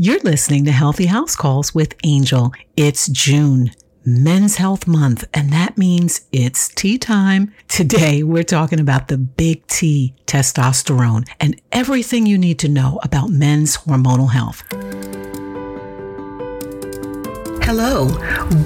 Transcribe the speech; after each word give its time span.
You're 0.00 0.20
listening 0.20 0.64
to 0.66 0.70
Healthy 0.70 1.06
House 1.06 1.34
Calls 1.34 1.74
with 1.74 1.96
Angel. 2.04 2.52
It's 2.76 3.08
June. 3.08 3.72
Men's 4.04 4.54
Health 4.54 4.86
Month, 4.86 5.24
and 5.34 5.52
that 5.52 5.76
means 5.76 6.20
it's 6.30 6.68
tea 6.68 6.98
time. 6.98 7.52
Today, 7.66 8.22
we're 8.22 8.44
talking 8.44 8.78
about 8.78 9.08
the 9.08 9.18
big 9.18 9.66
T, 9.66 10.14
testosterone, 10.24 11.28
and 11.40 11.60
everything 11.72 12.26
you 12.26 12.38
need 12.38 12.60
to 12.60 12.68
know 12.68 13.00
about 13.02 13.30
men's 13.30 13.78
hormonal 13.78 14.30
health. 14.30 14.62
Hello, 17.68 18.06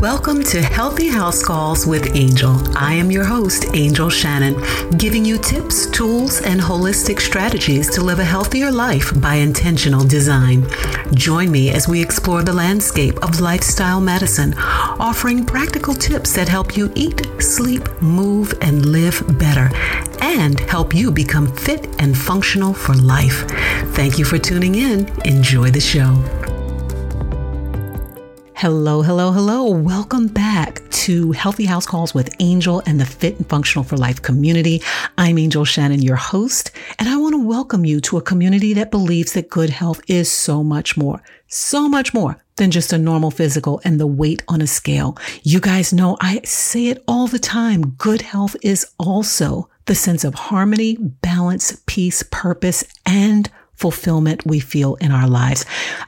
welcome 0.01 0.45
to 0.45 0.63
Healthy 0.63 1.09
House 1.09 1.43
Calls 1.43 1.85
with 1.85 2.15
Angel. 2.15 2.57
I 2.79 2.95
am 2.95 3.11
your 3.11 3.25
host, 3.25 3.67
Angel 3.75 4.09
Shannon, 4.09 4.55
giving 4.97 5.25
you 5.25 5.39
tips, 5.39 5.91
tools, 5.91 6.41
and 6.41 6.61
holistic 6.61 7.19
strategies 7.19 7.91
to 7.97 8.01
live 8.01 8.21
a 8.21 8.25
healthier 8.25 8.71
life 8.71 9.11
by 9.21 9.35
intentional 9.35 10.07
design. 10.07 10.69
Join 11.15 11.51
me 11.51 11.71
as 11.71 11.89
we 11.89 12.01
explore 12.01 12.45
the 12.45 12.53
landscape 12.53 13.21
of 13.25 13.41
lifestyle 13.41 14.01
medicine, 14.01 14.55
offering 14.57 15.45
practical 15.45 15.95
tips 15.95 16.33
that 16.35 16.49
help 16.49 16.77
you 16.77 16.93
eat, 16.95 17.27
sleep, 17.43 17.89
move, 18.01 18.55
and 18.61 18.87
live 18.87 19.21
better, 19.37 19.69
and 20.21 20.61
help 20.61 20.95
you 20.95 21.11
become 21.11 21.53
fit 21.57 21.93
and 22.01 22.17
functional 22.17 22.73
for 22.73 22.95
life. 22.95 23.51
Thank 23.97 24.21
you 24.21 24.25
for 24.25 24.39
tuning 24.39 24.77
in. 24.77 25.09
Enjoy 25.25 25.73
the 25.73 25.81
show. 25.81 26.42
Hello, 28.63 29.03
hello, 29.03 29.33
hello. 29.33 29.69
Welcome 29.69 30.29
back 30.29 30.89
to 30.91 31.33
Healthy 31.33 31.65
House 31.65 31.85
Calls 31.85 32.15
with 32.15 32.33
Angel 32.39 32.81
and 32.87 33.01
the 33.01 33.05
Fit 33.05 33.37
and 33.37 33.49
Functional 33.49 33.83
for 33.83 33.97
Life 33.97 34.23
community. 34.23 34.81
I'm 35.19 35.37
Angel 35.37 35.65
Shannon, 35.65 36.01
your 36.01 36.15
host, 36.15 36.71
and 37.01 37.09
I 37.09 37.17
want 37.17 37.35
to 37.35 37.45
welcome 37.45 37.85
you 37.85 38.01
to 38.03 38.19
a 38.19 38.23
community 38.23 38.73
that 38.75 38.93
believes 38.93 39.33
that 39.33 39.51
good 39.51 39.71
health 39.71 40.01
is 40.07 40.31
so 40.31 40.63
much 40.63 40.97
more, 40.97 41.21
so 41.49 41.89
much 41.89 42.15
more 42.15 42.41
than 42.55 42.71
just 42.71 42.93
a 42.93 42.99
normal 42.99 43.33
physical 43.33 43.81
and 43.83 43.99
the 43.99 44.07
weight 44.07 44.45
on 44.47 44.63
a 44.63 44.69
scale. 44.69 45.19
You 45.43 45.59
guys 45.59 45.93
know 45.93 46.17
I 46.21 46.41
say 46.45 46.87
it 46.87 47.03
all 47.09 47.27
the 47.27 47.41
time. 47.41 47.97
Good 47.99 48.23
health 48.23 48.55
is 48.63 48.87
also 48.97 49.69
the 49.87 49.97
sense 49.97 50.23
of 50.23 50.35
harmony, 50.37 50.97
balance, 50.99 51.83
peace, 51.87 52.23
purpose, 52.31 52.85
and 53.05 53.51
fulfillment 53.75 54.47
we 54.47 54.61
feel 54.61 54.95
in 54.97 55.11
our 55.11 55.29
lives. 55.29 55.65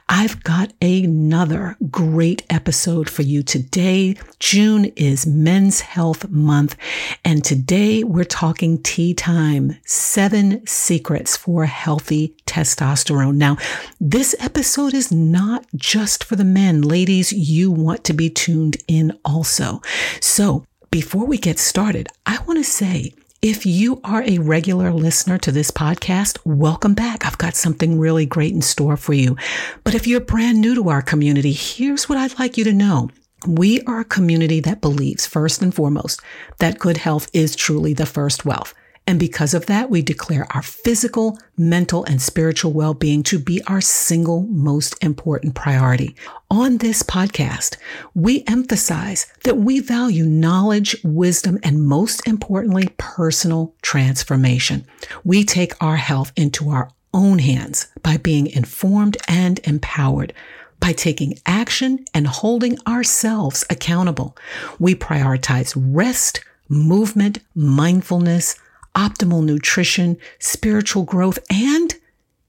I've 0.07 0.43
got 0.43 0.71
another 0.81 1.77
great 1.89 2.43
episode 2.49 3.09
for 3.09 3.21
you 3.21 3.43
today. 3.43 4.15
June 4.39 4.85
is 4.95 5.25
Men's 5.25 5.81
Health 5.81 6.29
Month, 6.29 6.75
and 7.23 7.43
today 7.43 8.03
we're 8.03 8.23
talking 8.23 8.81
tea 8.81 9.13
time 9.13 9.77
seven 9.85 10.65
secrets 10.65 11.35
for 11.35 11.65
healthy 11.65 12.35
testosterone. 12.45 13.35
Now, 13.35 13.57
this 13.99 14.35
episode 14.39 14.93
is 14.93 15.11
not 15.11 15.65
just 15.75 16.23
for 16.23 16.35
the 16.35 16.45
men. 16.45 16.81
Ladies, 16.81 17.33
you 17.33 17.71
want 17.71 18.03
to 18.05 18.13
be 18.13 18.29
tuned 18.29 18.77
in 18.87 19.17
also. 19.25 19.81
So, 20.21 20.65
before 20.91 21.25
we 21.25 21.37
get 21.37 21.59
started, 21.59 22.07
I 22.25 22.37
want 22.47 22.57
to 22.59 22.63
say 22.63 23.13
if 23.45 23.63
you 23.63 24.01
are 24.03 24.23
a 24.23 24.39
regular 24.39 24.91
listener 24.91 25.37
to 25.37 25.51
this 25.51 25.69
podcast, 25.69 26.39
welcome 26.45 26.95
back. 26.95 27.27
I've 27.27 27.37
got 27.37 27.53
something 27.53 27.99
really 27.99 28.25
great 28.25 28.55
in 28.55 28.63
store 28.63 28.97
for 28.97 29.13
you. 29.13 29.37
But 29.83 29.93
if 29.93 30.07
you're 30.07 30.19
brand 30.19 30.59
new 30.59 30.73
to 30.73 30.89
our 30.89 31.03
community, 31.03 31.51
here's 31.51 32.09
what 32.09 32.17
I'd 32.17 32.39
like 32.39 32.57
you 32.57 32.63
to 32.63 32.73
know. 32.73 33.11
We 33.47 33.81
are 33.81 33.99
a 33.99 34.03
community 34.03 34.61
that 34.61 34.81
believes, 34.81 35.27
first 35.27 35.61
and 35.61 35.75
foremost, 35.75 36.21
that 36.57 36.79
good 36.79 36.97
health 36.97 37.29
is 37.33 37.55
truly 37.55 37.93
the 37.93 38.07
first 38.07 38.45
wealth. 38.45 38.73
And 39.07 39.19
because 39.19 39.53
of 39.53 39.67
that, 39.67 39.91
we 39.91 40.01
declare 40.01 40.47
our 40.55 40.63
physical, 40.63 41.37
mental, 41.57 42.03
and 42.05 42.19
spiritual 42.21 42.73
well 42.73 42.95
being 42.95 43.21
to 43.23 43.37
be 43.37 43.61
our 43.67 43.81
single 43.81 44.41
most 44.43 44.95
important 45.03 45.53
priority. 45.53 46.15
On 46.49 46.77
this 46.77 47.03
podcast, 47.03 47.77
we 48.15 48.43
emphasize 48.47 49.27
that 49.43 49.57
we 49.57 49.79
value 49.79 50.25
knowledge, 50.25 50.95
wisdom, 51.03 51.59
and 51.61 51.85
most 51.85 52.27
importantly, 52.27 52.89
personal 52.97 53.75
transformation. 53.83 54.87
We 55.23 55.43
take 55.43 55.73
our 55.83 55.97
health 55.97 56.31
into 56.35 56.69
our 56.69 56.89
own 57.13 57.39
hands 57.39 57.87
by 58.01 58.17
being 58.17 58.47
informed 58.47 59.17
and 59.27 59.59
empowered 59.65 60.33
by 60.79 60.93
taking 60.93 61.39
action 61.45 62.05
and 62.13 62.27
holding 62.27 62.77
ourselves 62.85 63.63
accountable. 63.69 64.35
We 64.77 64.93
prioritize 64.93 65.73
rest, 65.75 66.43
movement, 66.67 67.39
mindfulness, 67.55 68.55
optimal 68.95 69.43
nutrition, 69.43 70.17
spiritual 70.39 71.03
growth, 71.03 71.39
and 71.49 71.95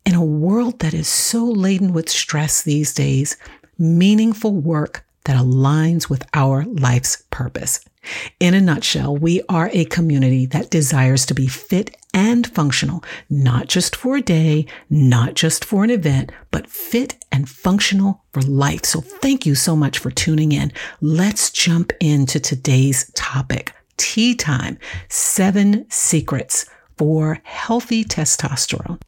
in 0.05 0.15
a 0.15 0.25
world 0.25 0.79
that 0.79 0.95
is 0.95 1.09
so 1.09 1.45
laden 1.45 1.93
with 1.93 2.09
stress 2.09 2.63
these 2.63 2.95
days, 2.95 3.37
meaningful 3.79 4.53
work 4.53 5.05
that 5.25 5.37
aligns 5.37 6.09
with 6.09 6.25
our 6.33 6.65
life's 6.65 7.25
purpose. 7.31 7.81
In 8.39 8.55
a 8.55 8.61
nutshell, 8.61 9.17
we 9.17 9.43
are 9.49 9.69
a 9.73 9.85
community 9.87 10.47
that 10.47 10.71
desires 10.71 11.27
to 11.27 11.35
be 11.35 11.49
fit 11.49 11.97
and 12.15 12.47
functional, 12.47 13.03
not 13.29 13.67
just 13.67 13.97
for 13.97 14.17
a 14.17 14.23
day, 14.23 14.67
not 14.89 15.35
just 15.35 15.65
for 15.65 15.83
an 15.83 15.91
event, 15.91 16.31
but 16.53 16.71
fit 16.71 17.17
and 17.33 17.49
functional 17.49 18.23
for 18.33 18.43
life. 18.43 18.85
So 18.85 19.01
thank 19.01 19.45
you 19.45 19.57
so 19.57 19.75
much 19.75 19.99
for 19.99 20.13
tuning 20.13 20.53
in. 20.53 20.73
Let's 21.01 21.51
jump 21.51 21.93
into 22.01 22.39
today's 22.39 23.11
topic 23.15 23.73
tea 23.97 24.35
time 24.35 24.79
seven 25.09 25.87
secrets 25.91 26.67
for 26.97 27.41
healthy 27.45 28.05
testosterone. 28.05 29.01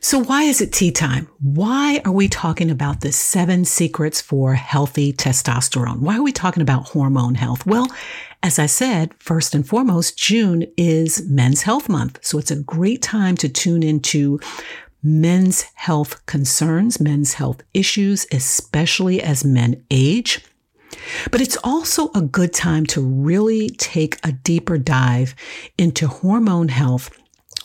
So, 0.00 0.20
why 0.20 0.44
is 0.44 0.60
it 0.60 0.72
tea 0.72 0.92
time? 0.92 1.28
Why 1.40 2.00
are 2.04 2.12
we 2.12 2.28
talking 2.28 2.70
about 2.70 3.00
the 3.00 3.10
seven 3.10 3.64
secrets 3.64 4.20
for 4.20 4.54
healthy 4.54 5.12
testosterone? 5.12 5.98
Why 5.98 6.18
are 6.18 6.22
we 6.22 6.30
talking 6.30 6.62
about 6.62 6.88
hormone 6.88 7.34
health? 7.34 7.66
Well, 7.66 7.88
as 8.42 8.60
I 8.60 8.66
said, 8.66 9.12
first 9.18 9.56
and 9.56 9.66
foremost, 9.66 10.16
June 10.16 10.66
is 10.76 11.28
Men's 11.28 11.62
Health 11.62 11.88
Month. 11.88 12.20
So, 12.22 12.38
it's 12.38 12.52
a 12.52 12.62
great 12.62 13.02
time 13.02 13.36
to 13.38 13.48
tune 13.48 13.82
into 13.82 14.38
men's 15.02 15.62
health 15.74 16.24
concerns, 16.26 17.00
men's 17.00 17.34
health 17.34 17.62
issues, 17.74 18.26
especially 18.30 19.20
as 19.20 19.44
men 19.44 19.84
age. 19.90 20.44
But 21.30 21.40
it's 21.40 21.58
also 21.62 22.10
a 22.14 22.22
good 22.22 22.52
time 22.52 22.86
to 22.86 23.00
really 23.00 23.70
take 23.70 24.18
a 24.24 24.32
deeper 24.32 24.78
dive 24.78 25.34
into 25.76 26.08
hormone 26.08 26.68
health 26.68 27.10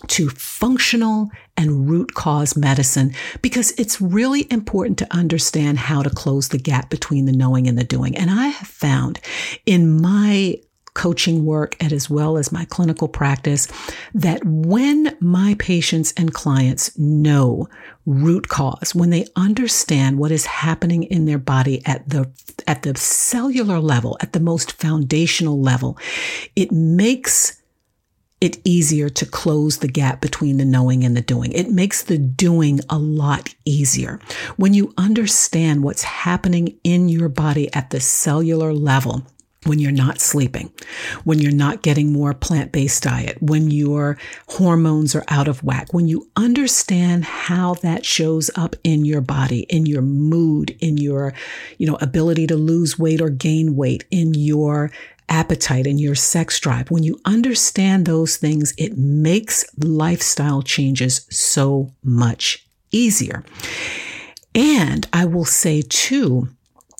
to 0.07 0.29
functional 0.29 1.29
and 1.56 1.89
root 1.89 2.13
cause 2.13 2.57
medicine 2.57 3.13
because 3.41 3.72
it's 3.78 4.01
really 4.01 4.47
important 4.51 4.97
to 4.97 5.16
understand 5.16 5.78
how 5.78 6.03
to 6.03 6.09
close 6.09 6.50
the 6.50 6.57
gap 6.57 6.89
between 6.89 7.25
the 7.25 7.31
knowing 7.31 7.67
and 7.67 7.78
the 7.78 7.83
doing. 7.83 8.17
And 8.17 8.29
I 8.29 8.47
have 8.47 8.67
found 8.67 9.19
in 9.66 10.01
my 10.01 10.57
coaching 10.93 11.45
work 11.45 11.75
and 11.79 11.91
as 11.91 12.09
well 12.09 12.37
as 12.37 12.51
my 12.51 12.65
clinical 12.65 13.07
practice 13.07 13.67
that 14.13 14.43
when 14.45 15.15
my 15.19 15.55
patients 15.59 16.13
and 16.17 16.33
clients 16.33 16.97
know 16.97 17.67
root 18.05 18.47
cause, 18.47 18.93
when 18.93 19.09
they 19.09 19.25
understand 19.35 20.19
what 20.19 20.31
is 20.31 20.45
happening 20.45 21.03
in 21.03 21.25
their 21.25 21.37
body 21.37 21.81
at 21.85 22.07
the 22.09 22.29
at 22.67 22.83
the 22.83 22.95
cellular 22.95 23.79
level, 23.79 24.17
at 24.21 24.33
the 24.33 24.39
most 24.39 24.73
foundational 24.73 25.59
level, 25.59 25.97
it 26.55 26.71
makes 26.71 27.59
it 28.43 28.59
easier 28.65 29.07
to 29.07 29.25
close 29.25 29.77
the 29.77 29.87
gap 29.87 30.19
between 30.19 30.57
the 30.57 30.65
knowing 30.65 31.05
and 31.05 31.15
the 31.15 31.21
doing. 31.21 31.53
It 31.53 31.69
makes 31.69 32.03
the 32.03 32.17
doing 32.17 32.81
a 32.89 32.97
lot 32.97 33.55
easier. 33.63 34.19
When 34.57 34.73
you 34.73 34.93
understand 34.97 35.81
what's 35.81 36.03
happening 36.03 36.77
in 36.83 37.07
your 37.07 37.29
body 37.29 37.73
at 37.73 37.91
the 37.91 38.01
cellular 38.01 38.73
level, 38.73 39.25
when 39.66 39.79
you're 39.79 39.91
not 39.91 40.19
sleeping, 40.19 40.72
when 41.24 41.40
you're 41.40 41.51
not 41.51 41.81
getting 41.81 42.12
more 42.12 42.34
plant 42.34 42.72
based 42.72 43.03
diet, 43.03 43.38
when 43.41 43.72
your 43.72 44.18
hormones 44.47 45.16
are 45.16 45.24
out 45.28 45.47
of 45.47 45.63
whack, 45.63 45.94
when 45.94 46.07
you 46.07 46.29
understand 46.35 47.24
how 47.25 47.75
that 47.75 48.06
shows 48.06 48.50
up 48.56 48.75
in 48.84 49.06
your 49.06 49.22
body, 49.22 49.62
in 49.69 49.85
your 49.85 50.01
mood, 50.01 50.75
in 50.79 50.97
your, 50.97 51.33
you 51.77 51.88
know, 51.88 51.98
ability 52.01 52.48
to 52.48 52.56
lose 52.56 53.00
weight 53.00 53.21
or 53.21 53.30
gain 53.30 53.75
weight, 53.75 54.04
in 54.12 54.33
your 54.33 54.92
appetite 55.30 55.88
and 55.88 56.00
your 56.00 56.16
sex 56.16 56.59
drive, 56.59 56.92
when 56.92 57.04
you 57.04 57.19
understand 57.25 58.06
those 58.06 58.38
things, 58.38 58.74
it 58.77 58.98
makes 58.98 59.66
lifestyle 59.77 60.62
changes 60.62 61.25
so 61.30 61.92
much 62.04 62.68
easier. 62.92 63.44
And 64.56 65.07
I 65.12 65.25
will 65.25 65.45
say 65.45 65.81
too, 65.81 66.50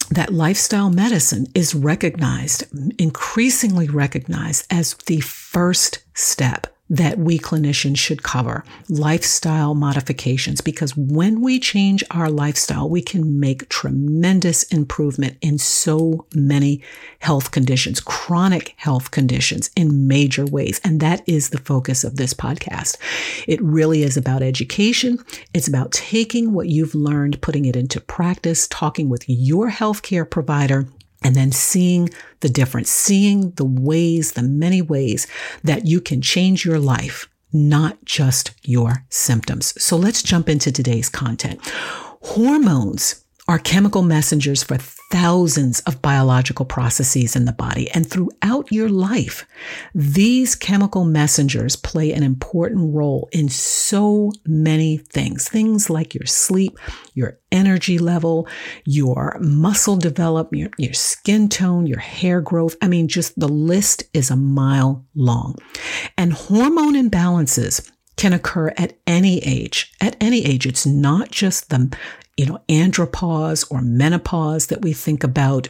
that 0.10 0.34
lifestyle 0.34 0.90
medicine 0.90 1.48
is 1.56 1.76
recognized, 1.76 2.66
increasingly 3.00 3.88
recognized 3.88 4.66
as 4.70 4.94
the 5.06 5.22
first 5.22 6.00
step 6.14 6.73
that 6.94 7.18
we 7.18 7.40
clinicians 7.40 7.98
should 7.98 8.22
cover 8.22 8.64
lifestyle 8.88 9.74
modifications 9.74 10.62
because 10.62 10.96
when 10.96 11.42
we 11.42 11.60
change 11.60 12.04
our 12.12 12.30
lifestyle, 12.30 12.88
we 12.88 13.02
can 13.02 13.40
make 13.40 13.68
tremendous 13.68 14.62
improvement 14.66 15.36
in 15.42 15.58
so 15.58 16.28
many 16.36 16.84
health 17.18 17.50
conditions, 17.50 18.00
chronic 18.00 18.76
health 18.78 19.10
conditions 19.10 19.72
in 19.76 20.08
major 20.08 20.46
ways. 20.46 20.80
And 20.84 21.00
that 21.00 21.28
is 21.28 21.50
the 21.50 21.58
focus 21.58 22.04
of 22.04 22.18
this 22.18 22.36
podcast. 22.36 22.98
It 23.48 23.60
really 23.60 24.04
is 24.04 24.16
about 24.16 24.44
education. 24.44 25.18
It's 25.52 25.68
about 25.68 25.94
taking 25.94 26.54
what 26.54 26.68
you've 26.68 26.94
learned, 26.94 27.42
putting 27.42 27.66
it 27.66 27.76
into 27.76 28.02
practice, 28.02 28.68
talking 28.68 29.10
with 29.10 29.26
your 29.28 29.72
healthcare 29.72 30.30
provider 30.30 30.86
and 31.24 31.36
then 31.36 31.52
seeing 31.52 32.10
the 32.42 32.50
difference, 32.50 32.90
seeing 32.90 33.52
the 33.52 33.66
ways, 33.66 34.34
the 34.34 34.44
many 34.44 34.82
ways 34.82 35.28
that 35.64 35.86
you 35.86 36.02
can 36.02 36.22
change 36.22 36.66
your 36.66 36.80
life, 36.80 37.30
not 37.52 38.04
just 38.06 38.52
your 38.64 39.06
symptoms. 39.10 39.74
So 39.82 39.96
let's 39.98 40.24
jump 40.24 40.50
into 40.50 40.72
today's 40.72 41.10
content. 41.10 41.60
Hormones 42.22 43.23
are 43.48 43.60
chemical 43.60 44.04
messengers 44.04 44.64
for 44.64 44.78
thousands 44.78 45.82
of 45.82 46.02
biological 46.02 46.66
processes 46.66 47.36
in 47.36 47.46
the 47.46 47.52
body. 47.52 47.90
And 47.92 48.10
throughout 48.10 48.72
your 48.72 48.90
life, 48.90 49.46
these 49.94 50.56
chemical 50.56 51.04
messengers 51.04 51.76
play 51.76 52.14
an 52.14 52.24
important 52.24 52.96
role 52.96 53.28
in 53.32 53.50
so 53.50 54.32
many 54.46 54.98
things. 54.98 55.50
Things 55.50 55.90
like 55.90 56.16
your 56.16 56.26
sleep, 56.26 56.80
your 57.14 57.38
energy 57.52 58.00
level, 58.00 58.48
your 58.86 59.38
muscle 59.42 59.98
development, 59.98 60.60
your, 60.60 60.70
your 60.78 60.94
skin 60.94 61.50
tone, 61.50 61.86
your 61.86 62.00
hair 62.00 62.40
growth. 62.42 62.76
I 62.82 62.88
mean, 62.88 63.08
just 63.08 63.38
the 63.38 63.50
list 63.50 64.06
is 64.14 64.32
a 64.32 64.36
mile 64.38 65.06
long. 65.16 65.56
And 66.18 66.34
hormone 66.34 66.96
imbalances 66.96 67.92
can 68.16 68.34
occur 68.34 68.74
at 68.78 68.94
any 69.08 69.40
age. 69.40 69.92
At 70.00 70.16
any 70.22 70.46
age, 70.46 70.66
it's 70.66 70.86
not 70.86 71.32
just 71.32 71.70
the 71.70 71.96
you 72.38 72.46
know, 72.46 72.60
andropause 72.68 73.70
or 73.72 73.82
menopause 73.82 74.68
that 74.68 74.82
we 74.82 74.94
think 74.94 75.24
about. 75.24 75.70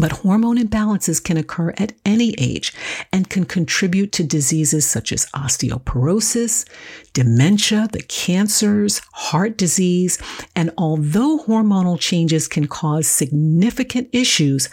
But 0.00 0.12
hormone 0.12 0.56
imbalances 0.56 1.22
can 1.22 1.36
occur 1.36 1.74
at 1.76 1.92
any 2.06 2.34
age 2.38 2.72
and 3.12 3.28
can 3.28 3.44
contribute 3.44 4.10
to 4.12 4.24
diseases 4.24 4.88
such 4.88 5.12
as 5.12 5.26
osteoporosis, 5.32 6.66
dementia, 7.12 7.88
the 7.92 8.00
cancers, 8.02 9.02
heart 9.12 9.58
disease. 9.58 10.18
And 10.56 10.70
although 10.78 11.40
hormonal 11.46 12.00
changes 12.00 12.48
can 12.48 12.68
cause 12.68 13.06
significant 13.06 14.08
issues, 14.12 14.70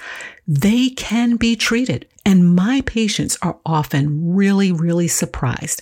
they 0.48 0.90
can 0.90 1.36
be 1.36 1.58
treated. 1.58 2.08
And 2.30 2.56
my 2.56 2.84
patients 2.86 3.40
are 3.42 3.58
often 3.66 4.36
really, 4.36 4.72
really 4.72 5.08
surprised 5.08 5.82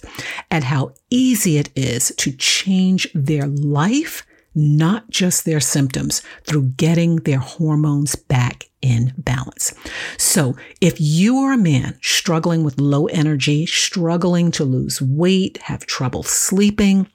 at 0.49 0.63
how 0.63 0.93
easy 1.09 1.57
it 1.57 1.69
is 1.75 2.13
to 2.19 2.31
change 2.31 3.09
their 3.13 3.47
life 3.47 4.25
not 4.57 5.07
just 5.11 5.45
their 5.45 5.59
symptoms, 5.59 6.23
through 6.43 6.63
getting 6.77 7.17
their 7.17 7.37
hormones 7.37 8.15
back 8.15 8.67
in 8.81 9.13
balance. 9.15 9.71
So 10.17 10.55
if 10.81 10.99
you 10.99 11.37
are 11.37 11.53
a 11.53 11.57
man 11.57 11.99
struggling 12.01 12.63
with 12.63 12.81
low 12.81 13.05
energy, 13.05 13.67
struggling 13.67 14.49
to 14.51 14.63
lose 14.63 14.99
weight, 14.99 15.57
have 15.57 15.85
trouble 15.85 16.23
sleeping, 16.23 17.07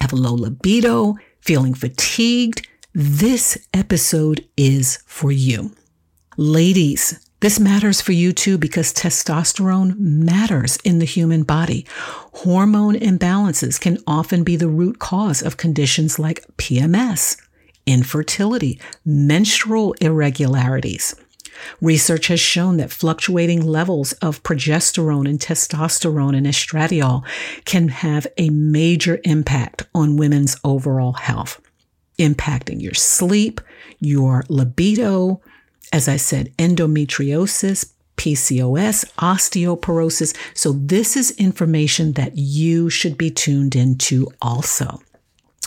have 0.00 0.12
low 0.12 0.34
libido, 0.34 1.14
feeling 1.40 1.74
fatigued, 1.74 2.66
this 2.92 3.56
episode 3.72 4.44
is 4.56 5.04
for 5.06 5.30
you. 5.30 5.70
Ladies, 6.36 7.30
this 7.42 7.58
matters 7.58 8.00
for 8.00 8.12
you 8.12 8.32
too 8.32 8.56
because 8.56 8.92
testosterone 8.92 9.98
matters 9.98 10.76
in 10.84 11.00
the 11.00 11.04
human 11.04 11.42
body. 11.42 11.84
Hormone 12.34 12.94
imbalances 12.94 13.80
can 13.80 13.98
often 14.06 14.44
be 14.44 14.54
the 14.54 14.68
root 14.68 15.00
cause 15.00 15.42
of 15.42 15.56
conditions 15.56 16.20
like 16.20 16.46
PMS, 16.56 17.36
infertility, 17.84 18.80
menstrual 19.04 19.92
irregularities. 20.00 21.16
Research 21.80 22.28
has 22.28 22.38
shown 22.38 22.76
that 22.76 22.92
fluctuating 22.92 23.66
levels 23.66 24.12
of 24.14 24.44
progesterone 24.44 25.28
and 25.28 25.40
testosterone 25.40 26.36
and 26.36 26.46
estradiol 26.46 27.24
can 27.64 27.88
have 27.88 28.24
a 28.38 28.50
major 28.50 29.18
impact 29.24 29.82
on 29.96 30.16
women's 30.16 30.56
overall 30.62 31.14
health, 31.14 31.60
impacting 32.20 32.80
your 32.80 32.94
sleep, 32.94 33.60
your 33.98 34.44
libido, 34.48 35.40
as 35.92 36.08
I 36.08 36.16
said, 36.16 36.56
endometriosis, 36.56 37.92
PCOS, 38.16 39.04
osteoporosis. 39.16 40.36
So 40.54 40.72
this 40.72 41.16
is 41.16 41.32
information 41.32 42.12
that 42.12 42.36
you 42.36 42.90
should 42.90 43.16
be 43.18 43.30
tuned 43.30 43.76
into 43.76 44.28
also. 44.40 45.00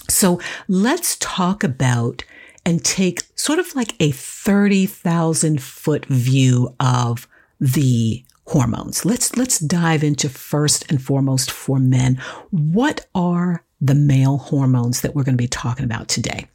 So 0.09 0.39
let's 0.67 1.17
talk 1.17 1.63
about 1.63 2.23
and 2.65 2.83
take 2.83 3.21
sort 3.35 3.59
of 3.59 3.75
like 3.75 3.93
a 3.99 4.11
30,000 4.11 5.61
foot 5.61 6.05
view 6.05 6.75
of 6.79 7.27
the 7.59 8.23
hormones. 8.47 9.05
Let's, 9.05 9.37
let's 9.37 9.59
dive 9.59 10.03
into 10.03 10.29
first 10.29 10.89
and 10.89 11.01
foremost 11.01 11.51
for 11.51 11.79
men. 11.79 12.21
What 12.51 13.07
are 13.13 13.63
the 13.81 13.95
male 13.95 14.37
hormones 14.37 15.01
that 15.01 15.15
we're 15.15 15.23
going 15.23 15.37
to 15.37 15.41
be 15.41 15.47
talking 15.47 15.85
about 15.85 16.07
today? 16.07 16.47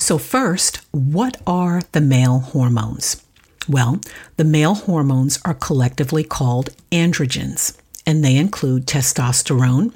So, 0.00 0.16
first, 0.16 0.80
what 0.92 1.36
are 1.46 1.82
the 1.92 2.00
male 2.00 2.38
hormones? 2.38 3.22
Well, 3.68 4.00
the 4.38 4.44
male 4.44 4.74
hormones 4.74 5.38
are 5.44 5.52
collectively 5.52 6.24
called 6.24 6.70
androgens, 6.90 7.76
and 8.06 8.24
they 8.24 8.36
include 8.36 8.86
testosterone, 8.86 9.92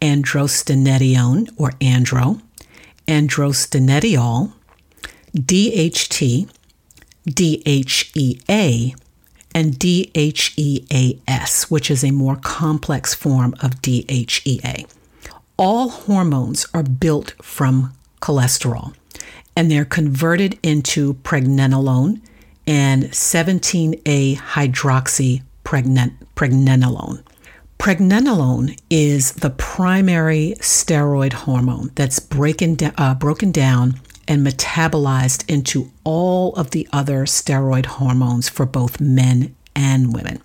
androstenedione 0.00 1.50
or 1.56 1.72
andro, 1.80 2.40
androstenediol, 3.08 4.52
DHT, 5.36 6.48
DHEA, 7.28 8.94
and 9.52 9.74
DHEAS, 9.78 11.64
which 11.64 11.90
is 11.90 12.04
a 12.04 12.12
more 12.12 12.36
complex 12.36 13.12
form 13.12 13.54
of 13.60 13.82
DHEA. 13.82 14.88
All 15.56 15.88
hormones 15.88 16.64
are 16.72 16.84
built 16.84 17.34
from 17.42 17.92
cholesterol 18.22 18.94
and 19.56 19.70
they're 19.70 19.84
converted 19.84 20.58
into 20.62 21.14
pregnenolone 21.14 22.20
and 22.66 23.04
17A 23.04 24.36
hydroxy 24.36 25.42
pregnenolone. 25.64 27.22
Pregnenolone 27.78 28.78
is 28.90 29.32
the 29.32 29.50
primary 29.50 30.54
steroid 30.60 31.32
hormone 31.32 31.90
that's 31.94 32.18
breaking, 32.18 32.78
uh, 32.98 33.14
broken 33.14 33.50
down 33.50 33.98
and 34.28 34.46
metabolized 34.46 35.48
into 35.48 35.90
all 36.04 36.54
of 36.54 36.70
the 36.70 36.86
other 36.92 37.24
steroid 37.24 37.86
hormones 37.86 38.48
for 38.48 38.66
both 38.66 39.00
men 39.00 39.56
and 39.74 40.14
women. 40.14 40.40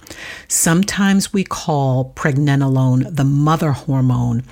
Sometimes 0.48 1.34
we 1.34 1.44
call 1.44 2.14
pregnenolone 2.16 3.16
the 3.16 3.24
mother 3.24 3.72
hormone 3.72 4.44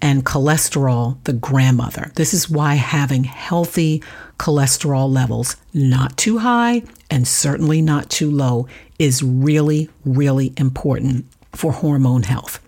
and 0.00 0.24
cholesterol 0.24 1.22
the 1.24 1.32
grandmother. 1.32 2.10
This 2.16 2.34
is 2.34 2.50
why 2.50 2.74
having 2.74 3.24
healthy 3.24 4.02
cholesterol 4.38 5.12
levels, 5.12 5.56
not 5.72 6.16
too 6.16 6.38
high 6.38 6.82
and 7.10 7.28
certainly 7.28 7.80
not 7.80 8.10
too 8.10 8.30
low, 8.30 8.66
is 8.98 9.22
really, 9.22 9.88
really 10.04 10.52
important 10.56 11.26
for 11.52 11.72
hormone 11.72 12.24
health. 12.24 12.58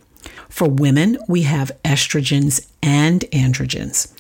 For 0.49 0.69
women, 0.69 1.19
we 1.27 1.43
have 1.43 1.73
estrogens 1.85 2.65
and 2.81 3.23
androgens. 3.33 4.15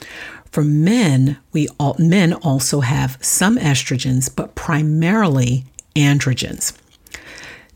For 0.50 0.64
men, 0.64 1.38
we 1.52 1.68
all, 1.78 1.94
men 1.98 2.32
also 2.32 2.80
have 2.80 3.18
some 3.20 3.56
estrogens, 3.56 4.34
but 4.34 4.54
primarily 4.56 5.64
androgens. 5.94 6.72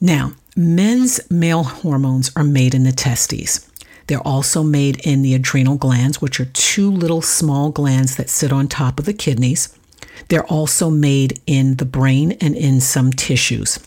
Now, 0.00 0.32
men's 0.56 1.20
male 1.30 1.64
hormones 1.64 2.30
are 2.36 2.44
made 2.44 2.74
in 2.74 2.84
the 2.84 2.92
testes. 2.92 3.68
They're 4.06 4.26
also 4.26 4.62
made 4.62 5.00
in 5.00 5.22
the 5.22 5.34
adrenal 5.34 5.76
glands, 5.76 6.22
which 6.22 6.40
are 6.40 6.46
two 6.46 6.90
little 6.90 7.20
small 7.20 7.70
glands 7.70 8.16
that 8.16 8.30
sit 8.30 8.52
on 8.52 8.68
top 8.68 8.98
of 8.98 9.04
the 9.04 9.12
kidneys. 9.12 9.76
They're 10.28 10.46
also 10.46 10.88
made 10.88 11.40
in 11.46 11.76
the 11.76 11.84
brain 11.84 12.32
and 12.40 12.56
in 12.56 12.80
some 12.80 13.12
tissues. 13.12 13.78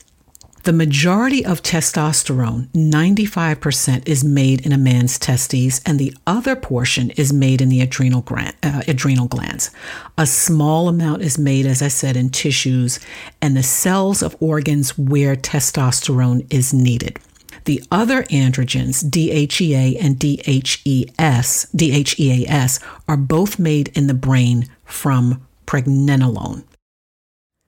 The 0.64 0.74
majority 0.74 1.44
of 1.44 1.64
testosterone, 1.64 2.68
95%, 2.68 4.08
is 4.08 4.24
made 4.24 4.64
in 4.64 4.72
a 4.72 4.78
man's 4.78 5.18
testes, 5.18 5.82
and 5.88 5.98
the 5.98 6.14
other 6.28 6.56
portion 6.56 7.10
is 7.12 7.34
made 7.34 7.62
in 7.62 7.70
the 7.70 7.82
adrenal, 7.82 8.24
uh, 8.62 8.84
adrenal 8.88 9.28
glands. 9.28 9.72
A 10.20 10.28
small 10.28 10.88
amount 10.88 11.24
is 11.24 11.40
made, 11.40 11.66
as 11.66 11.82
I 11.82 11.88
said, 11.88 12.16
in 12.16 12.30
tissues 12.30 13.00
and 13.42 13.58
the 13.58 13.64
cells 13.64 14.22
of 14.22 14.36
organs 14.40 14.96
where 15.00 15.36
testosterone 15.36 16.46
is 16.54 16.74
needed. 16.74 17.20
The 17.66 17.84
other 17.92 18.24
androgens, 18.24 19.04
DHEA 19.04 19.98
and 20.00 20.20
DHES, 20.20 21.68
DHEAS, 21.76 22.80
are 23.08 23.18
both 23.18 23.58
made 23.58 23.88
in 23.98 24.06
the 24.06 24.14
brain 24.14 24.68
from 24.86 25.42
pregnenolone. 25.66 26.64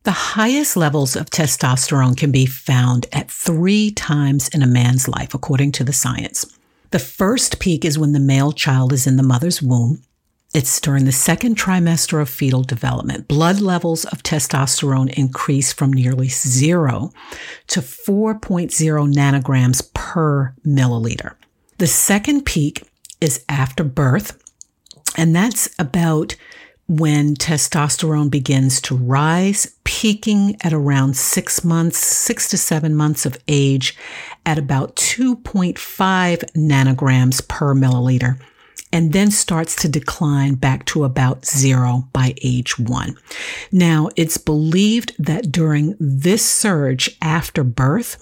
The 0.04 0.12
highest 0.12 0.76
levels 0.76 1.16
of 1.16 1.30
testosterone 1.30 2.18
can 2.18 2.30
be 2.30 2.46
found 2.46 3.08
at 3.14 3.32
three 3.32 3.90
times 3.90 4.50
in 4.50 4.62
a 4.62 4.68
man's 4.68 5.08
life, 5.08 5.34
according 5.34 5.72
to 5.74 5.86
the 5.86 5.94
science. 5.94 6.46
The 6.92 7.00
first 7.00 7.60
peak 7.60 7.86
is 7.86 7.98
when 7.98 8.12
the 8.12 8.20
male 8.20 8.52
child 8.52 8.92
is 8.92 9.08
in 9.08 9.16
the 9.16 9.24
mother's 9.24 9.62
womb. 9.62 10.04
It's 10.54 10.82
during 10.82 11.06
the 11.06 11.14
second 11.14 11.56
trimester 11.56 12.22
of 12.22 12.30
fetal 12.30 12.64
development. 12.64 13.30
Blood 13.30 13.62
levels 13.62 14.04
of 14.06 14.24
testosterone 14.24 15.12
increase 15.14 15.72
from 15.72 15.94
nearly 15.94 16.28
zero 16.28 17.12
to 17.68 17.80
4.0 17.80 18.70
nanograms 19.14 19.94
per 19.94 20.54
milliliter. 20.66 21.36
The 21.78 21.88
second 21.88 22.46
peak 22.46 22.84
is 23.22 23.44
after 23.48 23.86
birth, 23.86 24.38
and 25.16 25.34
that's 25.34 25.70
about 25.80 26.36
when 26.88 27.36
testosterone 27.36 28.30
begins 28.30 28.82
to 28.82 28.96
rise, 28.96 29.76
peaking 29.84 30.58
at 30.62 30.74
around 30.74 31.16
six 31.16 31.64
months, 31.64 31.98
six 31.98 32.50
to 32.50 32.58
seven 32.58 32.94
months 32.96 33.26
of 33.26 33.38
age 33.48 33.96
at 34.46 34.58
about 34.58 34.96
2.5 34.98 35.76
nanograms 36.56 37.48
per 37.48 37.74
milliliter, 37.74 38.38
and 38.92 39.14
then 39.14 39.32
starts 39.32 39.76
to 39.78 39.88
decline 39.88 40.56
back 40.56 40.86
to 40.86 41.06
about 41.06 41.46
zero 41.46 42.08
by 42.12 42.36
age 42.44 42.78
one. 42.78 43.16
Now, 43.72 44.10
it's 44.18 44.38
believed 44.38 45.16
that 45.18 45.52
during 45.52 45.96
this 46.00 46.46
surge 46.46 47.18
after 47.22 47.64
birth, 47.64 48.22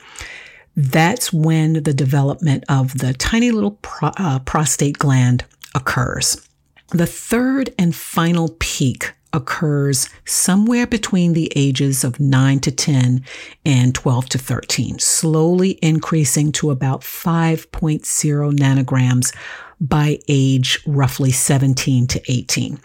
that's 0.75 1.34
when 1.34 1.84
the 1.84 1.94
development 1.94 2.63
of 2.70 2.98
the 3.00 3.13
tiny 3.13 3.51
little 3.51 3.77
pro- 3.82 4.12
uh, 4.18 4.39
prostate 4.39 5.00
gland 5.00 5.44
occurs. 5.75 6.48
The 6.91 7.07
third 7.07 7.74
and 7.79 7.95
final 7.95 8.55
peak 8.60 9.13
occurs 9.33 10.10
somewhere 10.25 10.86
between 10.86 11.31
the 11.31 11.51
ages 11.55 12.03
of 12.03 12.19
9 12.19 12.60
to 12.60 12.71
10 12.71 13.24
and 13.65 13.95
12 13.95 14.29
to 14.29 14.38
13, 14.38 15.00
slowly 15.00 15.79
increasing 15.81 16.51
to 16.51 16.69
about 16.69 17.01
5.0 17.01 18.57
nanograms 18.57 19.33
by 19.79 20.19
age 20.27 20.79
roughly 20.86 21.31
17 21.31 22.07
to 22.07 22.21
18. 22.27 22.77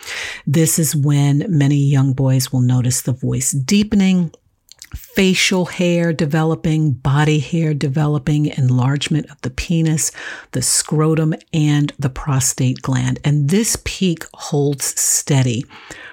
This 0.47 0.79
is 0.79 0.95
when 0.95 1.45
many 1.49 1.77
young 1.77 2.13
boys 2.13 2.53
will 2.53 2.61
notice 2.61 3.03
the 3.03 3.13
voice 3.13 3.51
deepening, 3.51 4.33
facial 4.95 5.67
hair 5.67 6.13
developing, 6.13 6.93
body 6.93 7.39
hair 7.39 7.75
developing, 7.75 8.47
enlargement 8.47 9.31
of 9.31 9.41
the 9.43 9.51
penis, 9.51 10.13
the 10.53 10.63
scrotum, 10.63 11.35
and 11.53 11.93
the 11.99 12.11
prostate 12.11 12.83
gland. 12.83 13.19
And 13.25 13.51
this 13.51 13.77
peak 13.85 14.25
holds 14.35 14.99
steady 15.01 15.65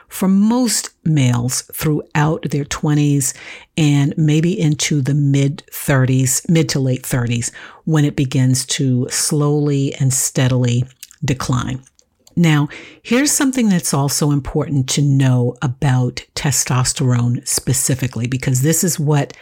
for 0.08 0.27
most 0.27 0.92
males 1.03 1.63
throughout 1.74 2.46
their 2.51 2.65
20s 2.65 3.34
and 3.75 4.13
maybe 4.15 4.60
into 4.60 5.01
the 5.01 5.15
mid 5.15 5.63
30s, 5.72 6.48
mid 6.48 6.70
to 6.70 6.80
late 6.80 7.01
30s, 7.01 7.51
when 7.86 8.06
it 8.06 8.15
begins 8.15 8.65
to 8.68 9.08
slowly 9.10 9.94
and 9.96 10.13
steadily 10.13 10.86
decline. 11.25 11.82
Now, 12.35 12.67
here's 13.01 13.31
something 13.31 13.69
that's 13.69 13.93
also 13.93 14.31
important 14.31 14.89
to 14.89 15.01
know 15.01 15.55
about 15.61 16.25
testosterone 16.35 17.47
specifically, 17.47 18.27
because 18.27 18.61
this 18.61 18.83
is 18.83 18.99
what 18.99 19.33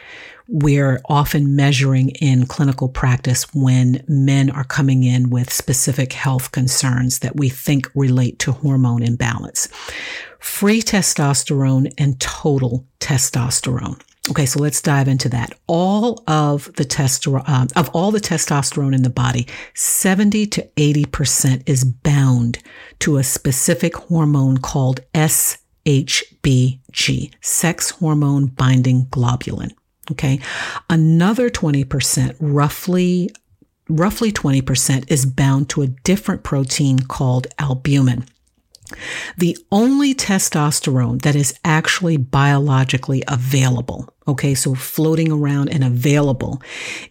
we're 0.47 0.99
often 1.05 1.55
measuring 1.55 2.09
in 2.09 2.45
clinical 2.45 2.89
practice 2.89 3.45
when 3.53 4.03
men 4.07 4.49
are 4.49 4.65
coming 4.65 5.03
in 5.03 5.29
with 5.29 5.53
specific 5.53 6.11
health 6.11 6.51
concerns 6.51 7.19
that 7.19 7.37
we 7.37 7.47
think 7.47 7.89
relate 7.95 8.37
to 8.39 8.51
hormone 8.51 9.01
imbalance. 9.01 9.69
Free 10.39 10.81
testosterone 10.81 11.93
and 11.97 12.19
total 12.19 12.85
testosterone. 12.99 14.01
Okay, 14.29 14.45
so 14.45 14.59
let's 14.59 14.83
dive 14.83 15.07
into 15.07 15.29
that. 15.29 15.53
All 15.65 16.23
of 16.27 16.71
the 16.75 16.85
testosterone, 16.85 17.49
um, 17.49 17.67
of 17.75 17.89
all 17.89 18.11
the 18.11 18.19
testosterone 18.19 18.93
in 18.93 19.01
the 19.01 19.09
body, 19.09 19.47
70 19.73 20.45
to 20.47 20.69
80% 20.75 21.63
is 21.67 21.83
bound 21.83 22.59
to 22.99 23.17
a 23.17 23.23
specific 23.23 23.95
hormone 23.95 24.59
called 24.59 24.99
SHBG, 25.15 25.57
sex 27.41 27.89
hormone 27.89 28.45
binding 28.45 29.05
globulin. 29.07 29.71
Okay. 30.11 30.39
Another 30.87 31.49
20%, 31.49 32.35
roughly, 32.39 33.31
roughly 33.89 34.31
20% 34.31 35.09
is 35.11 35.25
bound 35.25 35.67
to 35.69 35.81
a 35.81 35.87
different 35.87 36.43
protein 36.43 36.99
called 36.99 37.47
albumin. 37.57 38.25
The 39.37 39.57
only 39.71 40.13
testosterone 40.13 41.21
that 41.21 41.35
is 41.35 41.53
actually 41.63 42.17
biologically 42.17 43.23
available, 43.27 44.13
okay, 44.27 44.53
so 44.53 44.75
floating 44.75 45.31
around 45.31 45.69
and 45.69 45.83
available, 45.83 46.61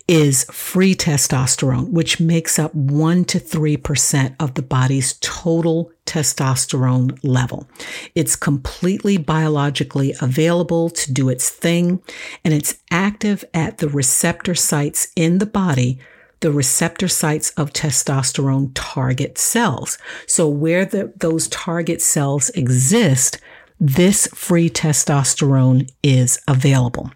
is 0.09 0.45
free 0.45 0.95
testosterone, 0.95 1.91
which 1.91 2.21
makes 2.21 2.59
up 2.59 2.75
1 2.75 3.25
to 3.27 3.39
3% 3.39 4.37
of 4.39 4.55
the 4.55 4.63
body's 4.63 5.15
total 5.21 5.91
testosterone 6.07 7.19
level. 7.23 7.69
It's 8.15 8.37
completely 8.37 9.17
biologically 9.17 10.15
available 10.21 10.91
to 10.91 11.13
do 11.13 11.29
its 11.29 11.49
thing, 11.49 12.03
and 12.45 12.53
it's 12.55 12.79
active 12.91 13.45
at 13.55 13.79
the 13.79 13.89
receptor 13.89 14.55
sites 14.55 15.09
in 15.17 15.39
the 15.39 15.47
body 15.47 15.99
the 16.41 16.51
receptor 16.51 17.09
sites 17.09 17.51
of 17.51 17.73
testosterone 17.73 18.73
target 18.75 19.39
cells. 19.39 19.99
So 20.27 20.49
where 20.49 20.85
the, 20.85 21.13
those 21.17 21.49
target 21.49 22.01
cells 22.03 22.51
exist, 22.51 23.39
this 23.79 24.27
free 24.29 24.69
testosterone 24.71 25.91
is 26.03 26.41
available. 26.49 27.11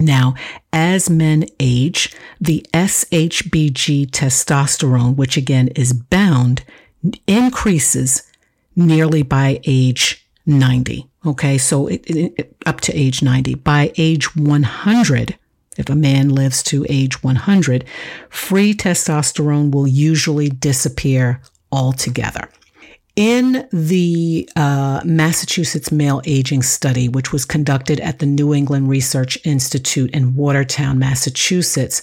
Now, 0.00 0.34
as 0.72 1.08
men 1.08 1.44
age, 1.60 2.14
the 2.40 2.66
SHBG 2.74 4.10
testosterone, 4.10 5.16
which 5.16 5.36
again 5.36 5.68
is 5.68 5.92
bound, 5.92 6.64
increases 7.26 8.22
nearly 8.74 9.22
by 9.22 9.60
age 9.64 10.26
90. 10.46 11.08
Okay, 11.26 11.58
so 11.58 11.86
it, 11.86 12.02
it, 12.06 12.56
up 12.66 12.80
to 12.82 12.92
age 12.92 13.22
90. 13.22 13.54
By 13.54 13.92
age 13.96 14.34
100, 14.36 15.38
if 15.76 15.88
a 15.88 15.96
man 15.96 16.28
lives 16.28 16.62
to 16.64 16.86
age 16.88 17.22
100, 17.22 17.84
free 18.30 18.74
testosterone 18.74 19.70
will 19.70 19.86
usually 19.86 20.48
disappear 20.48 21.40
altogether. 21.72 22.48
In 23.16 23.68
the 23.72 24.48
uh, 24.56 25.00
Massachusetts 25.04 25.92
male 25.92 26.20
aging 26.24 26.62
study, 26.62 27.08
which 27.08 27.32
was 27.32 27.44
conducted 27.44 28.00
at 28.00 28.18
the 28.18 28.26
New 28.26 28.52
England 28.52 28.88
Research 28.88 29.38
Institute 29.44 30.10
in 30.10 30.34
Watertown, 30.34 30.98
Massachusetts, 30.98 32.02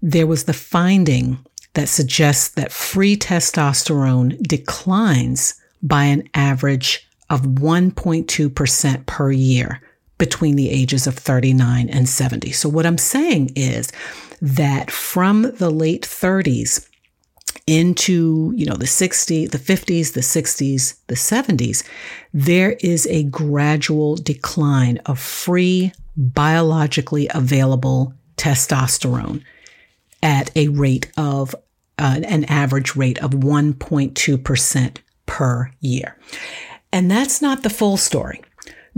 there 0.00 0.28
was 0.28 0.44
the 0.44 0.52
finding 0.52 1.38
that 1.72 1.88
suggests 1.88 2.48
that 2.50 2.70
free 2.70 3.16
testosterone 3.16 4.40
declines 4.42 5.54
by 5.82 6.04
an 6.04 6.28
average 6.34 7.08
of 7.30 7.42
1.2% 7.42 9.06
per 9.06 9.32
year 9.32 9.80
between 10.18 10.56
the 10.56 10.70
ages 10.70 11.06
of 11.06 11.16
39 11.16 11.88
and 11.88 12.08
70. 12.08 12.52
So, 12.52 12.68
what 12.68 12.86
I'm 12.86 12.98
saying 12.98 13.52
is 13.56 13.90
that 14.40 14.90
from 14.90 15.42
the 15.42 15.70
late 15.70 16.02
30s 16.02 16.88
into 17.66 18.52
you 18.56 18.66
know 18.66 18.74
the 18.74 18.84
60s 18.84 19.50
the 19.50 19.58
50s 19.58 20.12
the 20.12 20.20
60s 20.20 20.98
the 21.06 21.14
70s 21.14 21.88
there 22.34 22.72
is 22.80 23.06
a 23.06 23.22
gradual 23.24 24.16
decline 24.16 24.98
of 25.06 25.18
free 25.18 25.92
biologically 26.16 27.28
available 27.32 28.12
testosterone 28.36 29.42
at 30.22 30.54
a 30.56 30.68
rate 30.68 31.10
of 31.16 31.54
uh, 31.98 32.20
an 32.26 32.44
average 32.44 32.96
rate 32.96 33.18
of 33.22 33.30
1.2% 33.30 34.96
per 35.24 35.70
year 35.80 36.18
and 36.92 37.10
that's 37.10 37.40
not 37.40 37.62
the 37.62 37.70
full 37.70 37.96
story 37.96 38.42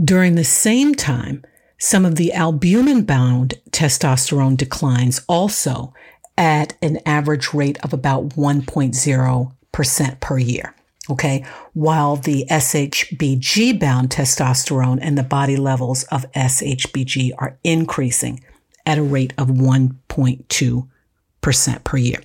during 0.03 0.35
the 0.35 0.45
same 0.45 0.95
time, 0.95 1.45
some 1.79 2.05
of 2.05 2.17
the 2.17 2.33
albumin 2.33 3.05
bound 3.05 3.55
testosterone 3.71 4.57
declines 4.57 5.21
also 5.29 5.95
at 6.39 6.77
an 6.83 6.99
average 7.07 7.55
rate 7.55 7.79
of 7.83 7.93
about 7.93 8.31
1.0% 8.31 10.21
per 10.21 10.39
year. 10.39 10.75
Okay. 11.09 11.45
While 11.73 12.17
the 12.17 12.45
SHBG 12.51 13.79
bound 13.79 14.11
testosterone 14.11 14.99
and 15.01 15.17
the 15.17 15.23
body 15.23 15.57
levels 15.57 16.03
of 16.05 16.31
SHBG 16.33 17.33
are 17.39 17.59
increasing 17.63 18.43
at 18.85 18.99
a 18.99 19.03
rate 19.03 19.33
of 19.39 19.49
1.2% 19.49 21.85
per 21.85 21.97
year. 21.97 22.21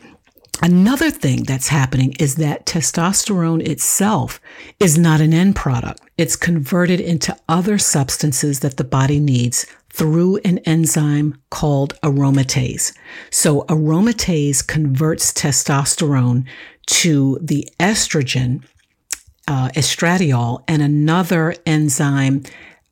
Another 0.64 1.10
thing 1.10 1.44
that's 1.44 1.70
happening 1.70 2.14
is 2.20 2.36
that 2.36 2.68
testosterone 2.68 3.68
itself 3.68 4.40
is 4.80 4.96
not 4.96 5.20
an 5.20 5.34
end 5.34 5.56
product. 5.56 6.02
It's 6.20 6.36
converted 6.36 7.00
into 7.00 7.36
other 7.50 7.80
substances 7.80 8.60
that 8.60 8.78
the 8.78 8.84
body 8.84 9.20
needs 9.20 9.66
through 9.90 10.38
an 10.46 10.60
enzyme 10.60 11.42
called 11.50 12.00
aromatase. 12.02 12.96
So 13.32 13.64
aromatase 13.64 14.66
converts 14.66 15.34
testosterone 15.34 16.46
to 16.88 17.40
the 17.42 17.68
estrogen, 17.80 18.64
uh, 19.48 19.70
estradiol, 19.70 20.64
and 20.68 20.84
another 20.84 21.56
enzyme, 21.66 22.44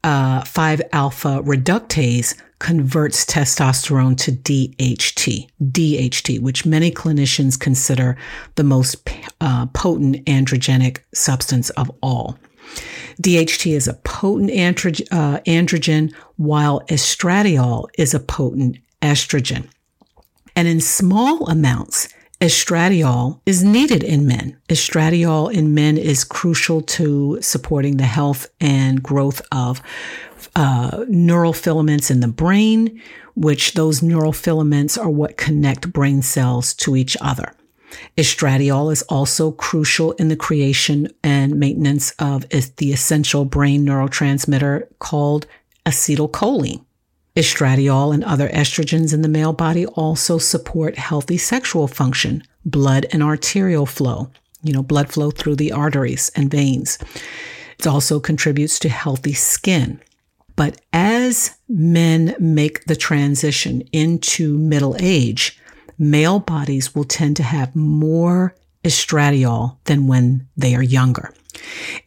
uh, 0.04 0.44
5 0.44 0.82
alpha 0.92 1.42
reductase, 1.44 2.34
converts 2.60 3.26
testosterone 3.26 4.18
to 4.18 4.32
DHT, 4.32 5.50
DHT, 5.62 6.42
which 6.42 6.66
many 6.66 6.92
clinicians 6.92 7.60
consider 7.60 8.18
the 8.56 8.64
most 8.64 9.10
uh, 9.42 9.66
potent 9.68 10.24
androgenic 10.26 11.00
substance 11.14 11.70
of 11.72 11.90
all. 12.02 12.38
DHT 13.22 13.72
is 13.72 13.88
a 13.88 13.94
potent 13.94 14.52
uh, 14.52 15.40
androgen, 15.46 16.14
while 16.36 16.82
estradiol 16.88 17.88
is 17.98 18.14
a 18.14 18.20
potent 18.20 18.78
estrogen. 19.02 19.68
And 20.56 20.68
in 20.68 20.82
small 20.82 21.50
amounts, 21.50 22.10
estradiol 22.42 23.42
is 23.46 23.64
needed 23.64 24.04
in 24.04 24.26
men. 24.26 24.58
Estradiol 24.70 25.54
in 25.54 25.74
men 25.74 25.98
is 25.98 26.24
crucial 26.24 26.82
to 26.82 27.42
supporting 27.42 27.98
the 27.98 28.06
health 28.06 28.48
and 28.62 29.04
growth 29.04 29.42
of 29.52 29.82
uh, 30.56 31.06
neural 31.08 31.54
filaments 31.54 32.12
in 32.12 32.20
the 32.20 32.28
brain, 32.28 33.02
which 33.36 33.74
those 33.74 34.02
neural 34.02 34.34
filaments 34.34 34.98
are 34.98 35.10
what 35.10 35.38
connect 35.38 35.92
brain 35.94 36.22
cells 36.22 36.74
to 36.76 36.96
each 36.96 37.16
other. 37.22 37.54
Estradiol 38.18 38.92
is 38.92 39.02
also 39.04 39.52
crucial 39.52 40.12
in 40.14 40.28
the 40.28 40.36
creation 40.36 41.08
and 41.24 41.60
maintenance 41.60 42.12
of 42.20 42.48
the 42.50 42.92
essential 42.92 43.46
brain 43.46 43.86
neurotransmitter 43.86 44.88
called 45.00 45.48
acetylcholine. 45.86 46.84
Estradiol 47.36 48.14
and 48.14 48.24
other 48.24 48.50
estrogens 48.50 49.14
in 49.14 49.22
the 49.22 49.30
male 49.30 49.54
body 49.54 49.86
also 49.86 50.38
support 50.38 50.98
healthy 50.98 51.38
sexual 51.38 51.88
function, 51.88 52.44
blood 52.66 53.06
and 53.12 53.24
arterial 53.24 53.86
flow, 53.86 54.30
you 54.62 54.74
know, 54.74 54.84
blood 54.84 55.10
flow 55.10 55.32
through 55.32 55.56
the 55.56 55.72
arteries 55.72 56.30
and 56.36 56.52
veins. 56.52 56.98
It 57.80 57.88
also 57.88 58.20
contributes 58.20 58.78
to 58.80 58.90
healthy 58.90 59.34
skin. 59.34 60.02
But 60.60 60.82
as 60.92 61.52
men 61.70 62.36
make 62.38 62.84
the 62.84 62.98
transition 62.98 63.82
into 63.94 64.58
middle 64.58 64.98
age, 65.00 65.58
male 65.98 66.42
bodies 66.42 66.94
will 66.94 67.06
tend 67.06 67.38
to 67.38 67.44
have 67.44 67.78
more 67.78 68.54
estradiol 68.84 69.78
than 69.86 70.06
when 70.06 70.50
they 70.58 70.76
are 70.76 70.84
younger. 70.84 71.34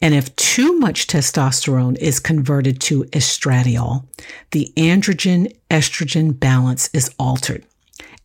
And 0.03 0.13
if 0.13 0.35
too 0.35 0.77
much 0.77 1.07
testosterone 1.07 1.97
is 1.97 2.19
converted 2.19 2.79
to 2.81 3.05
estradiol, 3.05 4.05
the 4.51 4.71
androgen 4.77 5.51
estrogen 5.71 6.39
balance 6.39 6.91
is 6.93 7.09
altered. 7.17 7.65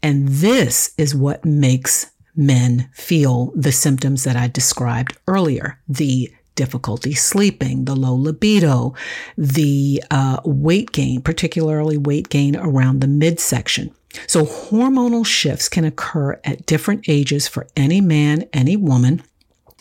And 0.02 0.28
this 0.28 0.92
is 0.98 1.14
what 1.14 1.46
makes 1.46 2.04
men 2.36 2.90
feel 2.92 3.50
the 3.56 3.72
symptoms 3.72 4.24
that 4.24 4.36
I 4.36 4.48
described 4.48 5.16
earlier 5.26 5.80
the 5.88 6.30
difficulty 6.58 7.14
sleeping, 7.14 7.84
the 7.84 7.94
low 7.94 8.14
libido, 8.14 8.92
the 9.38 10.02
uh, 10.10 10.40
weight 10.44 10.90
gain, 10.90 11.22
particularly 11.22 11.96
weight 11.96 12.28
gain 12.28 12.56
around 12.56 13.00
the 13.00 13.06
midsection. 13.06 13.94
So, 14.26 14.44
hormonal 14.44 15.24
shifts 15.24 15.68
can 15.68 15.84
occur 15.84 16.40
at 16.42 16.66
different 16.66 17.08
ages 17.08 17.46
for 17.46 17.68
any 17.76 18.00
man, 18.00 18.48
any 18.52 18.76
woman, 18.76 19.22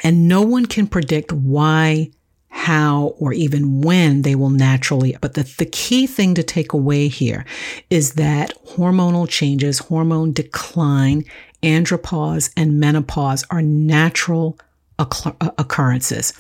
and 0.03 0.27
no 0.27 0.43
one 0.43 0.67
can 0.67 0.86
predict 0.86 1.31
why, 1.34 2.12
how, 2.50 3.15
or 3.17 3.34
even 3.34 3.81
when 3.81 4.22
they 4.22 4.36
will 4.36 4.51
naturally. 4.51 5.17
But 5.19 5.34
the, 5.34 5.51
the 5.57 5.65
key 5.65 6.05
thing 6.05 6.36
to 6.36 6.43
take 6.43 6.74
away 6.74 7.07
here 7.07 7.43
is 7.89 8.13
that 8.13 8.53
hormonal 8.75 9.27
changes, 9.27 9.79
hormone 9.79 10.31
decline, 10.31 11.25
andropause, 11.63 12.51
and 12.55 12.79
menopause 12.79 13.43
are 13.50 13.63
natural 13.63 14.60
occurrences 15.00 16.34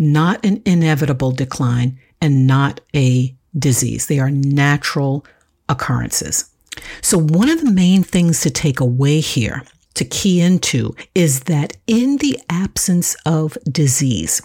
not 0.00 0.44
an 0.44 0.62
inevitable 0.64 1.30
decline 1.30 1.98
and 2.20 2.46
not 2.46 2.80
a 2.96 3.34
disease. 3.56 4.06
They 4.06 4.18
are 4.18 4.30
natural 4.30 5.24
occurrences. 5.68 6.50
So, 7.02 7.18
one 7.18 7.50
of 7.50 7.60
the 7.60 7.70
main 7.70 8.02
things 8.02 8.40
to 8.40 8.50
take 8.50 8.80
away 8.80 9.20
here, 9.20 9.62
to 9.94 10.04
key 10.04 10.40
into, 10.40 10.94
is 11.14 11.40
that 11.40 11.76
in 11.86 12.16
the 12.16 12.40
absence 12.48 13.14
of 13.26 13.58
disease, 13.70 14.40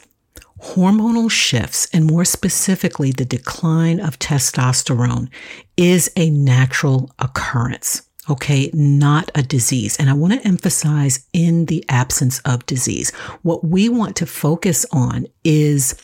hormonal 0.62 1.32
shifts, 1.32 1.88
and 1.94 2.06
more 2.06 2.26
specifically, 2.26 3.12
the 3.12 3.26
decline 3.26 4.00
of 4.00 4.20
testosterone, 4.20 5.30
is 5.78 6.12
a 6.18 6.30
natural 6.30 7.12
occurrence 7.20 8.04
okay, 8.30 8.70
not 8.74 9.32
a 9.36 9.44
disease. 9.44 9.98
And 9.98 10.10
I 10.10 10.14
want 10.14 10.34
to 10.34 10.48
emphasize 10.48 11.28
in 11.34 11.66
the 11.66 11.86
absence 11.90 12.40
of 12.40 12.66
disease. 12.66 13.12
What 13.42 13.64
we 13.64 13.90
want 13.90 14.16
to 14.18 14.26
focus 14.26 14.86
on 14.92 15.28
is 15.44 15.96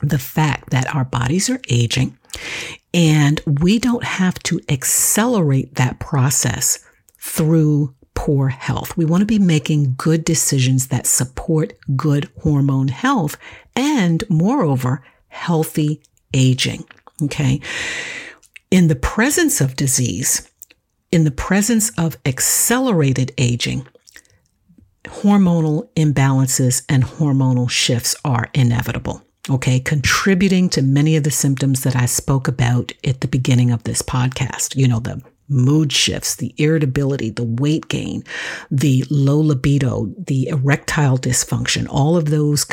the 0.00 0.18
fact 0.18 0.70
that 0.70 0.92
our 0.94 1.04
bodies 1.04 1.48
are 1.48 1.60
aging 1.68 2.18
and 2.94 3.40
we 3.46 3.78
don't 3.78 4.04
have 4.04 4.38
to 4.44 4.60
accelerate 4.68 5.76
that 5.76 5.98
process 5.98 6.84
through 7.18 7.94
poor 8.14 8.48
health. 8.48 8.96
We 8.96 9.04
want 9.04 9.22
to 9.22 9.26
be 9.26 9.38
making 9.38 9.94
good 9.96 10.24
decisions 10.24 10.88
that 10.88 11.06
support 11.06 11.72
good 11.96 12.28
hormone 12.42 12.88
health 12.88 13.36
and 13.74 14.22
moreover, 14.28 15.02
healthy 15.28 16.02
aging. 16.34 16.84
Okay. 17.22 17.60
In 18.70 18.88
the 18.88 18.96
presence 18.96 19.60
of 19.60 19.76
disease, 19.76 20.50
in 21.12 21.24
the 21.24 21.30
presence 21.30 21.92
of 21.98 22.16
accelerated 22.24 23.32
aging, 23.36 23.86
hormonal 25.04 25.88
imbalances 25.94 26.82
and 26.88 27.04
hormonal 27.04 27.70
shifts 27.70 28.16
are 28.24 28.48
inevitable. 28.54 29.22
Okay, 29.50 29.80
contributing 29.80 30.68
to 30.70 30.82
many 30.82 31.16
of 31.16 31.24
the 31.24 31.30
symptoms 31.30 31.82
that 31.82 31.96
I 31.96 32.06
spoke 32.06 32.48
about 32.48 32.92
at 33.04 33.20
the 33.20 33.28
beginning 33.28 33.72
of 33.72 33.82
this 33.82 34.00
podcast. 34.00 34.76
You 34.76 34.86
know, 34.86 35.00
the 35.00 35.20
mood 35.48 35.92
shifts, 35.92 36.36
the 36.36 36.54
irritability, 36.58 37.28
the 37.28 37.44
weight 37.44 37.88
gain, 37.88 38.22
the 38.70 39.04
low 39.10 39.40
libido, 39.40 40.14
the 40.16 40.48
erectile 40.48 41.18
dysfunction, 41.18 41.88
all 41.90 42.16
of 42.16 42.26
those, 42.26 42.64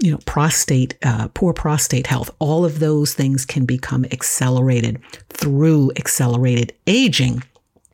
you 0.00 0.10
know, 0.10 0.18
prostate, 0.26 0.96
uh, 1.02 1.28
poor 1.28 1.54
prostate 1.54 2.06
health, 2.06 2.30
all 2.38 2.64
of 2.64 2.78
those 2.78 3.14
things 3.14 3.46
can 3.46 3.64
become 3.64 4.04
accelerated 4.12 5.00
through 5.30 5.90
accelerated 5.96 6.74
aging 6.86 7.42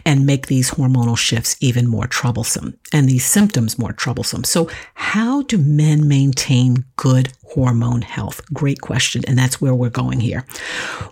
and 0.06 0.26
make 0.26 0.46
these 0.46 0.72
hormonal 0.72 1.16
shifts 1.16 1.56
even 1.60 1.86
more 1.86 2.06
troublesome 2.06 2.78
and 2.92 3.08
these 3.08 3.24
symptoms 3.24 3.78
more 3.78 3.92
troublesome. 3.92 4.44
So, 4.44 4.68
how 4.94 5.42
do 5.42 5.58
men 5.58 6.06
maintain 6.08 6.84
good 6.96 7.32
hormone 7.44 8.02
health? 8.02 8.44
Great 8.52 8.80
question. 8.80 9.22
And 9.26 9.38
that's 9.38 9.60
where 9.60 9.74
we're 9.74 9.90
going 9.90 10.20
here. 10.20 10.44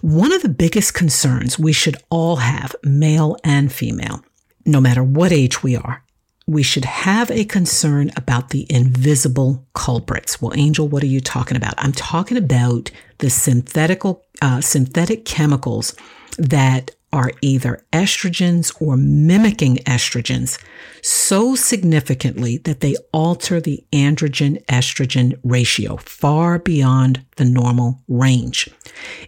One 0.00 0.32
of 0.32 0.42
the 0.42 0.48
biggest 0.48 0.94
concerns 0.94 1.58
we 1.58 1.72
should 1.72 1.96
all 2.10 2.36
have, 2.36 2.74
male 2.82 3.36
and 3.44 3.72
female, 3.72 4.24
no 4.66 4.80
matter 4.80 5.02
what 5.02 5.32
age 5.32 5.62
we 5.62 5.76
are, 5.76 6.02
we 6.46 6.62
should 6.62 6.84
have 6.84 7.30
a 7.30 7.44
concern 7.44 8.10
about 8.16 8.50
the 8.50 8.66
invisible 8.68 9.66
culprits. 9.74 10.42
Well, 10.42 10.52
Angel, 10.56 10.88
what 10.88 11.02
are 11.02 11.06
you 11.06 11.20
talking 11.20 11.56
about? 11.56 11.74
I'm 11.78 11.92
talking 11.92 12.36
about 12.36 12.90
the 13.18 13.30
synthetic, 13.30 14.02
uh, 14.04 14.60
synthetic 14.60 15.24
chemicals 15.24 15.94
that 16.38 16.90
are 17.12 17.30
either 17.42 17.84
estrogens 17.92 18.74
or 18.80 18.96
mimicking 18.96 19.76
estrogens 19.78 20.58
so 21.02 21.54
significantly 21.54 22.56
that 22.58 22.80
they 22.80 22.96
alter 23.12 23.60
the 23.60 23.84
androgen 23.92 24.64
estrogen 24.66 25.38
ratio 25.44 25.96
far 25.98 26.58
beyond 26.58 27.24
the 27.36 27.44
normal 27.44 28.00
range. 28.08 28.70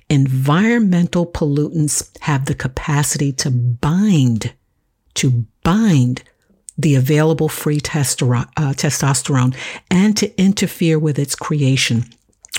Environmental 0.08 1.26
pollutants 1.26 2.10
have 2.22 2.46
the 2.46 2.54
capacity 2.54 3.32
to 3.32 3.50
bind, 3.50 4.54
to 5.14 5.44
bind 5.62 6.22
the 6.78 6.94
available 6.94 7.48
free 7.48 7.80
testero- 7.80 8.48
uh, 8.56 8.72
testosterone 8.72 9.54
and 9.90 10.16
to 10.16 10.40
interfere 10.40 10.98
with 10.98 11.18
its 11.18 11.34
creation 11.34 12.04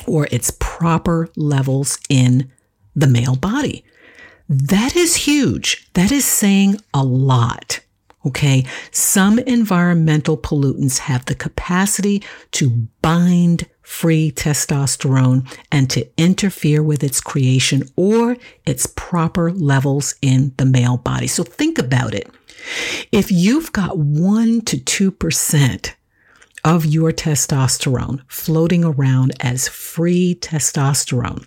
or 0.08 0.28
its 0.32 0.52
proper 0.60 1.30
levels 1.36 1.98
in 2.10 2.52
the 2.96 3.08
male 3.08 3.36
body. 3.36 3.84
That 4.47 4.95
is 4.95 5.15
huge. 5.15 5.89
That 5.93 6.12
is 6.12 6.25
saying 6.25 6.77
a 6.93 7.03
lot. 7.03 7.79
Okay. 8.25 8.65
Some 8.91 9.39
environmental 9.39 10.38
pollutants 10.38 10.99
have 10.99 11.25
the 11.25 11.36
capacity 11.36 12.23
to 12.51 12.88
bind 13.01 13.67
free 13.84 14.31
testosterone 14.31 15.47
and 15.71 15.89
to 15.91 16.08
interfere 16.17 16.81
with 16.81 17.03
its 17.03 17.21
creation 17.21 17.84
or 17.95 18.36
its 18.65 18.88
proper 18.88 19.51
levels 19.51 20.15
in 20.23 20.53
the 20.58 20.65
male 20.65 20.97
body. 20.97 21.27
So 21.27 21.43
think 21.43 21.77
about 21.77 22.15
it. 22.15 22.27
If 23.12 23.31
you've 23.31 23.71
got 23.71 23.99
one 23.99 24.62
to 24.62 24.77
2% 24.77 25.93
of 26.63 26.86
your 26.86 27.12
testosterone 27.12 28.21
floating 28.27 28.84
around 28.84 29.34
as 29.39 29.67
free 29.67 30.36
testosterone, 30.41 31.45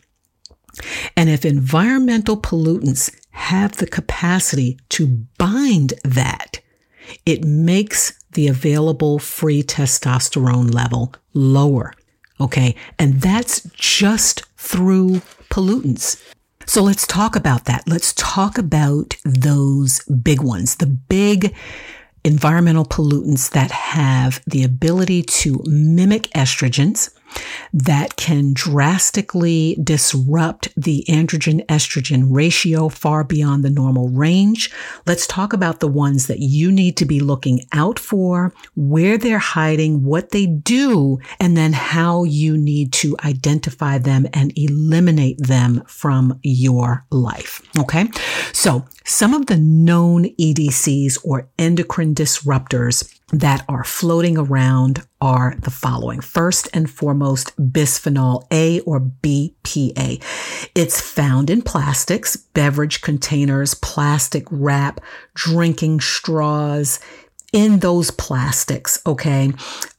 and 1.16 1.28
if 1.28 1.44
environmental 1.44 2.36
pollutants 2.36 3.14
have 3.30 3.76
the 3.76 3.86
capacity 3.86 4.78
to 4.90 5.06
bind 5.38 5.94
that, 6.04 6.60
it 7.24 7.44
makes 7.44 8.12
the 8.32 8.48
available 8.48 9.18
free 9.18 9.62
testosterone 9.62 10.72
level 10.72 11.14
lower. 11.32 11.92
Okay. 12.40 12.74
And 12.98 13.20
that's 13.20 13.62
just 13.74 14.44
through 14.56 15.22
pollutants. 15.50 16.22
So 16.66 16.82
let's 16.82 17.06
talk 17.06 17.34
about 17.34 17.64
that. 17.64 17.88
Let's 17.88 18.12
talk 18.12 18.58
about 18.58 19.16
those 19.24 20.04
big 20.04 20.42
ones, 20.42 20.76
the 20.76 20.86
big 20.86 21.54
environmental 22.24 22.84
pollutants 22.84 23.50
that 23.50 23.70
have 23.70 24.42
the 24.46 24.62
ability 24.62 25.22
to 25.22 25.62
mimic 25.64 26.24
estrogens 26.34 27.10
that 27.72 28.16
can 28.16 28.52
drastically 28.52 29.76
disrupt 29.82 30.68
the 30.76 31.04
androgen 31.08 31.64
estrogen 31.66 32.26
ratio 32.28 32.88
far 32.88 33.24
beyond 33.24 33.64
the 33.64 33.70
normal 33.70 34.08
range. 34.08 34.70
Let's 35.06 35.26
talk 35.26 35.52
about 35.52 35.80
the 35.80 35.88
ones 35.88 36.26
that 36.26 36.40
you 36.40 36.70
need 36.72 36.96
to 36.98 37.04
be 37.04 37.20
looking 37.20 37.66
out 37.72 37.98
for, 37.98 38.52
where 38.74 39.18
they're 39.18 39.38
hiding, 39.38 40.04
what 40.04 40.30
they 40.30 40.46
do, 40.46 41.18
and 41.40 41.56
then 41.56 41.72
how 41.72 42.24
you 42.24 42.56
need 42.56 42.92
to 42.94 43.16
identify 43.24 43.98
them 43.98 44.26
and 44.32 44.56
eliminate 44.56 45.38
them 45.38 45.82
from 45.86 46.38
your 46.42 47.04
life. 47.10 47.62
Okay. 47.78 48.08
So 48.52 48.84
some 49.04 49.34
of 49.34 49.46
the 49.46 49.56
known 49.56 50.24
EDCs 50.36 51.18
or 51.24 51.48
endocrine 51.58 52.14
disruptors 52.14 53.17
that 53.32 53.64
are 53.68 53.84
floating 53.84 54.38
around 54.38 55.06
are 55.20 55.54
the 55.60 55.70
following. 55.70 56.20
First 56.20 56.68
and 56.72 56.90
foremost, 56.90 57.54
bisphenol 57.56 58.46
A 58.50 58.80
or 58.80 59.00
BPA. 59.00 60.22
It's 60.74 61.00
found 61.00 61.50
in 61.50 61.62
plastics, 61.62 62.36
beverage 62.36 63.00
containers, 63.02 63.74
plastic 63.74 64.46
wrap, 64.50 65.00
drinking 65.34 66.00
straws, 66.00 67.00
in 67.52 67.78
those 67.78 68.10
plastics, 68.10 69.00
okay? 69.06 69.52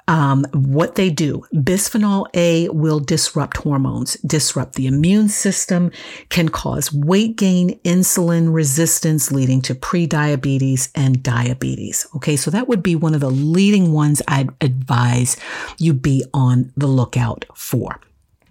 Um, 0.09 0.43
what 0.53 0.95
they 0.95 1.11
do. 1.11 1.45
Bisphenol 1.53 2.25
A 2.33 2.67
will 2.69 2.99
disrupt 2.99 3.57
hormones, 3.57 4.15
disrupt 4.25 4.73
the 4.73 4.87
immune 4.87 5.29
system, 5.29 5.91
can 6.29 6.49
cause 6.49 6.91
weight 6.91 7.35
gain, 7.37 7.79
insulin 7.81 8.51
resistance, 8.51 9.31
leading 9.31 9.61
to 9.61 9.75
prediabetes 9.75 10.89
and 10.95 11.21
diabetes. 11.21 12.07
Okay, 12.15 12.35
so 12.35 12.49
that 12.49 12.67
would 12.67 12.81
be 12.81 12.95
one 12.95 13.13
of 13.13 13.21
the 13.21 13.29
leading 13.29 13.93
ones 13.93 14.21
I'd 14.27 14.49
advise 14.61 15.37
you 15.77 15.93
be 15.93 16.25
on 16.33 16.73
the 16.75 16.87
lookout 16.87 17.45
for. 17.53 18.01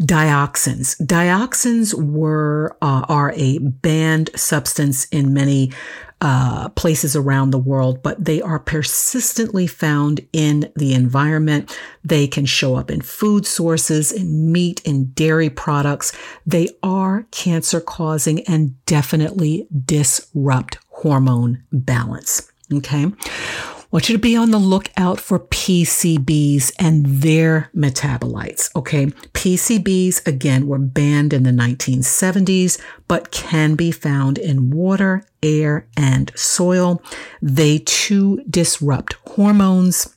Dioxins. 0.00 0.96
Dioxins 1.04 1.92
were 1.92 2.76
uh, 2.80 3.04
are 3.08 3.32
a 3.34 3.58
banned 3.58 4.30
substance 4.36 5.06
in 5.06 5.34
many 5.34 5.72
uh, 6.20 6.68
places 6.70 7.14
around 7.14 7.50
the 7.50 7.58
world, 7.58 8.02
but 8.02 8.24
they 8.24 8.42
are 8.42 8.58
persistently 8.58 9.66
found 9.66 10.20
in 10.32 10.72
the 10.74 10.92
environment. 10.94 11.78
They 12.04 12.26
can 12.26 12.44
show 12.44 12.76
up 12.76 12.90
in 12.90 13.02
food 13.02 13.46
sources, 13.46 14.10
in 14.10 14.50
meat, 14.50 14.80
in 14.84 15.12
dairy 15.12 15.50
products. 15.50 16.12
They 16.44 16.70
are 16.82 17.26
cancer 17.30 17.80
causing 17.80 18.40
and 18.48 18.84
definitely 18.86 19.68
disrupt 19.84 20.78
hormone 20.88 21.62
balance. 21.72 22.50
Okay 22.72 23.12
want 23.90 24.08
you 24.08 24.14
to 24.14 24.20
be 24.20 24.36
on 24.36 24.50
the 24.50 24.58
lookout 24.58 25.18
for 25.18 25.38
PCBs 25.38 26.72
and 26.78 27.06
their 27.06 27.70
metabolites. 27.74 28.74
Okay. 28.76 29.06
PCBs, 29.06 30.26
again, 30.26 30.66
were 30.66 30.78
banned 30.78 31.32
in 31.32 31.44
the 31.44 31.50
1970s, 31.50 32.80
but 33.06 33.30
can 33.30 33.74
be 33.74 33.90
found 33.90 34.38
in 34.38 34.70
water, 34.70 35.24
air, 35.42 35.86
and 35.96 36.32
soil. 36.34 37.02
They 37.40 37.78
too 37.78 38.42
disrupt 38.48 39.14
hormones 39.26 40.14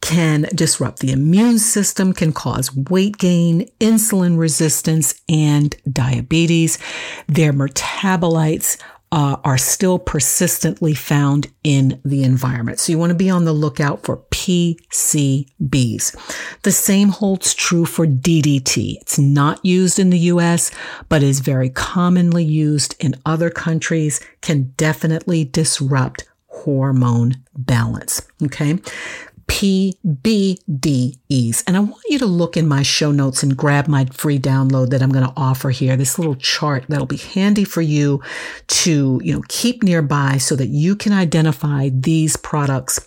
can 0.00 0.42
disrupt 0.54 0.98
the 0.98 1.12
immune 1.12 1.58
system, 1.58 2.12
can 2.12 2.32
cause 2.32 2.74
weight 2.74 3.18
gain, 3.18 3.70
insulin 3.80 4.38
resistance, 4.38 5.20
and 5.28 5.76
diabetes. 5.90 6.78
Their 7.28 7.52
metabolites 7.52 8.80
uh, 9.14 9.36
are 9.44 9.56
still 9.56 9.96
persistently 10.00 10.92
found 10.92 11.46
in 11.62 12.00
the 12.04 12.24
environment. 12.24 12.80
So 12.80 12.90
you 12.90 12.98
want 12.98 13.10
to 13.10 13.14
be 13.14 13.30
on 13.30 13.44
the 13.44 13.52
lookout 13.52 14.02
for 14.02 14.16
PCBs. 14.16 15.46
The 16.62 16.72
same 16.72 17.10
holds 17.10 17.54
true 17.54 17.86
for 17.86 18.08
DDT. 18.08 18.96
It's 19.00 19.16
not 19.16 19.64
used 19.64 20.00
in 20.00 20.10
the 20.10 20.18
US, 20.18 20.72
but 21.08 21.22
is 21.22 21.38
very 21.38 21.70
commonly 21.70 22.42
used 22.42 22.96
in 22.98 23.14
other 23.24 23.50
countries, 23.50 24.20
can 24.40 24.74
definitely 24.76 25.44
disrupt 25.44 26.24
hormone 26.48 27.36
balance. 27.56 28.20
Okay. 28.42 28.80
PBDEs. 29.46 31.14
And 31.66 31.76
I 31.76 31.80
want 31.80 32.02
you 32.08 32.18
to 32.18 32.26
look 32.26 32.56
in 32.56 32.66
my 32.66 32.82
show 32.82 33.10
notes 33.12 33.42
and 33.42 33.56
grab 33.56 33.88
my 33.88 34.04
free 34.06 34.38
download 34.38 34.90
that 34.90 35.02
I'm 35.02 35.10
going 35.10 35.26
to 35.26 35.32
offer 35.36 35.70
here, 35.70 35.96
this 35.96 36.18
little 36.18 36.36
chart 36.36 36.84
that'll 36.88 37.06
be 37.06 37.16
handy 37.16 37.64
for 37.64 37.82
you 37.82 38.22
to, 38.68 39.20
you 39.22 39.32
know, 39.34 39.42
keep 39.48 39.82
nearby 39.82 40.38
so 40.38 40.56
that 40.56 40.68
you 40.68 40.96
can 40.96 41.12
identify 41.12 41.90
these 41.92 42.36
products 42.36 43.00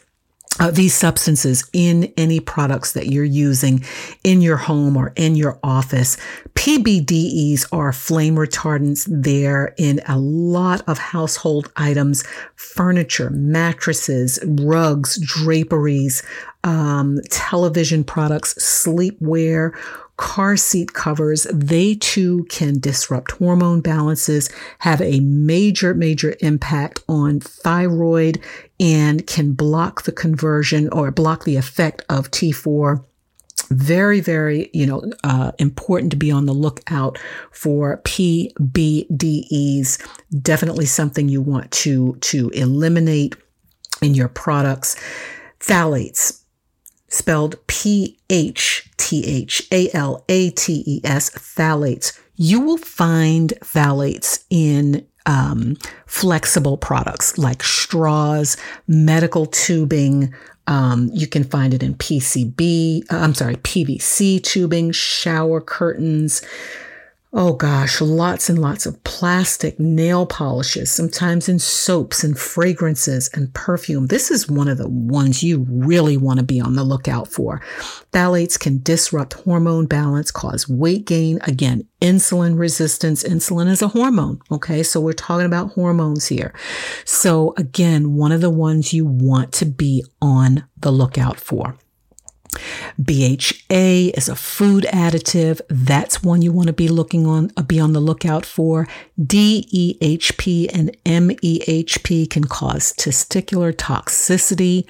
uh, 0.59 0.71
these 0.71 0.93
substances 0.93 1.69
in 1.73 2.11
any 2.17 2.39
products 2.39 2.93
that 2.93 3.07
you're 3.07 3.23
using 3.23 3.83
in 4.23 4.41
your 4.41 4.57
home 4.57 4.97
or 4.97 5.13
in 5.15 5.35
your 5.35 5.59
office. 5.63 6.17
PBDEs 6.55 7.67
are 7.71 7.93
flame 7.93 8.35
retardants. 8.35 9.07
They're 9.09 9.73
in 9.77 10.01
a 10.07 10.17
lot 10.17 10.81
of 10.87 10.97
household 10.97 11.71
items, 11.75 12.23
furniture, 12.55 13.29
mattresses, 13.29 14.39
rugs, 14.43 15.19
draperies, 15.23 16.23
um, 16.63 17.19
television 17.29 18.03
products, 18.03 18.53
sleepwear, 18.55 19.73
car 20.17 20.57
seat 20.57 20.93
covers, 20.93 21.47
they 21.53 21.95
too 21.95 22.45
can 22.49 22.79
disrupt 22.79 23.31
hormone 23.31 23.81
balances, 23.81 24.49
have 24.79 25.01
a 25.01 25.19
major, 25.19 25.93
major 25.93 26.35
impact 26.41 27.03
on 27.07 27.39
thyroid, 27.39 28.41
and 28.79 29.25
can 29.27 29.53
block 29.53 30.03
the 30.03 30.11
conversion 30.11 30.89
or 30.89 31.11
block 31.11 31.45
the 31.45 31.55
effect 31.55 32.03
of 32.09 32.31
T4 32.31 33.03
very, 33.69 34.21
very, 34.21 34.69
you 34.73 34.85
know, 34.85 35.03
uh, 35.23 35.51
important 35.57 36.11
to 36.11 36.17
be 36.17 36.31
on 36.31 36.45
the 36.45 36.53
lookout 36.53 37.19
for 37.51 38.01
PBDEs. 38.03 39.97
Definitely 40.41 40.85
something 40.85 41.27
you 41.27 41.41
want 41.41 41.71
to, 41.71 42.15
to 42.21 42.49
eliminate 42.49 43.35
in 44.01 44.13
your 44.13 44.29
products. 44.29 44.95
Phthalates, 45.59 46.43
spelled 47.09 47.55
P 47.67 48.17
H 48.29 48.86
T 48.97 49.25
H 49.25 49.67
A 49.71 49.89
L 49.93 50.23
A 50.29 50.49
T 50.51 50.83
E 50.85 51.01
S, 51.03 51.29
phthalates. 51.31 52.19
You 52.35 52.61
will 52.61 52.77
find 52.77 53.53
phthalates 53.61 54.43
in 54.49 55.07
um, 55.25 55.75
flexible 56.05 56.77
products 56.77 57.37
like 57.37 57.61
straws, 57.63 58.57
medical 58.87 59.45
tubing. 59.45 60.33
Um, 60.67 61.09
you 61.13 61.27
can 61.27 61.43
find 61.43 61.73
it 61.73 61.83
in 61.83 61.95
PCB, 61.95 63.11
uh, 63.11 63.17
I'm 63.17 63.33
sorry, 63.33 63.55
PVC 63.55 64.43
tubing, 64.43 64.91
shower 64.91 65.61
curtains, 65.61 66.41
Oh 67.39 67.53
gosh, 67.53 68.01
lots 68.01 68.49
and 68.49 68.57
lots 68.57 68.87
of 68.87 69.03
plastic 69.03 69.79
nail 69.79 70.25
polishes, 70.25 70.89
sometimes 70.89 71.47
in 71.47 71.59
soaps 71.59 72.23
and 72.23 72.35
fragrances 72.35 73.29
and 73.31 73.53
perfume. 73.53 74.07
This 74.07 74.31
is 74.31 74.49
one 74.49 74.67
of 74.67 74.79
the 74.79 74.89
ones 74.89 75.43
you 75.43 75.63
really 75.69 76.17
want 76.17 76.39
to 76.39 76.43
be 76.43 76.59
on 76.59 76.73
the 76.73 76.83
lookout 76.83 77.27
for. 77.27 77.61
Phthalates 78.11 78.59
can 78.59 78.81
disrupt 78.81 79.33
hormone 79.33 79.85
balance, 79.85 80.31
cause 80.31 80.67
weight 80.67 81.05
gain. 81.05 81.37
Again, 81.43 81.87
insulin 82.01 82.57
resistance. 82.57 83.23
Insulin 83.23 83.67
is 83.67 83.83
a 83.83 83.89
hormone. 83.89 84.39
Okay. 84.51 84.81
So 84.81 84.99
we're 84.99 85.13
talking 85.13 85.45
about 85.45 85.73
hormones 85.73 86.25
here. 86.25 86.55
So 87.05 87.53
again, 87.55 88.15
one 88.15 88.31
of 88.31 88.41
the 88.41 88.49
ones 88.49 88.93
you 88.93 89.05
want 89.05 89.53
to 89.53 89.67
be 89.67 90.03
on 90.23 90.63
the 90.75 90.89
lookout 90.89 91.39
for. 91.39 91.77
BHA 92.99 94.11
is 94.15 94.29
a 94.29 94.35
food 94.35 94.85
additive. 94.91 95.61
That's 95.69 96.23
one 96.23 96.41
you 96.41 96.51
want 96.51 96.67
to 96.67 96.73
be 96.73 96.87
looking 96.87 97.25
on, 97.25 97.51
uh, 97.55 97.61
be 97.61 97.79
on 97.79 97.93
the 97.93 97.99
lookout 97.99 98.45
for. 98.45 98.87
DEHP 99.19 100.69
and 100.73 100.95
MEHP 101.05 102.29
can 102.29 102.45
cause 102.45 102.93
testicular 102.93 103.73
toxicity. 103.73 104.85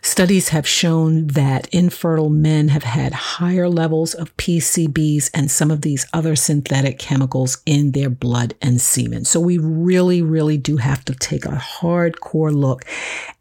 Studies 0.00 0.48
have 0.48 0.66
shown 0.66 1.28
that 1.28 1.68
infertile 1.68 2.30
men 2.30 2.68
have 2.68 2.82
had 2.82 3.12
higher 3.12 3.68
levels 3.68 4.14
of 4.14 4.36
PCBs 4.36 5.30
and 5.32 5.50
some 5.50 5.70
of 5.70 5.82
these 5.82 6.06
other 6.12 6.34
synthetic 6.34 6.98
chemicals 6.98 7.62
in 7.66 7.92
their 7.92 8.10
blood 8.10 8.54
and 8.60 8.80
semen. 8.80 9.24
So 9.24 9.40
we 9.40 9.58
really, 9.58 10.22
really 10.22 10.56
do 10.56 10.78
have 10.78 11.04
to 11.04 11.14
take 11.14 11.44
a 11.44 11.50
hardcore 11.50 12.54
look 12.54 12.84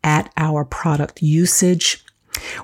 at 0.03 0.31
our 0.37 0.63
product 0.65 1.21
usage 1.21 2.03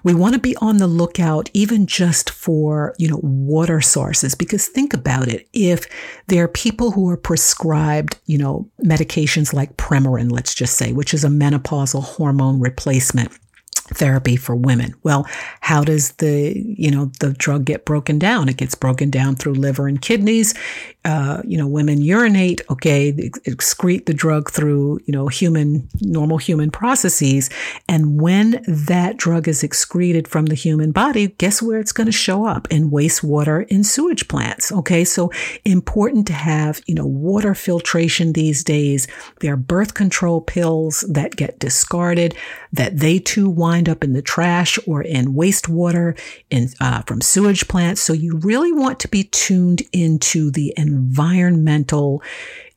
we 0.04 0.14
want 0.14 0.34
to 0.34 0.40
be 0.40 0.56
on 0.58 0.78
the 0.78 0.88
lookout 0.88 1.50
even 1.54 1.86
just 1.86 2.30
for, 2.30 2.94
you 2.98 3.08
know, 3.08 3.20
water 3.22 3.82
sources 3.82 4.36
because 4.36 4.68
think 4.68 4.94
about 4.94 5.28
it. 5.28 5.48
If 5.54 5.86
there 6.28 6.44
are 6.44 6.50
people 6.50 6.92
who 6.92 7.10
are 7.10 7.18
prescribed, 7.18 8.18
you 8.26 8.38
know, 8.38 8.70
medications 8.84 9.54
like 9.54 9.78
Premarin, 9.78 10.32
let's 10.32 10.54
just 10.54 10.78
say, 10.78 10.94
which 10.94 11.14
is 11.14 11.24
a 11.24 11.30
menopausal 11.30 12.04
hormone 12.04 12.60
replacement, 12.60 13.32
therapy 13.88 14.36
for 14.36 14.56
women. 14.56 14.94
Well, 15.04 15.28
how 15.62 15.84
does 15.84 16.12
the, 16.14 16.54
you 16.56 16.92
know, 16.92 17.12
the 17.20 17.34
drug 17.34 17.66
get 17.66 17.86
broken 17.86 18.20
down? 18.20 18.50
It 18.50 18.58
gets 18.58 18.76
broken 18.76 19.10
down 19.10 19.36
through 19.36 19.54
liver 19.54 19.88
and 19.88 20.02
kidneys. 20.02 20.54
Uh, 21.06 21.42
you 21.46 21.58
know, 21.58 21.68
women 21.68 22.02
urinate, 22.02 22.62
okay, 22.70 23.14
excrete 23.14 24.08
the 24.08 24.14
drug 24.14 24.52
through, 24.52 25.00
you 25.06 25.14
know, 25.14 25.28
human, 25.28 25.88
normal 26.02 26.38
human 26.38 26.70
processes. 26.70 27.50
And 27.88 28.20
when 28.20 28.62
that 28.68 29.16
drug 29.16 29.48
is 29.48 29.64
excreted 29.64 30.28
from 30.28 30.48
the 30.48 30.56
human 30.56 30.92
body, 30.92 31.28
guess 31.38 31.62
where 31.62 31.80
it's 31.80 31.94
going 31.94 32.08
to 32.08 32.12
show 32.12 32.46
up? 32.46 32.68
In 32.70 32.92
wastewater 32.92 33.66
in 33.70 33.86
sewage 33.86 34.28
plants. 34.28 34.70
Okay. 34.72 35.06
So 35.06 35.32
important 35.64 36.28
to 36.28 36.34
have, 36.34 36.82
you 36.88 36.96
know, 36.96 37.06
water 37.06 37.56
filtration 37.56 38.34
these 38.34 38.64
days. 38.64 39.08
There 39.40 39.54
are 39.54 39.58
birth 39.58 39.94
control 39.94 40.42
pills 40.42 41.06
that 41.08 41.38
get 41.38 41.60
discarded 41.60 42.36
that 42.74 42.98
they 42.98 43.20
too 43.20 43.50
wind 43.50 43.77
up 43.86 44.04
in 44.04 44.14
the 44.14 44.22
trash 44.22 44.80
or 44.88 45.02
in 45.02 45.34
wastewater 45.34 46.18
in, 46.50 46.70
uh, 46.80 47.02
from 47.04 47.22
sewage 47.22 47.68
plants. 47.68 48.02
So 48.02 48.14
you 48.14 48.38
really 48.38 48.72
want 48.72 49.00
to 49.02 49.08
be 49.08 49.26
tuned 49.26 49.82
into 49.92 50.50
the 50.52 50.74
environmental 50.78 52.22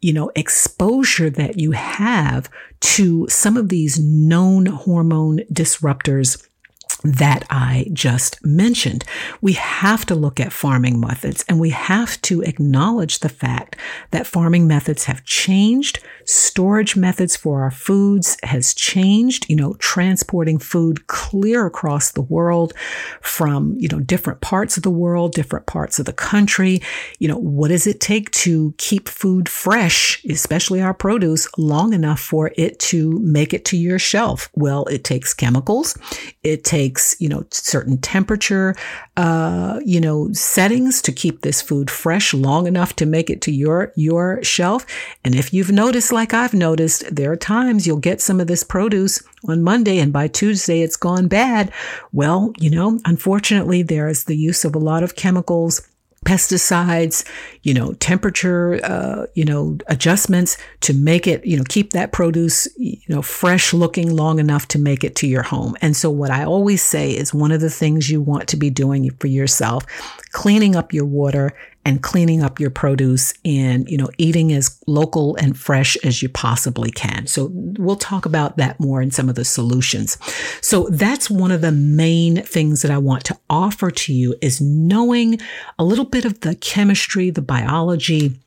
you 0.00 0.12
know, 0.12 0.30
exposure 0.34 1.28
that 1.28 1.58
you 1.58 1.72
have 1.72 2.48
to 2.80 3.28
some 3.28 3.56
of 3.56 3.68
these 3.68 3.98
known 3.98 4.66
hormone 4.66 5.40
disruptors 5.52 6.46
that 7.02 7.44
I 7.48 7.86
just 7.92 8.44
mentioned. 8.44 9.04
We 9.40 9.54
have 9.54 10.04
to 10.06 10.14
look 10.14 10.38
at 10.38 10.52
farming 10.52 11.00
methods 11.00 11.44
and 11.48 11.58
we 11.58 11.70
have 11.70 12.20
to 12.22 12.42
acknowledge 12.42 13.20
the 13.20 13.28
fact 13.28 13.76
that 14.10 14.26
farming 14.26 14.66
methods 14.66 15.04
have 15.04 15.24
changed. 15.24 16.00
Storage 16.24 16.96
methods 16.96 17.36
for 17.36 17.62
our 17.62 17.70
foods 17.70 18.36
has 18.42 18.74
changed, 18.74 19.48
you 19.48 19.56
know, 19.56 19.74
transporting 19.74 20.58
food 20.58 21.06
clear 21.06 21.66
across 21.66 22.12
the 22.12 22.22
world 22.22 22.74
from, 23.20 23.74
you 23.78 23.88
know, 23.88 24.00
different 24.00 24.40
parts 24.40 24.76
of 24.76 24.82
the 24.82 24.90
world, 24.90 25.32
different 25.32 25.66
parts 25.66 25.98
of 25.98 26.06
the 26.06 26.12
country. 26.12 26.80
You 27.18 27.28
know, 27.28 27.38
what 27.38 27.68
does 27.68 27.86
it 27.86 28.00
take 28.00 28.30
to 28.32 28.74
keep 28.76 29.08
food 29.08 29.48
fresh, 29.48 30.22
especially 30.26 30.82
our 30.82 30.94
produce, 30.94 31.48
long 31.56 31.94
enough 31.94 32.20
for 32.20 32.52
it 32.56 32.78
to 32.80 33.18
make 33.20 33.54
it 33.54 33.64
to 33.66 33.76
your 33.76 33.98
shelf? 33.98 34.50
Well, 34.54 34.84
it 34.86 35.04
takes 35.04 35.32
chemicals. 35.32 35.96
It 36.42 36.64
takes 36.64 36.89
takes, 36.90 37.16
you 37.20 37.28
know, 37.28 37.44
certain 37.50 37.98
temperature, 37.98 38.74
uh, 39.16 39.78
you 39.84 40.00
know, 40.00 40.32
settings 40.32 41.00
to 41.02 41.12
keep 41.12 41.42
this 41.42 41.62
food 41.62 41.90
fresh 41.90 42.34
long 42.34 42.66
enough 42.66 42.96
to 42.96 43.06
make 43.06 43.30
it 43.30 43.40
to 43.42 43.52
your, 43.52 43.92
your 43.94 44.42
shelf. 44.42 44.84
And 45.24 45.34
if 45.34 45.54
you've 45.54 45.70
noticed, 45.70 46.12
like 46.12 46.34
I've 46.34 46.54
noticed, 46.54 47.04
there 47.14 47.30
are 47.30 47.36
times 47.36 47.86
you'll 47.86 47.98
get 47.98 48.20
some 48.20 48.40
of 48.40 48.48
this 48.48 48.64
produce 48.64 49.22
on 49.46 49.62
Monday 49.62 49.98
and 49.98 50.12
by 50.12 50.26
Tuesday 50.26 50.82
it's 50.82 50.96
gone 50.96 51.28
bad. 51.28 51.72
Well, 52.12 52.52
you 52.58 52.70
know, 52.70 52.98
unfortunately, 53.04 53.82
there's 53.82 54.24
the 54.24 54.36
use 54.36 54.64
of 54.64 54.74
a 54.74 54.78
lot 54.78 55.02
of 55.02 55.14
chemicals 55.14 55.86
pesticides, 56.24 57.26
you 57.62 57.72
know, 57.72 57.94
temperature, 57.94 58.78
uh, 58.84 59.26
you 59.34 59.44
know, 59.44 59.78
adjustments 59.86 60.58
to 60.80 60.92
make 60.92 61.26
it, 61.26 61.44
you 61.46 61.56
know, 61.56 61.64
keep 61.68 61.92
that 61.92 62.12
produce, 62.12 62.68
you 62.76 62.98
know, 63.08 63.22
fresh 63.22 63.72
looking 63.72 64.14
long 64.14 64.38
enough 64.38 64.68
to 64.68 64.78
make 64.78 65.02
it 65.02 65.16
to 65.16 65.26
your 65.26 65.42
home. 65.42 65.74
And 65.80 65.96
so 65.96 66.10
what 66.10 66.30
I 66.30 66.44
always 66.44 66.82
say 66.82 67.12
is 67.12 67.32
one 67.32 67.52
of 67.52 67.62
the 67.62 67.70
things 67.70 68.10
you 68.10 68.20
want 68.20 68.48
to 68.48 68.56
be 68.58 68.68
doing 68.68 69.10
for 69.18 69.28
yourself, 69.28 69.86
cleaning 70.32 70.76
up 70.76 70.92
your 70.92 71.06
water 71.06 71.54
and 71.84 72.02
cleaning 72.02 72.42
up 72.42 72.60
your 72.60 72.70
produce 72.70 73.32
and, 73.44 73.88
you 73.88 73.96
know, 73.96 74.10
eating 74.18 74.52
as 74.52 74.78
local 74.86 75.36
and 75.36 75.58
fresh 75.58 75.96
as 76.04 76.22
you 76.22 76.28
possibly 76.28 76.90
can. 76.90 77.26
So 77.26 77.50
we'll 77.52 77.96
talk 77.96 78.26
about 78.26 78.58
that 78.58 78.78
more 78.78 79.00
in 79.00 79.10
some 79.10 79.28
of 79.28 79.34
the 79.34 79.44
solutions. 79.44 80.18
So 80.60 80.88
that's 80.90 81.30
one 81.30 81.50
of 81.50 81.62
the 81.62 81.72
main 81.72 82.42
things 82.42 82.82
that 82.82 82.90
I 82.90 82.98
want 82.98 83.24
to 83.24 83.38
offer 83.48 83.90
to 83.90 84.12
you 84.12 84.34
is 84.42 84.60
knowing 84.60 85.40
a 85.78 85.84
little 85.84 86.04
bit 86.04 86.24
of 86.24 86.40
the 86.40 86.54
chemistry, 86.54 87.30
the 87.30 87.42
biology, 87.42 88.38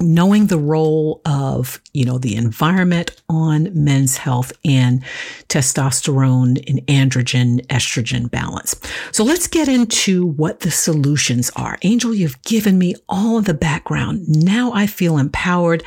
knowing 0.00 0.46
the 0.46 0.58
role 0.58 1.20
of, 1.24 1.80
you 1.92 2.04
know, 2.04 2.18
the 2.18 2.36
environment 2.36 3.20
on 3.28 3.70
men's 3.72 4.16
health 4.16 4.52
and 4.64 5.02
testosterone 5.48 6.62
and 6.68 6.86
androgen 6.86 7.64
estrogen 7.66 8.30
balance. 8.30 8.74
So 9.12 9.24
let's 9.24 9.46
get 9.46 9.68
into 9.68 10.26
what 10.26 10.60
the 10.60 10.70
solutions 10.70 11.50
are. 11.56 11.78
Angel, 11.82 12.14
you've 12.14 12.40
given 12.42 12.78
me 12.78 12.94
all 13.08 13.38
of 13.38 13.44
the 13.44 13.54
background. 13.54 14.28
Now 14.28 14.72
I 14.72 14.86
feel 14.86 15.18
empowered. 15.18 15.82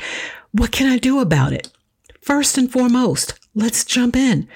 What 0.52 0.72
can 0.72 0.86
I 0.86 0.98
do 0.98 1.20
about 1.20 1.52
it? 1.52 1.70
First 2.20 2.56
and 2.58 2.70
foremost, 2.70 3.38
let's 3.54 3.84
jump 3.84 4.16
in. 4.16 4.48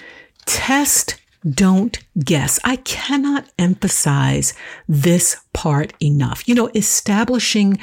Test 0.44 1.20
don't 1.48 1.98
guess. 2.18 2.58
I 2.64 2.76
cannot 2.76 3.48
emphasize 3.58 4.54
this 4.88 5.36
part 5.52 5.92
enough. 6.02 6.46
You 6.48 6.54
know, 6.54 6.70
establishing 6.74 7.78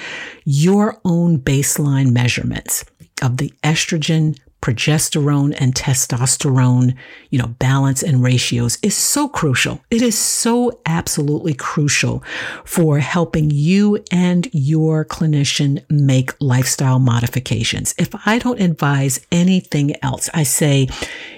your 0.46 1.00
own 1.06 1.40
baseline 1.40 2.12
measurements 2.12 2.86
of 3.22 3.38
the 3.38 3.54
estrogen, 3.64 4.38
progesterone 4.62 5.54
and 5.60 5.76
testosterone, 5.76 6.96
you 7.30 7.38
know, 7.38 7.48
balance 7.60 8.02
and 8.02 8.24
ratios 8.24 8.78
is 8.82 8.96
so 8.96 9.28
crucial. 9.28 9.82
It 9.92 10.02
is 10.02 10.18
so 10.18 10.80
absolutely 10.86 11.54
crucial 11.54 12.24
for 12.64 13.00
helping 13.00 13.52
you 13.52 14.02
and 14.10 14.48
your 14.54 15.04
clinician 15.04 15.84
make 15.90 16.32
lifestyle 16.40 17.00
modifications. 17.00 17.94
If 17.98 18.10
I 18.26 18.40
don't 18.40 18.62
advise 18.62 19.26
anything 19.34 20.02
else, 20.02 20.30
I 20.34 20.44
say, 20.44 20.88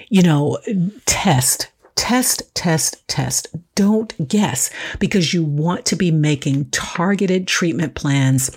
you 0.08 0.22
know, 0.22 0.58
test 1.04 1.66
Test, 1.96 2.54
test, 2.54 3.06
test. 3.08 3.48
Don't 3.74 4.28
guess 4.28 4.70
because 4.98 5.34
you 5.34 5.42
want 5.42 5.84
to 5.86 5.96
be 5.96 6.10
making 6.10 6.70
targeted 6.70 7.48
treatment 7.48 7.94
plans 7.94 8.50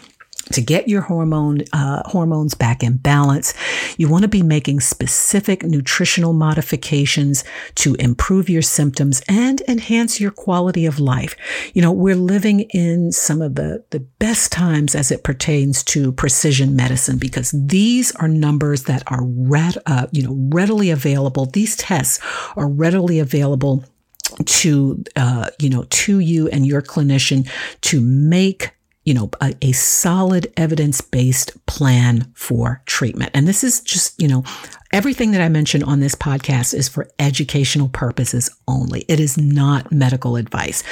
to 0.54 0.62
get 0.62 0.88
your 0.88 1.02
hormone 1.02 1.64
uh, 1.74 2.02
hormones 2.06 2.54
back 2.54 2.84
in 2.84 2.98
balance. 2.98 3.54
You 3.98 4.10
want 4.10 4.24
to 4.24 4.28
be 4.28 4.42
making 4.42 4.80
specific 4.80 5.64
nutritional 5.64 6.34
modifications 6.34 7.44
to 7.76 7.96
improve 7.96 8.50
your 8.50 8.62
symptoms 8.62 9.22
and 9.28 9.62
enhance 9.68 10.20
your 10.20 10.32
quality 10.32 10.86
of 10.86 11.00
life. 11.00 11.36
You 11.74 11.82
know, 11.82 11.92
we're 11.92 12.16
living 12.16 12.62
in 12.72 13.12
some 13.12 13.42
of 13.42 13.56
the, 13.56 13.84
the 13.92 14.00
best 14.00 14.52
times 14.52 14.96
as 14.96 15.12
it 15.12 15.24
pertains 15.24 15.84
to 15.86 16.12
precision 16.12 16.76
medicine 16.76 17.18
because 17.18 17.52
these 17.52 18.16
are 18.18 18.28
numbers 18.28 18.84
that 18.84 19.04
are 19.08 19.24
red, 19.24 19.78
uh, 19.86 20.08
you 20.12 20.24
know, 20.24 20.36
readily 20.50 20.90
available. 20.90 21.46
These 21.46 21.76
tests 21.78 22.20
are 22.56 22.68
readily 22.68 23.20
available 23.20 23.84
to 24.46 25.04
uh, 25.16 25.50
you 25.60 25.70
know 25.70 25.86
to 25.90 26.20
you 26.20 26.48
and 26.50 26.66
your 26.66 26.82
clinician 26.82 27.50
to 27.82 28.00
make 28.02 28.72
you 29.10 29.15
know, 29.15 29.28
a, 29.41 29.56
a 29.63 29.72
solid 29.72 30.54
evidence 30.56 31.02
based 31.02 31.65
plan 31.65 32.32
for 32.36 32.80
treatment. 32.86 33.32
And 33.34 33.48
this 33.48 33.63
is 33.63 33.82
just, 33.82 34.22
you 34.22 34.28
know, 34.28 34.43
everything 34.91 35.32
that 35.32 35.41
I 35.41 35.50
mentioned 35.50 35.84
on 35.84 36.00
this 36.00 36.13
podcast 36.13 36.76
is 36.76 36.88
for 36.88 37.10
educational 37.17 37.89
purposes 37.89 38.52
only. 38.67 39.06
It 39.08 39.19
is 39.19 39.36
not 39.36 39.91
medical 39.91 40.36
advice. 40.36 40.84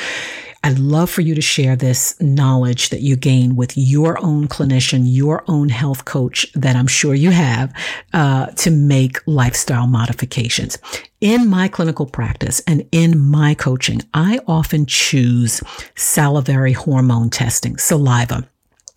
I'd 0.63 0.80
love 0.80 1.10
for 1.10 1.22
you 1.22 1.36
to 1.36 1.41
share 1.41 1.76
this 1.76 2.20
knowledge 2.22 2.89
that 2.89 3.02
you 3.02 3.15
gain 3.15 3.56
with 3.56 3.78
your 3.78 4.17
own 4.24 4.48
clinician, 4.48 5.04
your 5.06 5.43
own 5.48 5.70
health 5.70 6.06
coach 6.06 6.52
that 6.54 6.76
I'm 6.76 6.88
sure 6.88 7.13
you 7.13 7.32
have 7.32 7.74
uh, 8.13 8.48
to 8.48 8.72
make 8.72 9.20
lifestyle 9.28 9.88
modifications. 9.88 10.78
In 11.22 11.50
my 11.50 11.67
clinical 11.67 12.06
practice 12.06 12.60
and 12.67 12.88
in 12.91 13.20
my 13.20 13.54
coaching, 13.54 14.02
I 14.13 14.39
often 14.48 14.86
choose 14.86 15.62
salivary 15.96 16.74
hormone 16.74 17.30
testing, 17.30 17.78
saliva. 17.78 18.48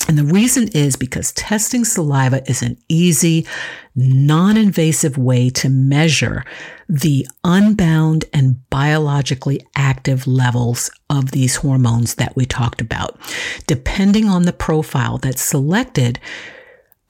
And 0.08 0.18
the 0.18 0.24
reason 0.24 0.68
is 0.68 0.96
because 0.96 1.32
testing 1.32 1.84
saliva 1.84 2.42
is 2.50 2.62
an 2.62 2.78
easy, 2.88 3.46
non-invasive 3.94 5.16
way 5.16 5.50
to 5.50 5.68
measure 5.68 6.44
the 6.88 7.26
unbound 7.44 8.24
and 8.32 8.68
biologically 8.70 9.60
active 9.76 10.26
levels 10.26 10.90
of 11.08 11.30
these 11.30 11.56
hormones 11.56 12.16
that 12.16 12.34
we 12.34 12.44
talked 12.44 12.80
about. 12.80 13.20
Depending 13.66 14.28
on 14.28 14.42
the 14.42 14.52
profile 14.52 15.18
that's 15.18 15.42
selected, 15.42 16.18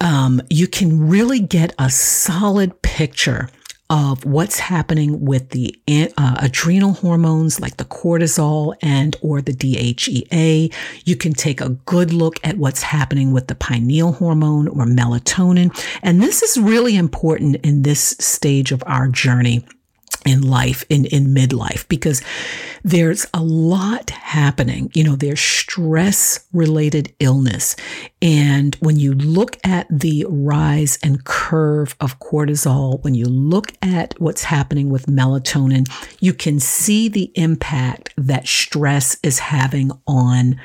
um, 0.01 0.43
you 0.51 0.67
can 0.67 1.09
really 1.09 1.41
get 1.41 1.75
a 1.79 1.91
solid 1.91 2.83
picture 2.83 3.49
of 3.91 4.25
what's 4.25 4.61
happening 4.61 5.25
with 5.25 5.51
the 5.51 5.75
uh, 6.17 6.37
adrenal 6.41 6.93
hormones 6.93 7.61
like 7.61 7.77
the 7.77 7.85
cortisol 7.85 8.75
and 8.81 9.17
or 9.21 9.43
the 9.43 9.53
DHEA. 9.53 10.73
You 11.05 11.17
can 11.17 11.35
take 11.35 11.61
a 11.61 11.71
good 11.71 12.13
look 12.13 12.39
at 12.45 12.57
what's 12.57 12.83
happening 12.83 13.33
with 13.33 13.49
the 13.49 13.57
pineal 13.57 14.13
hormone 14.13 14.69
or 14.69 14.87
melatonin. 14.87 15.77
And 16.03 16.23
this 16.23 16.43
is 16.43 16.57
really 16.57 16.97
important 16.97 17.57
in 17.57 17.83
this 17.83 18.17
stage 18.21 18.71
of 18.71 18.83
our 18.87 19.09
journey 19.09 19.67
in 20.27 20.43
life 20.43 20.85
in 20.89 21.05
in 21.07 21.35
midlife 21.35 21.89
because 21.89 22.23
there's 22.83 23.27
a 23.35 23.43
lot 23.43 24.11
happening. 24.11 24.91
You 24.95 25.05
know 25.05 25.17
there's 25.17 25.41
stress 25.41 26.47
related 26.53 27.15
illness. 27.21 27.77
And 28.23 28.75
when 28.77 28.97
you 28.97 29.15
look 29.15 29.57
at 29.65 29.87
the 29.91 30.27
rise 30.29 30.99
and 31.03 31.25
curve 31.25 31.97
of 32.01 32.19
cortisol 32.19 33.03
when 33.03 33.15
you 33.15 33.27
look 33.27 33.73
at 33.83 34.15
what's 34.21 34.45
happening 34.45 34.91
with 34.91 35.07
melatonin 35.07 35.89
you 36.21 36.33
can 36.33 36.61
see 36.61 37.09
the 37.09 37.31
impact 37.35 38.13
that 38.17 38.47
stress 38.47 39.17
is 39.23 39.39
having 39.39 39.91
on 40.07 40.61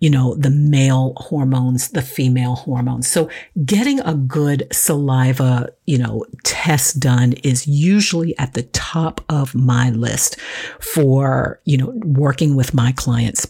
you 0.00 0.10
know, 0.10 0.34
the 0.36 0.50
male 0.50 1.12
hormones, 1.16 1.88
the 1.88 2.02
female 2.02 2.54
hormones. 2.54 3.08
So 3.08 3.28
getting 3.64 4.00
a 4.00 4.14
good 4.14 4.68
saliva, 4.72 5.70
you 5.86 5.98
know, 5.98 6.24
test 6.44 7.00
done 7.00 7.32
is 7.44 7.66
usually 7.66 8.38
at 8.38 8.54
the 8.54 8.62
top 8.64 9.20
of 9.28 9.54
my 9.54 9.90
list 9.90 10.38
for, 10.80 11.60
you 11.64 11.76
know, 11.76 11.92
working 12.04 12.54
with 12.54 12.74
my 12.74 12.92
clients. 12.92 13.46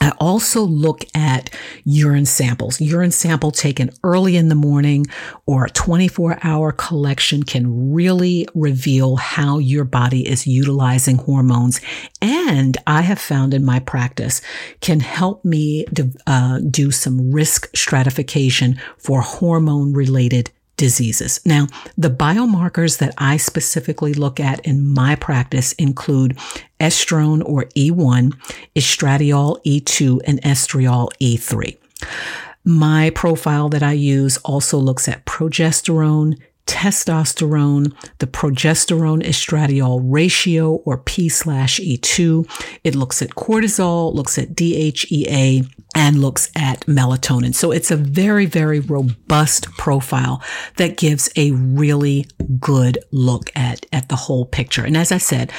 I 0.00 0.12
also 0.18 0.62
look 0.62 1.04
at 1.14 1.50
urine 1.84 2.26
samples. 2.26 2.80
Urine 2.80 3.10
sample 3.10 3.50
taken 3.50 3.90
early 4.02 4.36
in 4.36 4.48
the 4.48 4.54
morning 4.54 5.06
or 5.46 5.64
a 5.64 5.70
24 5.70 6.38
hour 6.42 6.72
collection 6.72 7.42
can 7.42 7.92
really 7.92 8.48
reveal 8.54 9.16
how 9.16 9.58
your 9.58 9.84
body 9.84 10.28
is 10.28 10.46
utilizing 10.46 11.16
hormones. 11.16 11.80
And 12.20 12.76
I 12.86 13.02
have 13.02 13.18
found 13.18 13.54
in 13.54 13.64
my 13.64 13.80
practice 13.80 14.40
can 14.80 15.00
help 15.00 15.44
me 15.44 15.86
uh, 16.26 16.60
do 16.60 16.90
some 16.90 17.30
risk 17.30 17.74
stratification 17.76 18.80
for 18.98 19.20
hormone 19.20 19.92
related 19.92 20.50
diseases. 20.76 21.40
Now, 21.44 21.66
the 21.96 22.10
biomarkers 22.10 22.98
that 22.98 23.14
I 23.18 23.36
specifically 23.36 24.14
look 24.14 24.38
at 24.40 24.60
in 24.66 24.86
my 24.86 25.14
practice 25.14 25.72
include 25.72 26.38
estrone 26.80 27.42
or 27.44 27.64
E1, 27.76 28.34
estradiol 28.74 29.62
E2, 29.64 30.20
and 30.26 30.40
estriol 30.42 31.08
E3. 31.20 31.76
My 32.64 33.10
profile 33.10 33.68
that 33.68 33.82
I 33.82 33.92
use 33.92 34.38
also 34.38 34.78
looks 34.78 35.08
at 35.08 35.24
progesterone, 35.24 36.36
testosterone, 36.66 37.94
the 38.18 38.26
progesterone 38.26 39.24
estradiol 39.24 40.00
ratio 40.02 40.74
or 40.84 40.98
P 40.98 41.28
slash 41.28 41.78
E2. 41.78 42.44
It 42.82 42.94
looks 42.94 43.22
at 43.22 43.30
cortisol, 43.30 44.12
looks 44.12 44.36
at 44.36 44.54
DHEA, 44.54 45.70
and 45.96 46.20
looks 46.20 46.50
at 46.54 46.80
melatonin. 46.80 47.54
So 47.54 47.72
it's 47.72 47.90
a 47.90 47.96
very, 47.96 48.44
very 48.44 48.80
robust 48.80 49.70
profile 49.72 50.42
that 50.76 50.98
gives 50.98 51.30
a 51.36 51.52
really 51.52 52.26
good 52.60 52.98
look 53.12 53.50
at, 53.56 53.86
at 53.94 54.10
the 54.10 54.14
whole 54.14 54.44
picture. 54.44 54.84
And 54.84 54.94
as 54.94 55.10
I 55.10 55.16
said, 55.16 55.50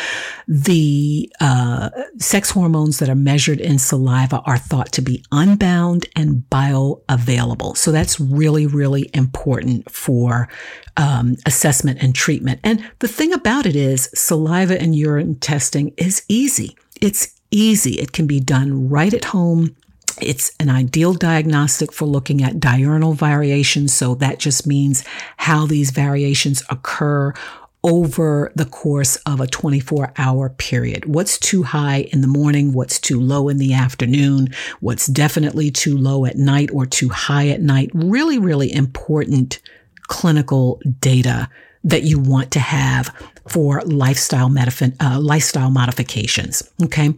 the 0.48 1.34
uh, 1.42 1.90
sex 2.20 2.52
hormones 2.52 3.00
that 3.00 3.10
are 3.10 3.16
measured 3.16 3.60
in 3.60 3.80
saliva 3.80 4.42
are 4.42 4.60
thought 4.60 4.92
to 4.94 5.02
be 5.02 5.26
unbound 5.32 6.06
and 6.16 6.44
bioavailable. 6.52 7.76
So 7.76 7.92
that's 7.92 8.20
really, 8.20 8.68
really 8.68 9.10
important 9.16 9.90
for 9.90 10.50
um, 10.98 11.36
assessment 11.48 12.04
and 12.04 12.14
treatment. 12.14 12.60
And 12.64 12.88
the 13.00 13.08
thing 13.08 13.34
about 13.34 13.66
it 13.66 13.76
is, 13.76 14.08
saliva 14.14 14.80
and 14.80 14.96
urine 14.96 15.40
testing 15.40 15.96
is 15.98 16.24
easy. 16.30 16.78
It's 17.02 17.34
easy. 17.50 17.94
It 17.94 18.12
can 18.12 18.28
be 18.28 18.40
done 18.40 18.88
right 18.88 19.14
at 19.16 19.26
home. 19.26 19.76
It's 20.22 20.52
an 20.60 20.70
ideal 20.70 21.14
diagnostic 21.14 21.92
for 21.92 22.06
looking 22.06 22.44
at 22.44 22.60
diurnal 22.60 23.14
variations. 23.14 23.94
So 23.94 24.16
that 24.16 24.40
just 24.40 24.66
means 24.66 25.04
how 25.38 25.66
these 25.66 25.92
variations 25.92 26.64
occur 26.70 27.34
over 27.84 28.52
the 28.56 28.66
course 28.66 29.16
of 29.18 29.40
a 29.40 29.48
24 29.48 30.12
hour 30.18 30.50
period. 30.50 31.06
What's 31.06 31.38
too 31.38 31.64
high 31.64 32.10
in 32.12 32.22
the 32.22 32.28
morning? 32.28 32.74
What's 32.74 33.00
too 33.00 33.20
low 33.20 33.50
in 33.50 33.58
the 33.58 33.74
afternoon? 33.74 34.50
What's 34.80 35.08
definitely 35.08 35.72
too 35.72 35.98
low 35.98 36.26
at 36.26 36.36
night 36.36 36.70
or 36.74 36.86
too 36.86 37.10
high 37.10 37.50
at 37.50 37.62
night? 37.62 37.90
Really, 37.94 38.40
really 38.40 38.74
important 38.74 39.60
clinical 40.08 40.82
data 41.00 41.50
that 41.84 42.04
you 42.04 42.20
want 42.20 42.52
to 42.52 42.60
have 42.60 43.14
for 43.48 43.82
lifestyle 43.86 44.52
uh, 45.00 45.20
lifestyle 45.20 45.70
modifications. 45.70 46.70
Okay. 46.84 47.14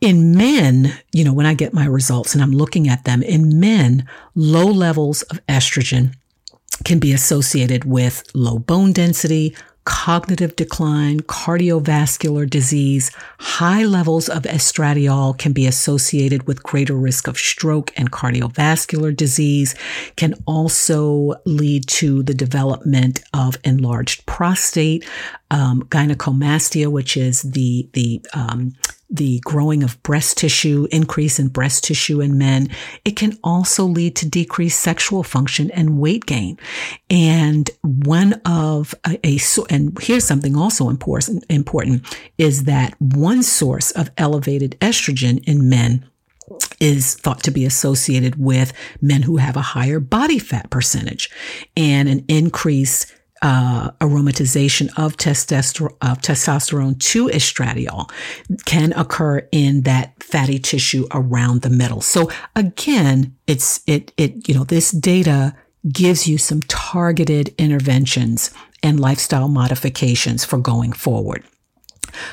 In 0.00 0.36
men, 0.36 0.96
you 1.12 1.24
know, 1.24 1.32
when 1.32 1.46
I 1.46 1.54
get 1.54 1.74
my 1.74 1.84
results 1.84 2.32
and 2.32 2.42
I'm 2.42 2.52
looking 2.52 2.88
at 2.88 3.04
them, 3.04 3.22
in 3.22 3.58
men, 3.58 4.06
low 4.34 4.66
levels 4.66 5.22
of 5.22 5.44
estrogen 5.46 6.14
can 6.84 7.00
be 7.00 7.12
associated 7.12 7.84
with 7.84 8.22
low 8.32 8.60
bone 8.60 8.92
density, 8.92 9.56
cognitive 9.88 10.54
decline, 10.54 11.18
cardiovascular 11.20 12.48
disease, 12.48 13.10
high 13.38 13.82
levels 13.82 14.28
of 14.28 14.42
estradiol 14.42 15.36
can 15.38 15.52
be 15.52 15.66
associated 15.66 16.46
with 16.46 16.62
greater 16.62 16.94
risk 16.94 17.26
of 17.26 17.38
stroke 17.38 17.90
and 17.96 18.12
cardiovascular 18.12 19.16
disease, 19.16 19.74
can 20.16 20.34
also 20.46 21.34
lead 21.46 21.88
to 21.88 22.22
the 22.22 22.34
development 22.34 23.22
of 23.32 23.56
enlarged 23.64 24.26
prostate, 24.26 25.08
um, 25.50 25.82
gynecomastia, 25.84 26.88
which 26.88 27.16
is 27.16 27.42
the, 27.42 27.88
the, 27.92 28.24
um, 28.34 28.74
the 29.10 29.40
growing 29.40 29.82
of 29.82 30.02
breast 30.02 30.36
tissue, 30.36 30.86
increase 30.90 31.38
in 31.38 31.48
breast 31.48 31.84
tissue 31.84 32.20
in 32.20 32.36
men. 32.36 32.68
It 33.04 33.16
can 33.16 33.38
also 33.42 33.84
lead 33.84 34.16
to 34.16 34.28
decreased 34.28 34.80
sexual 34.80 35.22
function 35.22 35.70
and 35.70 35.98
weight 35.98 36.26
gain. 36.26 36.58
And 37.08 37.70
one 37.82 38.34
of 38.44 38.94
a, 39.06 39.18
a 39.26 39.38
and 39.70 39.98
here's 40.00 40.24
something 40.24 40.56
also 40.56 40.90
important, 40.90 41.44
important 41.48 42.04
is 42.36 42.64
that 42.64 42.94
one 43.00 43.42
source 43.42 43.90
of 43.92 44.10
elevated 44.18 44.76
estrogen 44.80 45.42
in 45.44 45.68
men 45.68 46.04
is 46.80 47.14
thought 47.14 47.42
to 47.42 47.50
be 47.50 47.64
associated 47.64 48.36
with 48.42 48.72
men 49.00 49.22
who 49.22 49.36
have 49.36 49.56
a 49.56 49.62
higher 49.62 50.00
body 50.00 50.38
fat 50.38 50.70
percentage 50.70 51.30
and 51.76 52.08
an 52.08 52.24
increase 52.28 53.12
uh, 53.42 53.90
aromatization 54.00 54.88
of, 54.96 55.16
testosterone, 55.16 55.96
of 56.02 56.20
testosterone 56.20 56.98
to 56.98 57.26
estradiol 57.28 58.10
can 58.64 58.92
occur 58.94 59.46
in 59.52 59.82
that 59.82 60.20
fatty 60.22 60.58
tissue 60.58 61.06
around 61.12 61.62
the 61.62 61.70
middle. 61.70 62.00
So 62.00 62.30
again, 62.56 63.36
it's 63.46 63.80
it 63.86 64.12
it 64.16 64.48
you 64.48 64.54
know 64.54 64.64
this 64.64 64.90
data 64.90 65.54
gives 65.90 66.26
you 66.26 66.38
some 66.38 66.60
targeted 66.62 67.54
interventions 67.58 68.50
and 68.82 69.00
lifestyle 69.00 69.48
modifications 69.48 70.44
for 70.44 70.58
going 70.58 70.92
forward. 70.92 71.44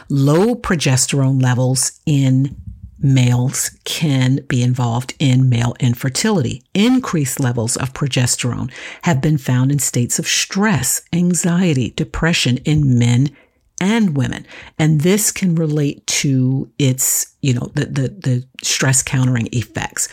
Low 0.10 0.56
progesterone 0.56 1.42
levels 1.42 2.00
in 2.06 2.56
males 3.00 3.78
can 3.84 4.38
be 4.48 4.64
involved 4.64 5.14
in 5.20 5.50
male 5.50 5.76
infertility. 5.80 6.64
Increased 6.74 7.40
levels 7.40 7.76
of 7.78 7.94
progesterone 7.94 8.72
have 9.04 9.22
been 9.22 9.38
found 9.38 9.72
in 9.72 9.80
states 9.80 10.20
of 10.20 10.28
stress, 10.28 11.02
anxiety, 11.12 11.92
depression 11.92 12.58
in 12.58 12.98
men 12.98 13.36
and 13.82 14.16
women. 14.16 14.46
And 14.80 15.02
this 15.02 15.32
can 15.32 15.56
relate 15.56 16.06
to 16.08 16.72
its, 16.80 17.36
you 17.42 17.54
know, 17.54 17.72
the, 17.76 17.86
the, 17.86 18.08
the 18.10 18.48
stress 18.64 19.04
countering 19.04 19.50
effects. 19.52 20.08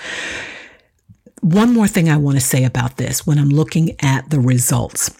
One 1.40 1.72
more 1.72 1.88
thing 1.88 2.08
I 2.08 2.16
want 2.16 2.36
to 2.36 2.44
say 2.44 2.64
about 2.64 2.96
this 2.96 3.26
when 3.26 3.38
I'm 3.38 3.48
looking 3.48 3.96
at 4.00 4.30
the 4.30 4.40
results. 4.40 5.10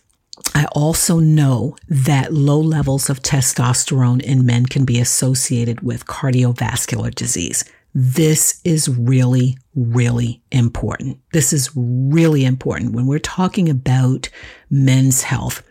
I 0.54 0.66
also 0.72 1.18
know 1.18 1.76
that 1.88 2.32
low 2.32 2.60
levels 2.60 3.08
of 3.08 3.22
testosterone 3.22 4.22
in 4.22 4.44
men 4.44 4.66
can 4.66 4.84
be 4.84 5.00
associated 5.00 5.80
with 5.80 6.06
cardiovascular 6.06 7.14
disease. 7.14 7.64
This 7.94 8.60
is 8.64 8.88
really, 8.88 9.58
really 9.74 10.42
important. 10.50 11.18
This 11.32 11.52
is 11.52 11.70
really 11.74 12.44
important 12.44 12.92
when 12.92 13.06
we're 13.06 13.18
talking 13.18 13.68
about 13.68 14.28
men's 14.70 15.22
health 15.22 15.62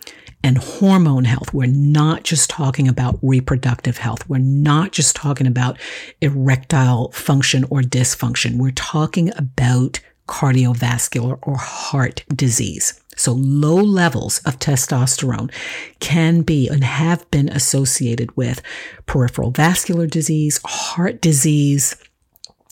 and 0.44 0.58
hormone 0.58 1.26
health. 1.26 1.54
We're 1.54 1.68
not 1.68 2.24
just 2.24 2.50
talking 2.50 2.88
about 2.88 3.20
reproductive 3.22 3.98
health. 3.98 4.28
We're 4.30 4.40
not 4.40 4.92
just 4.92 5.16
talking 5.16 5.48
about 5.48 5.80
erectile 6.22 7.12
function 7.12 7.64
or 7.66 7.82
dysfunction. 7.82 8.58
We're 8.58 8.72
talking 8.72 9.32
about 9.36 10.00
cardiovascular 10.28 11.40
or 11.42 11.58
heart 11.58 12.24
disease. 12.34 13.01
So 13.16 13.34
low 13.34 13.76
levels 13.76 14.40
of 14.46 14.58
testosterone 14.60 15.52
can 16.00 16.42
be 16.42 16.68
and 16.68 16.84
have 16.84 17.30
been 17.30 17.50
associated 17.50 18.36
with 18.36 18.62
peripheral 19.06 19.52
vascular 19.52 20.08
disease, 20.08 20.60
heart 20.66 21.22
disease, 21.22 21.96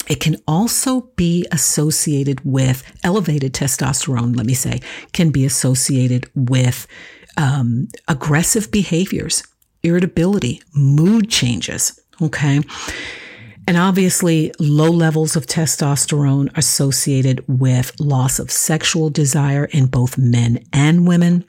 it 0.10 0.20
can 0.20 0.38
also 0.48 1.02
be 1.16 1.46
associated 1.52 2.44
with 2.44 2.84
elevated 3.04 3.54
testosterone, 3.54 4.36
let 4.36 4.46
me 4.48 4.56
say, 4.56 4.80
can 5.14 5.30
be 5.30 5.46
associated 5.46 6.30
with 6.34 6.88
um, 7.38 7.88
aggressive 8.08 8.72
behaviors, 8.72 9.44
irritability, 9.84 10.62
mood 10.74 11.30
changes. 11.30 12.00
Okay. 12.22 12.62
And 13.70 13.78
obviously, 13.78 14.52
low 14.58 14.90
levels 14.90 15.36
of 15.36 15.46
testosterone 15.46 16.50
associated 16.58 17.46
with 17.48 17.94
loss 18.00 18.40
of 18.40 18.50
sexual 18.50 19.12
desire 19.12 19.66
in 19.66 19.86
both 19.86 20.18
men 20.18 20.66
and 20.74 21.08
women. 21.08 21.46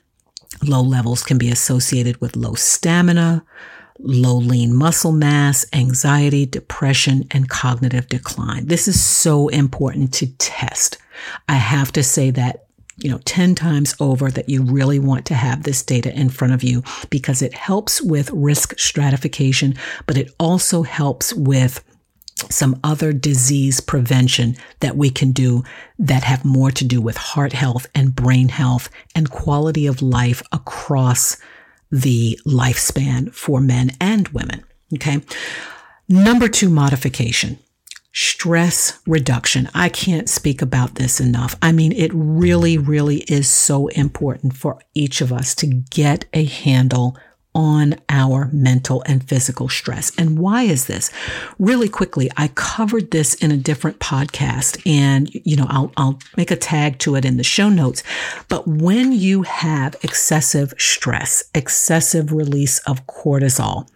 Low 0.62 0.82
levels 0.82 1.22
can 1.22 1.38
be 1.38 1.48
associated 1.48 2.20
with 2.20 2.36
low 2.36 2.52
stamina, 2.52 3.42
low 3.98 4.36
lean 4.36 4.74
muscle 4.74 5.12
mass, 5.12 5.64
anxiety, 5.72 6.44
depression, 6.44 7.26
and 7.30 7.48
cognitive 7.48 8.06
decline. 8.08 8.66
This 8.66 8.86
is 8.86 9.02
so 9.02 9.48
important 9.48 10.12
to 10.12 10.26
test. 10.36 10.98
I 11.48 11.54
have 11.54 11.90
to 11.92 12.02
say 12.02 12.30
that 12.32 12.66
you 12.98 13.10
know 13.10 13.20
10 13.24 13.54
times 13.54 13.94
over 13.98 14.30
that 14.30 14.50
you 14.50 14.62
really 14.62 14.98
want 14.98 15.24
to 15.24 15.34
have 15.34 15.62
this 15.62 15.82
data 15.82 16.14
in 16.14 16.28
front 16.28 16.52
of 16.52 16.62
you 16.62 16.82
because 17.08 17.40
it 17.40 17.54
helps 17.54 18.02
with 18.02 18.30
risk 18.30 18.78
stratification 18.78 19.74
but 20.04 20.18
it 20.18 20.30
also 20.38 20.82
helps 20.82 21.32
with 21.32 21.82
some 22.50 22.78
other 22.82 23.12
disease 23.12 23.80
prevention 23.80 24.56
that 24.80 24.96
we 24.96 25.10
can 25.10 25.32
do 25.32 25.62
that 25.98 26.24
have 26.24 26.44
more 26.44 26.70
to 26.70 26.84
do 26.84 27.00
with 27.00 27.16
heart 27.16 27.52
health 27.52 27.86
and 27.94 28.16
brain 28.16 28.48
health 28.48 28.88
and 29.14 29.30
quality 29.30 29.86
of 29.86 30.02
life 30.02 30.42
across 30.52 31.36
the 31.90 32.38
lifespan 32.46 33.32
for 33.34 33.60
men 33.60 33.90
and 34.00 34.28
women. 34.28 34.64
Okay. 34.94 35.20
Number 36.08 36.48
two 36.48 36.70
modification. 36.70 37.58
Stress 38.12 38.98
reduction. 39.06 39.68
I 39.72 39.88
can't 39.88 40.28
speak 40.28 40.60
about 40.60 40.96
this 40.96 41.20
enough. 41.20 41.54
I 41.62 41.70
mean, 41.70 41.92
it 41.92 42.10
really, 42.12 42.76
really 42.76 43.18
is 43.28 43.48
so 43.48 43.86
important 43.88 44.56
for 44.56 44.82
each 44.94 45.20
of 45.20 45.32
us 45.32 45.54
to 45.56 45.66
get 45.66 46.24
a 46.34 46.44
handle 46.44 47.16
on 47.54 47.96
our 48.08 48.48
mental 48.52 49.02
and 49.06 49.28
physical 49.28 49.68
stress. 49.68 50.12
And 50.16 50.38
why 50.38 50.62
is 50.62 50.86
this? 50.86 51.10
Really 51.58 51.88
quickly, 51.88 52.30
I 52.36 52.48
covered 52.48 53.10
this 53.10 53.34
in 53.34 53.50
a 53.50 53.56
different 53.56 53.98
podcast 53.98 54.80
and, 54.86 55.32
you 55.34 55.56
know, 55.56 55.66
I'll, 55.68 55.92
I'll 55.96 56.18
make 56.36 56.50
a 56.50 56.56
tag 56.56 56.98
to 57.00 57.16
it 57.16 57.24
in 57.24 57.36
the 57.36 57.44
show 57.44 57.68
notes. 57.68 58.02
But 58.48 58.66
when 58.68 59.12
you 59.12 59.42
have 59.42 59.96
excessive 60.02 60.74
stress, 60.78 61.44
excessive 61.54 62.32
release 62.32 62.78
of 62.80 63.06
cortisol, 63.06 63.88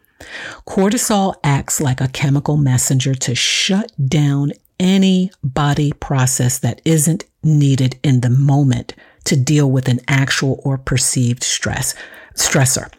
cortisol 0.66 1.34
acts 1.44 1.80
like 1.80 2.00
a 2.00 2.08
chemical 2.08 2.56
messenger 2.56 3.14
to 3.14 3.34
shut 3.34 3.92
down 4.08 4.52
any 4.80 5.30
body 5.42 5.92
process 5.92 6.58
that 6.58 6.80
isn't 6.84 7.24
needed 7.42 7.98
in 8.02 8.20
the 8.20 8.30
moment 8.30 8.94
to 9.24 9.36
deal 9.36 9.70
with 9.70 9.88
an 9.88 10.00
actual 10.08 10.60
or 10.64 10.76
perceived 10.76 11.42
stress 11.42 11.94
stressor. 12.34 12.90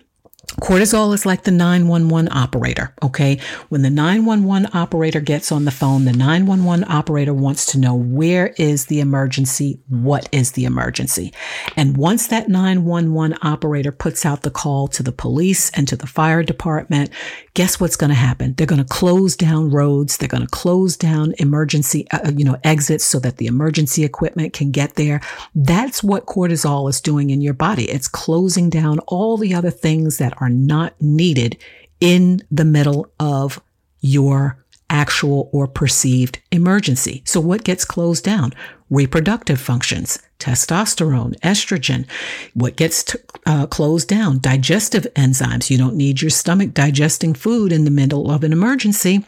Cortisol 0.61 1.13
is 1.13 1.25
like 1.25 1.43
the 1.43 1.51
911 1.51 2.31
operator, 2.31 2.93
okay? 3.03 3.39
When 3.69 3.81
the 3.81 3.89
911 3.89 4.69
operator 4.73 5.19
gets 5.19 5.51
on 5.51 5.65
the 5.65 5.71
phone, 5.71 6.05
the 6.05 6.13
911 6.13 6.85
operator 6.89 7.33
wants 7.33 7.65
to 7.67 7.79
know 7.79 7.95
where 7.95 8.53
is 8.57 8.85
the 8.85 8.99
emergency? 8.99 9.79
What 9.89 10.29
is 10.31 10.53
the 10.53 10.65
emergency? 10.65 11.33
And 11.75 11.97
once 11.97 12.27
that 12.27 12.47
911 12.47 13.37
operator 13.41 13.91
puts 13.91 14.25
out 14.25 14.43
the 14.43 14.51
call 14.51 14.87
to 14.89 15.03
the 15.03 15.11
police 15.11 15.71
and 15.71 15.87
to 15.87 15.95
the 15.95 16.07
fire 16.07 16.43
department, 16.43 17.09
guess 17.53 17.79
what's 17.79 17.95
going 17.95 18.09
to 18.09 18.15
happen? 18.15 18.53
They're 18.53 18.67
going 18.67 18.83
to 18.83 18.87
close 18.87 19.35
down 19.35 19.71
roads. 19.71 20.17
They're 20.17 20.29
going 20.29 20.45
to 20.45 20.49
close 20.49 20.95
down 20.95 21.33
emergency, 21.39 22.07
uh, 22.11 22.31
you 22.35 22.45
know, 22.45 22.57
exits 22.63 23.05
so 23.05 23.19
that 23.19 23.37
the 23.37 23.47
emergency 23.47 24.03
equipment 24.03 24.53
can 24.53 24.71
get 24.71 24.95
there. 24.95 25.21
That's 25.55 26.03
what 26.03 26.25
cortisol 26.27 26.89
is 26.89 27.01
doing 27.01 27.29
in 27.29 27.41
your 27.41 27.53
body. 27.53 27.89
It's 27.89 28.07
closing 28.07 28.69
down 28.69 28.99
all 29.07 29.37
the 29.37 29.53
other 29.53 29.71
things 29.71 30.17
that 30.17 30.34
are 30.39 30.49
not 30.49 30.99
needed 31.01 31.57
in 31.99 32.41
the 32.51 32.65
middle 32.65 33.11
of 33.19 33.61
your 34.01 34.63
actual 34.89 35.49
or 35.51 35.67
perceived 35.67 36.39
emergency. 36.51 37.23
So 37.25 37.39
what 37.39 37.63
gets 37.63 37.85
closed 37.85 38.23
down? 38.23 38.53
Reproductive 38.89 39.59
functions, 39.59 40.19
testosterone, 40.39 41.39
estrogen. 41.39 42.05
What 42.53 42.75
gets 42.75 43.03
t- 43.03 43.19
uh, 43.47 43.65
closed 43.65 44.07
down? 44.07 44.39
Digestive 44.39 45.07
enzymes. 45.15 45.71
You 45.71 45.77
don't 45.77 45.95
need 45.95 46.21
your 46.21 46.29
stomach 46.29 46.73
digesting 46.73 47.33
food 47.33 47.71
in 47.71 47.83
the 47.83 47.91
middle 47.91 48.29
of 48.29 48.43
an 48.43 48.53
emergency. 48.53 49.25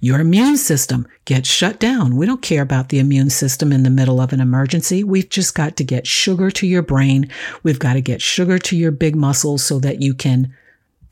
Your 0.00 0.20
immune 0.20 0.56
system 0.56 1.06
gets 1.24 1.48
shut 1.48 1.80
down. 1.80 2.16
We 2.16 2.26
don't 2.26 2.42
care 2.42 2.62
about 2.62 2.88
the 2.88 2.98
immune 2.98 3.30
system 3.30 3.72
in 3.72 3.82
the 3.82 3.90
middle 3.90 4.20
of 4.20 4.32
an 4.32 4.40
emergency. 4.40 5.04
We've 5.04 5.28
just 5.28 5.54
got 5.54 5.76
to 5.76 5.84
get 5.84 6.06
sugar 6.06 6.50
to 6.52 6.66
your 6.66 6.82
brain. 6.82 7.30
We've 7.62 7.78
got 7.78 7.94
to 7.94 8.00
get 8.00 8.22
sugar 8.22 8.58
to 8.58 8.76
your 8.76 8.92
big 8.92 9.16
muscles 9.16 9.64
so 9.64 9.78
that 9.80 10.02
you 10.02 10.14
can, 10.14 10.54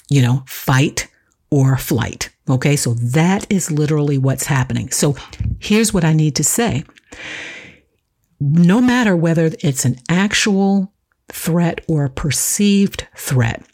you 0.09 0.23
know, 0.23 0.45
fight 0.47 1.09
or 1.51 1.77
flight. 1.77 2.31
Okay. 2.49 2.77
So 2.77 2.95
that 2.95 3.47
is 3.51 3.71
literally 3.71 4.19
what's 4.19 4.47
happening. 4.47 4.91
So 4.91 5.17
here's 5.59 5.95
what 5.95 6.05
I 6.05 6.13
need 6.13 6.37
to 6.37 6.45
say. 6.45 6.85
No 8.41 8.81
matter 8.81 9.17
whether 9.17 9.51
it's 9.61 9.85
an 9.85 9.97
actual 10.09 10.93
threat 11.33 11.81
or 11.89 12.05
a 12.05 12.11
perceived 12.11 13.07
threat, 13.17 13.65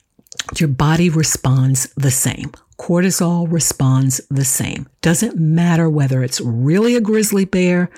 your 0.59 0.69
body 0.69 1.11
responds 1.11 1.93
the 1.95 2.11
same 2.11 2.53
cortisol 2.81 3.47
responds 3.53 4.23
the 4.31 4.45
same. 4.45 4.89
Doesn't 5.03 5.37
matter 5.37 5.91
whether 5.91 6.23
it's 6.23 6.41
really 6.41 6.97
a 6.97 7.01
grizzly 7.01 7.45
bear 7.45 7.91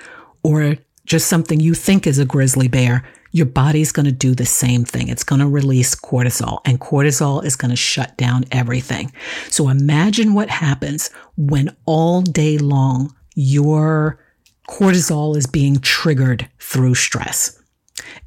or 0.43 0.75
just 1.05 1.27
something 1.27 1.61
you 1.61 1.73
think 1.73 2.05
is 2.05 2.19
a 2.19 2.25
grizzly 2.25 2.67
bear, 2.67 3.07
your 3.31 3.45
body's 3.45 3.93
going 3.93 4.05
to 4.05 4.11
do 4.11 4.35
the 4.35 4.45
same 4.45 4.83
thing. 4.83 5.07
It's 5.07 5.23
going 5.23 5.39
to 5.39 5.47
release 5.47 5.95
cortisol 5.95 6.59
and 6.65 6.81
cortisol 6.81 7.45
is 7.45 7.55
going 7.55 7.71
to 7.71 7.77
shut 7.77 8.17
down 8.17 8.43
everything. 8.51 9.13
So 9.49 9.69
imagine 9.69 10.33
what 10.33 10.49
happens 10.49 11.09
when 11.37 11.73
all 11.85 12.21
day 12.21 12.57
long 12.57 13.15
your 13.35 14.19
cortisol 14.67 15.37
is 15.37 15.47
being 15.47 15.79
triggered 15.79 16.49
through 16.59 16.95
stress. 16.95 17.57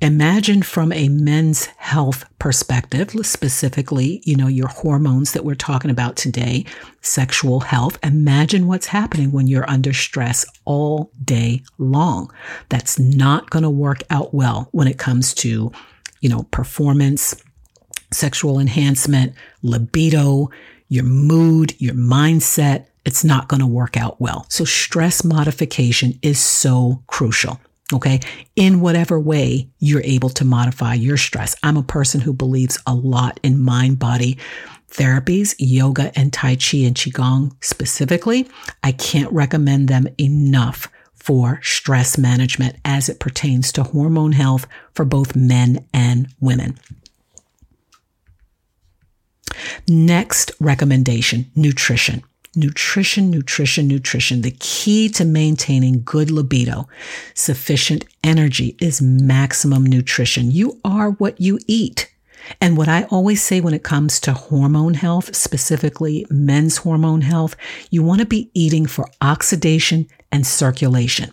Imagine 0.01 0.63
from 0.63 0.93
a 0.93 1.09
men's 1.09 1.67
health 1.67 2.25
perspective, 2.39 3.11
specifically, 3.23 4.23
you 4.25 4.37
know, 4.37 4.47
your 4.47 4.69
hormones 4.69 5.33
that 5.33 5.45
we're 5.45 5.55
talking 5.55 5.91
about 5.91 6.17
today, 6.17 6.65
sexual 7.01 7.61
health. 7.61 7.99
Imagine 8.03 8.67
what's 8.67 8.87
happening 8.87 9.33
when 9.33 9.47
you're 9.47 9.69
under 9.71 9.93
stress 9.93 10.45
all 10.65 11.11
day 11.25 11.63
long. 11.79 12.33
That's 12.69 12.99
not 12.99 13.51
going 13.51 13.63
to 13.63 13.71
work 13.71 14.03
out 14.11 14.35
well 14.35 14.69
when 14.73 14.89
it 14.89 14.99
comes 14.99 15.35
to, 15.35 15.73
you 16.21 16.29
know, 16.29 16.45
performance, 16.51 17.35
sexual 18.13 18.59
enhancement, 18.59 19.35
libido, 19.63 20.51
your 20.89 21.05
mood, 21.05 21.75
your 21.81 21.95
mindset. 21.95 22.87
It's 23.05 23.25
not 23.25 23.49
going 23.49 23.61
to 23.61 23.67
work 23.67 23.97
out 23.97 24.21
well. 24.21 24.47
So 24.49 24.65
stress 24.65 25.25
modification 25.25 26.19
is 26.23 26.39
so 26.41 27.03
crucial. 27.07 27.61
Okay. 27.93 28.21
In 28.57 28.81
whatever 28.81 29.21
way 29.21 29.69
you're 29.79 30.03
able 30.03 30.31
to 30.31 30.45
modify 30.45 30.95
your 30.95 31.17
stress. 31.17 31.55
I'm 31.63 31.77
a 31.77 31.83
person 31.83 32.21
who 32.21 32.33
believes 32.33 32.79
a 32.87 32.95
lot 32.95 33.39
in 33.43 33.61
mind 33.63 33.99
body 33.99 34.39
therapies, 34.91 35.55
yoga 35.59 36.11
and 36.19 36.33
Tai 36.33 36.57
Chi 36.57 36.79
and 36.79 36.97
Qigong 36.97 37.53
specifically. 37.63 38.49
I 38.83 38.93
can't 38.93 39.33
recommend 39.33 39.89
them 39.89 40.09
enough 40.19 40.89
for 41.15 41.61
stress 41.63 42.17
management 42.17 42.77
as 42.85 43.09
it 43.09 43.19
pertains 43.21 43.73
to 43.73 43.83
hormone 43.83 44.33
health 44.33 44.67
for 44.95 45.05
both 45.05 45.35
men 45.35 45.87
and 45.93 46.33
women. 46.41 46.79
Next 49.89 50.53
recommendation 50.61 51.51
nutrition 51.55 52.23
nutrition, 52.57 53.31
nutrition, 53.31 53.87
nutrition. 53.87 54.43
The 54.43 54.57
key 54.59 55.09
to 55.11 55.25
maintaining 55.25 56.03
good 56.03 56.31
libido, 56.31 56.89
sufficient 57.35 58.05
energy 58.25 58.77
is 58.81 59.03
maximum 59.03 59.85
nutrition. 59.85 60.51
You 60.51 60.81
are 60.85 61.11
what 61.11 61.41
you 61.41 61.59
eat. 61.67 62.13
And 62.61 62.77
what 62.77 62.89
I 62.89 63.05
always 63.05 63.43
say 63.43 63.61
when 63.61 63.75
it 63.75 63.83
comes 63.83 64.21
to 64.21 64.33
hormone 64.33 64.95
health, 64.95 65.35
specifically 65.35 66.27
men's 66.31 66.79
hormone 66.79 67.23
health, 67.23 67.57
you 67.91 68.03
want 68.03 68.21
to 68.21 68.27
be 68.27 68.51
eating 68.55 68.87
for 68.87 69.09
oxidation 69.21 70.07
and 70.31 70.47
circulation. 70.47 71.33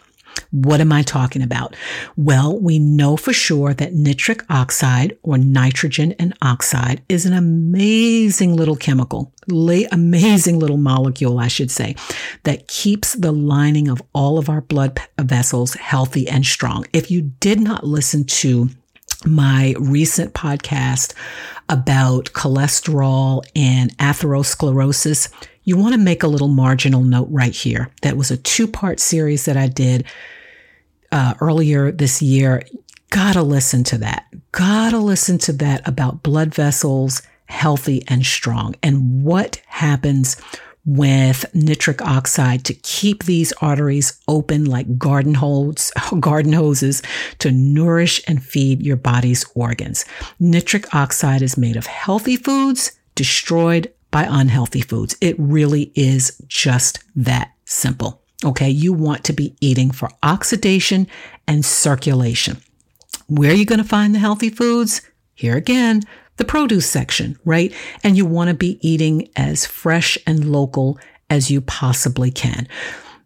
What 0.53 0.81
am 0.81 0.91
I 0.91 1.01
talking 1.01 1.41
about? 1.41 1.75
Well, 2.15 2.59
we 2.59 2.77
know 2.77 3.17
for 3.17 3.33
sure 3.33 3.73
that 3.73 3.95
nitric 3.95 4.45
oxide 4.51 5.17
or 5.23 5.39
nitrogen 5.39 6.13
monoxide 6.19 7.01
is 7.09 7.25
an 7.25 7.33
amazing 7.33 8.55
little 8.55 8.75
chemical, 8.75 9.33
amazing 9.49 10.59
little 10.59 10.77
molecule, 10.77 11.39
I 11.39 11.47
should 11.47 11.71
say, 11.71 11.95
that 12.43 12.67
keeps 12.67 13.13
the 13.13 13.31
lining 13.31 13.87
of 13.87 14.03
all 14.13 14.37
of 14.37 14.47
our 14.47 14.61
blood 14.61 14.99
vessels 15.19 15.73
healthy 15.73 16.27
and 16.29 16.45
strong. 16.45 16.85
If 16.93 17.09
you 17.09 17.23
did 17.39 17.59
not 17.59 17.83
listen 17.83 18.23
to 18.25 18.69
my 19.25 19.73
recent 19.79 20.35
podcast 20.35 21.15
about 21.67 22.25
cholesterol 22.25 23.43
and 23.55 23.97
atherosclerosis, 23.97 25.33
you 25.63 25.77
want 25.77 25.93
to 25.95 25.99
make 25.99 26.21
a 26.21 26.27
little 26.27 26.47
marginal 26.47 27.01
note 27.01 27.29
right 27.31 27.55
here. 27.55 27.89
That 28.03 28.17
was 28.17 28.29
a 28.29 28.37
two 28.37 28.67
part 28.67 28.99
series 28.99 29.45
that 29.45 29.57
I 29.57 29.67
did 29.67 30.05
uh, 31.13 31.35
earlier 31.39 31.91
this 31.91 32.21
year. 32.21 32.63
Gotta 33.11 33.43
listen 33.43 33.83
to 33.85 33.97
that. 33.99 34.25
Gotta 34.51 34.97
listen 34.97 35.37
to 35.39 35.53
that 35.53 35.87
about 35.87 36.23
blood 36.23 36.53
vessels, 36.53 37.21
healthy 37.45 38.03
and 38.07 38.25
strong, 38.25 38.75
and 38.81 39.23
what 39.23 39.61
happens 39.67 40.35
with 40.85 41.45
nitric 41.53 42.01
oxide 42.01 42.65
to 42.65 42.73
keep 42.73 43.23
these 43.23 43.53
arteries 43.61 44.19
open 44.27 44.65
like 44.65 44.97
garden 44.97 45.35
hoses, 45.35 45.91
garden 46.19 46.51
hoses 46.51 47.01
to 47.39 47.51
nourish 47.51 48.19
and 48.27 48.43
feed 48.43 48.81
your 48.81 48.97
body's 48.97 49.45
organs. 49.55 50.03
Nitric 50.39 50.93
oxide 50.93 51.41
is 51.43 51.57
made 51.57 51.77
of 51.77 51.85
healthy 51.85 52.35
foods 52.35 52.91
destroyed 53.15 53.93
by 54.09 54.27
unhealthy 54.29 54.81
foods. 54.81 55.15
It 55.21 55.35
really 55.37 55.91
is 55.95 56.41
just 56.47 56.99
that 57.15 57.51
simple. 57.65 58.22
Okay. 58.43 58.69
You 58.69 58.93
want 58.93 59.23
to 59.25 59.33
be 59.33 59.55
eating 59.61 59.91
for 59.91 60.09
oxidation 60.21 61.07
and 61.47 61.65
circulation. 61.65 62.57
Where 63.27 63.51
are 63.51 63.55
you 63.55 63.65
going 63.65 63.81
to 63.81 63.87
find 63.87 64.13
the 64.13 64.19
healthy 64.19 64.49
foods? 64.49 65.01
Here 65.35 65.55
again, 65.55 66.01
the 66.37 66.45
produce 66.45 66.89
section, 66.89 67.37
right? 67.45 67.73
And 68.03 68.17
you 68.17 68.25
want 68.25 68.49
to 68.49 68.53
be 68.53 68.79
eating 68.87 69.29
as 69.35 69.65
fresh 69.65 70.17
and 70.27 70.51
local 70.51 70.99
as 71.29 71.49
you 71.49 71.61
possibly 71.61 72.31
can. 72.31 72.67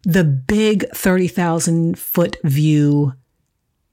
The 0.02 0.24
big 0.24 0.88
30,000 0.94 1.98
foot 1.98 2.36
view, 2.44 3.14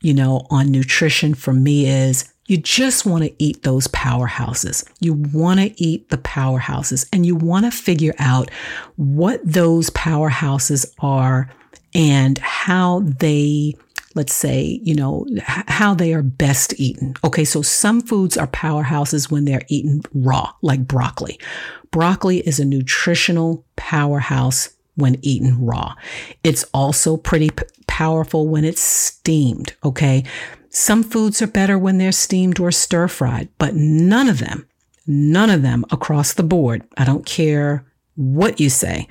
you 0.02 0.14
know, 0.14 0.46
on 0.50 0.72
nutrition 0.72 1.34
for 1.34 1.54
me 1.54 1.88
is 1.88 2.32
you 2.48 2.58
just 2.58 3.06
want 3.06 3.24
to 3.24 3.34
eat 3.44 3.64
those 3.64 3.88
powerhouses. 3.88 4.88
You 5.00 5.14
want 5.14 5.60
to 5.60 5.84
eat 5.84 6.10
the 6.10 6.18
powerhouses 6.18 7.08
and 7.12 7.26
you 7.26 7.36
want 7.36 7.66
to 7.66 7.72
figure 7.72 8.14
out 8.20 8.52
what 8.98 9.42
those 9.44 9.90
powerhouses 9.92 10.86
are 11.00 11.50
and 11.94 12.38
how 12.38 13.02
they 13.06 13.76
let's 14.16 14.34
say, 14.34 14.80
you 14.82 14.96
know, 14.96 15.26
how 15.46 15.94
they 15.94 16.14
are 16.14 16.24
best 16.24 16.74
eaten. 16.80 17.14
Okay, 17.24 17.44
so 17.44 17.62
some 17.62 18.02
foods 18.02 18.38
are 18.38 18.48
powerhouses 18.48 19.30
when 19.30 19.44
they're 19.44 19.66
eaten 19.68 20.02
raw, 20.14 20.54
like 20.62 20.88
broccoli. 20.88 21.38
Broccoli 21.92 22.40
is 22.40 22.58
a 22.58 22.66
nutritional 22.66 23.66
powerhouse 23.76 24.70
when 24.96 25.18
eaten 25.22 25.64
raw. 25.64 25.94
It's 26.46 26.64
also 26.74 27.18
pretty 27.18 27.50
p- 27.50 27.66
powerful 27.88 28.48
when 28.48 28.64
it's 28.64 28.82
steamed. 28.82 29.76
Okay, 29.84 30.24
some 30.76 31.04
foods 31.04 31.42
are 31.42 31.48
better 31.48 31.78
when 31.78 31.98
they're 31.98 32.12
steamed 32.12 32.60
or 32.60 32.72
stir 32.72 33.08
fried, 33.08 33.50
but 33.58 33.76
none 33.76 34.28
of 34.28 34.40
them, 34.40 34.68
none 35.08 35.50
of 35.50 35.62
them 35.62 35.86
across 35.92 36.34
the 36.34 36.44
board, 36.44 36.84
I 36.98 37.06
don't 37.06 37.26
care 37.26 37.86
what 38.16 38.60
you 38.60 38.70
say, 38.70 39.08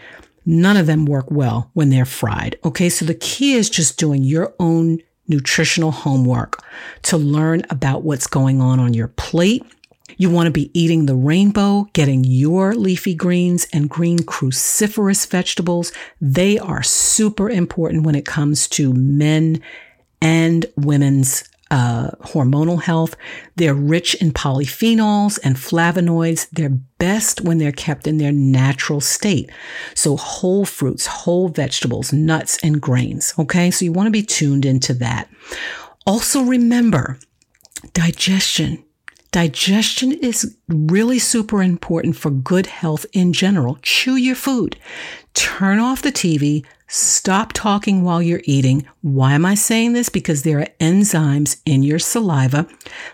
None 0.47 0.77
of 0.77 0.87
them 0.87 1.07
work 1.07 1.31
well 1.31 1.71
when 1.73 1.91
they're 1.91 2.05
fried. 2.05 2.59
Okay. 2.65 2.89
So 2.89 3.05
the 3.05 3.15
key 3.15 3.55
is 3.55 3.71
just 3.71 3.99
doing 3.99 4.23
your 4.23 4.55
own 4.59 4.99
nutritional 5.27 5.91
homework 5.91 6.62
to 7.03 7.17
learn 7.17 7.62
about 7.71 8.03
what's 8.03 8.27
going 8.27 8.61
on 8.61 8.79
on 8.79 8.93
your 8.93 9.09
plate. 9.09 9.65
You 10.19 10.31
want 10.31 10.47
to 10.47 10.53
be 10.53 10.71
eating 10.79 11.07
the 11.07 11.17
rainbow, 11.17 11.89
getting 11.95 12.25
your 12.25 12.75
leafy 12.75 13.15
greens 13.15 13.67
and 13.73 13.89
green 13.89 14.19
cruciferous 14.19 15.27
vegetables. 15.27 15.93
They 16.21 16.59
are 16.59 16.83
super 16.83 17.49
important 17.49 18.05
when 18.05 18.15
it 18.15 18.27
comes 18.27 18.69
to 18.69 18.93
men 18.93 19.62
and 20.21 20.67
women's 20.77 21.45
uh, 21.75 22.11
hormonal 22.20 22.81
health. 22.81 23.16
They're 23.57 23.75
rich 23.75 24.14
in 24.14 24.31
polyphenols 24.31 25.41
and 25.43 25.57
flavonoids. 25.57 26.49
They're 26.53 26.79
best 26.99 27.41
when 27.41 27.59
they're 27.59 27.72
kept 27.72 28.07
in 28.07 28.18
their 28.18 28.31
natural 28.31 29.01
state. 29.01 29.51
So 29.95 30.16
whole 30.16 30.64
fruits, 30.64 31.07
whole 31.07 31.49
vegetables, 31.49 32.12
nuts, 32.12 32.59
and 32.62 32.81
grains. 32.81 33.35
Okay. 33.41 33.72
So 33.72 33.85
you 33.85 33.93
want 33.93 34.07
to 34.07 34.12
be 34.12 34.22
tuned 34.22 34.64
into 34.64 34.95
that. 34.95 35.29
Also 36.07 36.45
remember 36.45 37.18
digestion. 37.93 38.84
Digestion 39.35 40.12
is 40.12 40.57
really 40.68 41.18
super 41.18 41.61
important 41.61 42.14
for 42.14 42.30
good 42.30 42.66
health 42.66 43.05
in 43.12 43.32
general. 43.32 43.78
Chew 43.82 44.14
your 44.14 44.37
food. 44.37 44.78
Turn 45.35 45.80
off 45.80 46.03
the 46.03 46.12
TV, 46.12 46.64
Stop 46.87 47.53
talking 47.53 48.05
while 48.05 48.22
you're 48.22 48.43
eating. 48.45 48.87
Why 49.01 49.32
am 49.32 49.45
I 49.45 49.57
saying 49.57 49.95
this? 49.95 50.09
Because 50.09 50.45
there 50.45 50.61
are 50.61 50.68
enzymes 50.78 51.61
in 51.66 51.82
your 51.82 51.99
saliva 51.99 52.68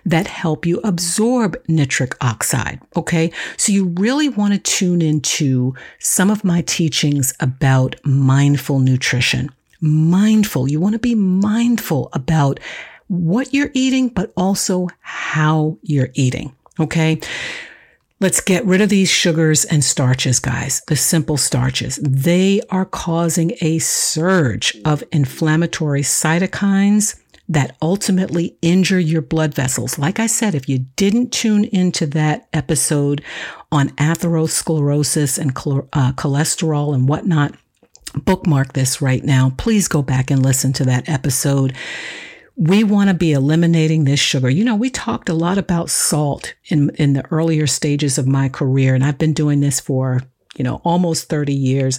that 0.05 0.27
help 0.27 0.66
you 0.66 0.81
absorb 0.85 1.57
nitric 1.66 2.14
oxide. 2.23 2.83
Okay. 2.97 3.33
So 3.57 3.73
you 3.73 3.87
really 3.87 4.29
want 4.29 4.53
to 4.53 4.59
tune 4.59 5.01
into 5.01 5.75
some 5.99 6.29
of 6.29 6.45
my 6.45 6.61
teachings 6.61 7.33
about 7.41 7.97
mindful 8.05 8.81
nutrition. 8.81 9.49
Mindful. 9.81 10.68
You 10.68 10.81
want 10.81 10.93
to 10.93 10.99
be 10.99 11.14
mindful 11.14 12.11
about 12.12 12.61
what 13.11 13.53
you're 13.53 13.73
eating, 13.75 14.09
but 14.09 14.33
also 14.37 14.87
how 15.01 15.77
you're 15.83 16.11
eating. 16.15 16.55
Okay. 16.79 17.21
Let's 18.21 18.41
get 18.41 18.65
rid 18.65 18.81
of 18.81 18.89
these 18.89 19.11
sugars 19.11 19.65
and 19.65 19.83
starches, 19.83 20.39
guys, 20.39 20.83
the 20.87 20.95
simple 20.95 21.37
starches. 21.37 21.99
They 22.03 22.61
are 22.71 22.85
causing 22.85 23.53
a 23.63 23.79
surge 23.81 24.77
of 24.85 25.03
inflammatory 25.11 26.03
cytokines 26.03 27.19
that 27.49 27.77
ultimately 27.83 28.57
injure 28.63 29.01
your 29.01 29.23
blood 29.23 29.55
vessels. 29.55 29.99
Like 29.99 30.21
I 30.21 30.27
said, 30.27 30.55
if 30.55 30.69
you 30.69 30.81
didn't 30.95 31.33
tune 31.33 31.65
into 31.65 32.07
that 32.09 32.47
episode 32.53 33.25
on 33.73 33.89
atherosclerosis 33.91 35.37
and 35.37 35.51
uh, 35.51 36.13
cholesterol 36.13 36.95
and 36.95 37.09
whatnot, 37.09 37.55
bookmark 38.15 38.75
this 38.75 39.03
right 39.03 39.25
now. 39.25 39.53
Please 39.57 39.89
go 39.89 40.03
back 40.03 40.31
and 40.31 40.45
listen 40.45 40.73
to 40.75 40.85
that 40.85 41.09
episode 41.09 41.75
we 42.61 42.85
want 42.85 43.09
to 43.09 43.15
be 43.15 43.33
eliminating 43.33 44.05
this 44.05 44.21
sugar. 44.21 44.51
You 44.51 44.65
know, 44.65 44.77
we 44.77 44.91
talked 44.91 45.31
a 45.31 45.35
lot 45.35 45.57
about 45.57 45.89
salt 45.89 46.55
in, 46.67 46.91
in 46.97 47.15
the 47.15 47.25
earlier 47.31 47.67
stages 47.67 48.19
of 48.19 48.27
my 48.27 48.51
career, 48.51 48.95
and 48.95 49.03
I've 49.03 49.17
been 49.17 49.33
doing 49.33 49.61
this 49.61 49.81
for, 49.81 50.21
you 50.57 50.65
know, 50.65 50.81
almost 50.85 51.29
30 51.29 51.55
years. 51.55 51.99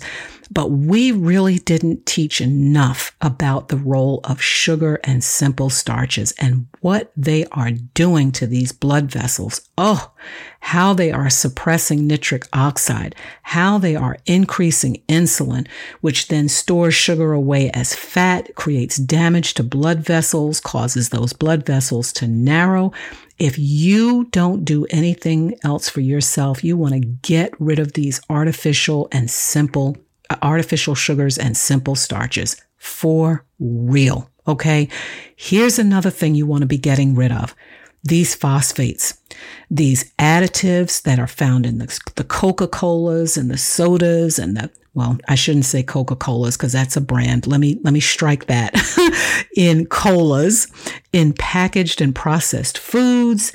But 0.54 0.72
we 0.72 1.14
really 1.14 1.60
didn't 1.60 2.06
teach 2.06 2.42
enough 2.42 3.16
about 3.22 3.70
the 3.70 3.78
role 3.78 4.20
of 4.26 4.42
sugar 4.42 5.00
and 5.06 5.24
simple 5.24 5.70
starches 5.70 6.34
and 6.34 6.68
what 6.82 7.14
they 7.16 7.46
are 7.54 7.72
doing 7.72 8.34
to 8.34 8.46
these 8.46 8.74
blood 8.74 9.10
vessels. 9.10 9.70
Oh, 9.78 10.12
how 10.60 10.94
they 10.94 11.12
are 11.12 11.30
suppressing 11.30 12.06
nitric 12.06 12.48
oxide, 12.52 13.16
how 13.44 13.78
they 13.78 13.96
are 13.96 14.18
increasing 14.26 15.02
insulin, 15.08 15.68
which 16.02 16.28
then 16.28 16.50
stores 16.50 16.94
sugar 16.94 17.32
away 17.32 17.72
as 17.72 17.96
fat, 17.96 18.54
creates 18.56 18.98
damage 18.98 19.54
to 19.54 19.64
blood 19.64 20.00
vessels, 20.00 20.60
causes 20.60 21.10
those 21.10 21.32
blood 21.32 21.66
vessels 21.66 22.12
to 22.14 22.28
narrow. 22.28 22.92
If 23.42 23.58
you 23.58 24.26
don't 24.26 24.64
do 24.64 24.86
anything 24.92 25.58
else 25.64 25.90
for 25.90 26.00
yourself, 26.00 26.64
you 26.64 26.78
want 26.78 26.94
to 26.94 27.00
get 27.00 27.60
rid 27.60 27.80
of 27.80 27.94
these 27.94 28.22
artificial 28.30 29.08
and 29.12 29.32
simple 29.32 29.98
uh, 30.30 30.36
artificial 30.44 30.94
sugars 30.94 31.40
and 31.40 31.58
simple 31.58 31.96
starches 31.96 32.56
for 32.78 33.44
real. 33.60 34.30
Okay. 34.48 34.88
Here's 35.36 35.80
another 35.80 36.12
thing 36.12 36.36
you 36.36 36.46
want 36.46 36.62
to 36.62 36.68
be 36.68 36.78
getting 36.78 37.16
rid 37.16 37.32
of. 37.32 37.56
These 38.04 38.36
phosphates, 38.36 39.18
these 39.72 40.14
additives 40.20 41.02
that 41.02 41.18
are 41.18 41.26
found 41.26 41.66
in 41.66 41.80
the, 41.80 42.00
the 42.18 42.24
Coca-Colas 42.24 43.38
and 43.38 43.50
the 43.50 43.58
sodas 43.58 44.38
and 44.38 44.56
the, 44.56 44.70
well, 44.94 45.18
I 45.28 45.36
shouldn't 45.36 45.66
say 45.66 45.84
Coca-Colas 45.84 46.58
because 46.58 46.74
that's 46.74 46.98
a 46.98 47.02
brand. 47.02 47.48
Let 47.48 47.60
me, 47.60 47.80
let 47.84 47.94
me 47.94 48.02
strike 48.02 48.48
that 48.48 48.76
in 49.56 49.86
colas, 49.86 50.68
in 51.14 51.34
packaged 51.34 52.02
and 52.02 52.14
processed 52.14 52.78
foods, 52.78 53.54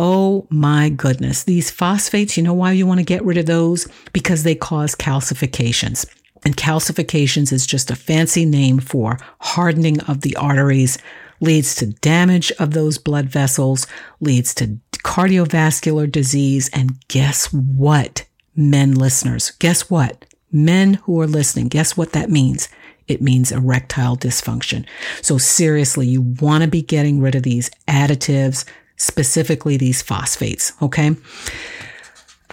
Oh 0.00 0.46
my 0.48 0.90
goodness. 0.90 1.42
These 1.42 1.72
phosphates, 1.72 2.36
you 2.36 2.44
know 2.44 2.54
why 2.54 2.70
you 2.70 2.86
want 2.86 3.00
to 3.00 3.04
get 3.04 3.24
rid 3.24 3.36
of 3.36 3.46
those? 3.46 3.88
Because 4.12 4.44
they 4.44 4.54
cause 4.54 4.94
calcifications. 4.94 6.06
And 6.44 6.56
calcifications 6.56 7.52
is 7.52 7.66
just 7.66 7.90
a 7.90 7.96
fancy 7.96 8.44
name 8.44 8.78
for 8.78 9.18
hardening 9.40 9.98
of 10.02 10.20
the 10.20 10.36
arteries, 10.36 10.98
leads 11.40 11.74
to 11.74 11.86
damage 11.94 12.52
of 12.60 12.74
those 12.74 12.96
blood 12.96 13.28
vessels, 13.28 13.88
leads 14.20 14.54
to 14.54 14.78
cardiovascular 15.04 16.08
disease. 16.08 16.70
And 16.72 17.04
guess 17.08 17.52
what, 17.52 18.24
men 18.54 18.94
listeners? 18.94 19.50
Guess 19.50 19.90
what? 19.90 20.26
Men 20.50 20.94
who 20.94 21.20
are 21.20 21.26
listening, 21.26 21.68
guess 21.68 21.96
what 21.96 22.12
that 22.12 22.30
means? 22.30 22.68
It 23.06 23.22
means 23.22 23.52
erectile 23.52 24.16
dysfunction. 24.16 24.86
So 25.22 25.38
seriously, 25.38 26.06
you 26.06 26.22
want 26.22 26.62
to 26.62 26.68
be 26.68 26.82
getting 26.82 27.20
rid 27.20 27.34
of 27.34 27.42
these 27.42 27.70
additives, 27.86 28.64
specifically 28.96 29.76
these 29.76 30.02
phosphates. 30.02 30.72
Okay. 30.82 31.16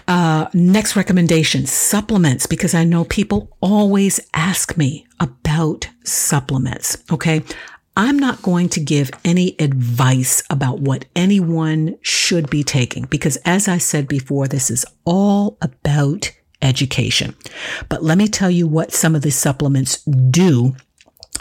Uh, 0.08 0.48
next 0.54 0.96
recommendation 0.96 1.66
supplements, 1.66 2.46
because 2.46 2.74
I 2.74 2.84
know 2.84 3.06
people 3.06 3.56
always 3.60 4.20
ask 4.34 4.78
me 4.78 5.08
about 5.20 5.90
supplements. 6.04 6.98
Okay. 7.12 7.44
I'm 7.98 8.20
not 8.20 8.42
going 8.42 8.70
to 8.70 8.82
give 8.82 9.10
any 9.24 9.56
advice 9.58 10.44
about 10.50 10.80
what 10.80 11.06
anyone 11.16 11.98
should 12.02 12.50
be 12.50 12.62
taking 12.62 13.06
because 13.06 13.38
as 13.46 13.70
I 13.70 13.78
said 13.78 14.10
before, 14.10 14.50
this 14.50 14.70
is 14.70 14.86
all 15.06 15.58
about 15.62 16.32
education. 16.62 17.36
But 17.90 18.04
let 18.04 18.18
me 18.18 18.28
tell 18.28 18.52
you 18.52 18.68
what 18.68 18.92
some 18.92 19.16
of 19.16 19.22
the 19.22 19.32
supplements 19.32 20.04
do 20.04 20.76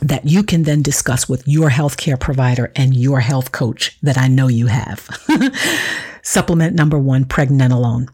that 0.01 0.27
you 0.27 0.43
can 0.43 0.65
then 0.65 0.83
discuss 0.83 1.29
with 1.29 1.47
your 1.47 1.71
healthcare 1.71 2.19
provider 2.19 2.73
and 2.75 2.95
your 2.95 3.21
health 3.21 3.53
coach 3.53 3.97
that 4.03 4.19
I 4.19 4.29
know 4.29 4.49
you 4.49 4.67
have. 4.67 5.09
Supplement 6.23 6.75
number 6.75 6.99
one, 6.99 7.27
pregnenolone. 7.27 8.09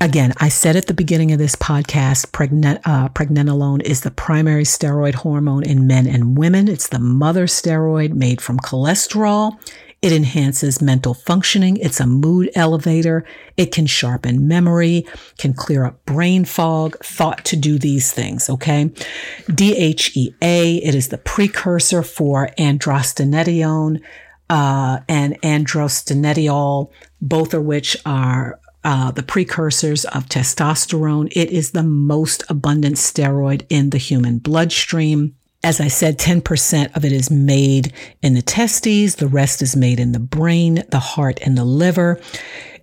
Again, 0.00 0.32
I 0.38 0.48
said 0.48 0.76
at 0.76 0.86
the 0.86 0.94
beginning 0.94 1.30
of 1.30 1.38
this 1.38 1.56
podcast, 1.56 2.30
pregne- 2.30 2.80
uh, 2.84 3.10
pregnenolone 3.10 3.82
is 3.82 4.00
the 4.00 4.10
primary 4.10 4.64
steroid 4.64 5.14
hormone 5.14 5.62
in 5.62 5.86
men 5.86 6.06
and 6.06 6.38
women. 6.38 6.68
It's 6.68 6.88
the 6.88 6.98
mother 6.98 7.46
steroid 7.46 8.14
made 8.14 8.40
from 8.40 8.58
cholesterol. 8.58 9.58
It 10.02 10.12
enhances 10.12 10.80
mental 10.80 11.12
functioning. 11.12 11.76
It's 11.76 12.00
a 12.00 12.06
mood 12.06 12.50
elevator. 12.54 13.24
It 13.58 13.70
can 13.70 13.84
sharpen 13.86 14.48
memory, 14.48 15.06
can 15.36 15.52
clear 15.52 15.84
up 15.84 16.04
brain 16.06 16.46
fog, 16.46 16.98
thought 17.04 17.44
to 17.46 17.56
do 17.56 17.78
these 17.78 18.10
things. 18.10 18.48
Okay. 18.48 18.86
DHEA, 19.48 20.80
it 20.82 20.94
is 20.94 21.08
the 21.08 21.18
precursor 21.18 22.02
for 22.02 22.48
androstenedione, 22.58 24.00
uh, 24.48 25.00
and 25.08 25.40
androstenediol, 25.42 26.90
both 27.20 27.54
of 27.54 27.64
which 27.64 27.96
are 28.04 28.58
uh, 28.82 29.10
the 29.10 29.22
precursors 29.22 30.04
of 30.06 30.26
testosterone. 30.26 31.30
It 31.36 31.50
is 31.50 31.70
the 31.70 31.82
most 31.82 32.42
abundant 32.48 32.96
steroid 32.96 33.66
in 33.68 33.90
the 33.90 33.98
human 33.98 34.38
bloodstream. 34.38 35.36
As 35.62 35.78
I 35.78 35.88
said, 35.88 36.18
10% 36.18 36.96
of 36.96 37.04
it 37.04 37.12
is 37.12 37.30
made 37.30 37.92
in 38.22 38.32
the 38.32 38.40
testes. 38.40 39.16
The 39.16 39.28
rest 39.28 39.60
is 39.60 39.76
made 39.76 40.00
in 40.00 40.12
the 40.12 40.18
brain, 40.18 40.84
the 40.90 40.98
heart, 40.98 41.38
and 41.42 41.56
the 41.56 41.66
liver. 41.66 42.18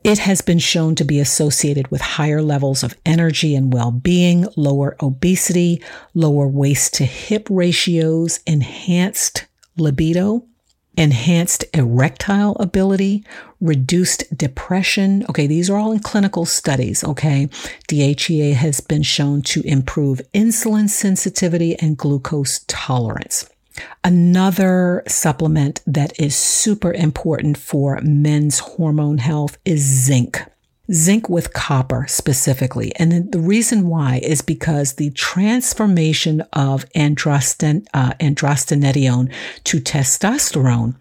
It 0.03 0.19
has 0.19 0.41
been 0.41 0.59
shown 0.59 0.93
to 0.95 1.03
be 1.03 1.19
associated 1.19 1.89
with 1.89 2.01
higher 2.01 2.41
levels 2.41 2.83
of 2.83 2.95
energy 3.03 3.55
and 3.55 3.73
well-being, 3.73 4.45
lower 4.55 4.95
obesity, 5.01 5.81
lower 6.13 6.47
waist 6.47 6.93
to 6.95 7.05
hip 7.05 7.47
ratios, 7.49 8.41
enhanced 8.45 9.47
libido, 9.75 10.45
enhanced 10.97 11.63
erectile 11.73 12.57
ability, 12.59 13.23
reduced 13.61 14.35
depression. 14.35 15.25
Okay, 15.29 15.47
these 15.47 15.69
are 15.69 15.77
all 15.77 15.91
in 15.91 15.99
clinical 15.99 16.45
studies. 16.45 17.03
Okay, 17.03 17.47
DHEA 17.87 18.53
has 18.53 18.81
been 18.81 19.03
shown 19.03 19.41
to 19.43 19.61
improve 19.61 20.21
insulin 20.33 20.89
sensitivity 20.89 21.77
and 21.79 21.97
glucose 21.97 22.61
tolerance. 22.67 23.49
Another 24.03 25.03
supplement 25.07 25.81
that 25.85 26.19
is 26.19 26.35
super 26.35 26.91
important 26.93 27.57
for 27.57 27.99
men's 28.01 28.59
hormone 28.59 29.19
health 29.19 29.57
is 29.65 29.81
zinc 29.81 30.41
zinc 30.91 31.29
with 31.29 31.53
copper 31.53 32.05
specifically. 32.07 32.93
And 32.95 33.31
the 33.31 33.39
reason 33.39 33.87
why 33.87 34.19
is 34.23 34.41
because 34.41 34.93
the 34.93 35.11
transformation 35.11 36.41
of 36.53 36.87
androsten, 36.89 37.85
uh, 37.93 38.13
androstenedione 38.19 39.31
to 39.65 39.79
testosterone 39.79 40.95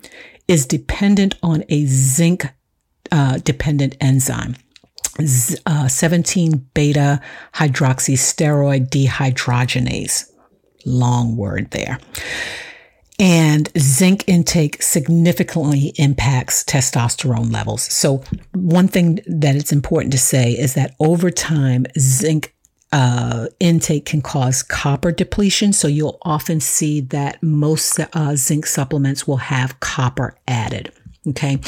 is 0.49 0.67
dependent 0.67 1.37
on 1.43 1.65
a 1.69 1.87
zinc 1.87 2.47
uh, 3.13 3.39
dependent 3.39 3.97
enzyme. 4.01 4.57
Uh, 5.65 5.89
17 5.89 6.67
beta 6.75 7.23
hydroxysteroid 7.55 8.91
dehydrogenase. 8.91 10.31
Long 10.85 11.37
word 11.37 11.71
there. 11.71 11.99
And 13.19 13.71
zinc 13.79 14.25
intake 14.27 14.83
significantly 14.83 15.95
impacts 15.97 16.63
testosterone 16.65 17.51
levels. 17.51 17.83
So, 17.83 18.23
one 18.53 18.89
thing 18.89 19.21
that 19.27 19.57
it's 19.57 19.73
important 19.73 20.13
to 20.13 20.19
say 20.19 20.53
is 20.53 20.75
that 20.75 20.95
over 21.01 21.31
time, 21.31 21.87
zinc 21.99 22.55
uh, 22.93 23.47
intake 23.59 24.05
can 24.05 24.21
cause 24.21 24.63
copper 24.63 25.13
depletion. 25.13 25.73
So, 25.73 25.89
you'll 25.89 26.19
often 26.23 26.61
see 26.61 27.01
that 27.01 27.43
most 27.43 27.99
uh, 28.13 28.37
zinc 28.37 28.67
supplements 28.67 29.27
will 29.27 29.39
have 29.39 29.81
copper 29.81 30.37
added. 30.47 30.93
Okay. 31.29 31.59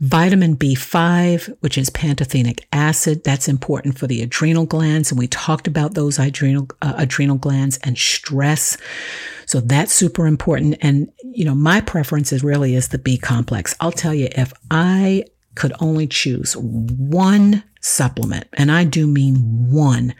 Vitamin 0.00 0.56
B5, 0.56 1.56
which 1.60 1.78
is 1.78 1.88
pantothenic 1.88 2.64
acid, 2.72 3.24
that's 3.24 3.48
important 3.48 3.98
for 3.98 4.06
the 4.06 4.20
adrenal 4.22 4.66
glands. 4.66 5.10
And 5.10 5.18
we 5.18 5.26
talked 5.26 5.66
about 5.66 5.94
those 5.94 6.18
adrenal, 6.18 6.68
uh, 6.82 6.94
adrenal 6.98 7.38
glands 7.38 7.78
and 7.82 7.96
stress. 7.96 8.76
So 9.46 9.60
that's 9.60 9.92
super 9.92 10.26
important. 10.26 10.76
And, 10.82 11.10
you 11.22 11.44
know, 11.44 11.54
my 11.54 11.80
preference 11.80 12.32
is 12.32 12.44
really 12.44 12.74
is 12.74 12.88
the 12.88 12.98
B 12.98 13.16
complex. 13.16 13.74
I'll 13.80 13.92
tell 13.92 14.14
you, 14.14 14.28
if 14.32 14.52
I 14.70 15.24
could 15.54 15.72
only 15.80 16.06
choose 16.06 16.54
one 16.56 17.64
supplement, 17.80 18.46
and 18.52 18.70
I 18.70 18.84
do 18.84 19.06
mean 19.06 19.70
one 19.70 20.14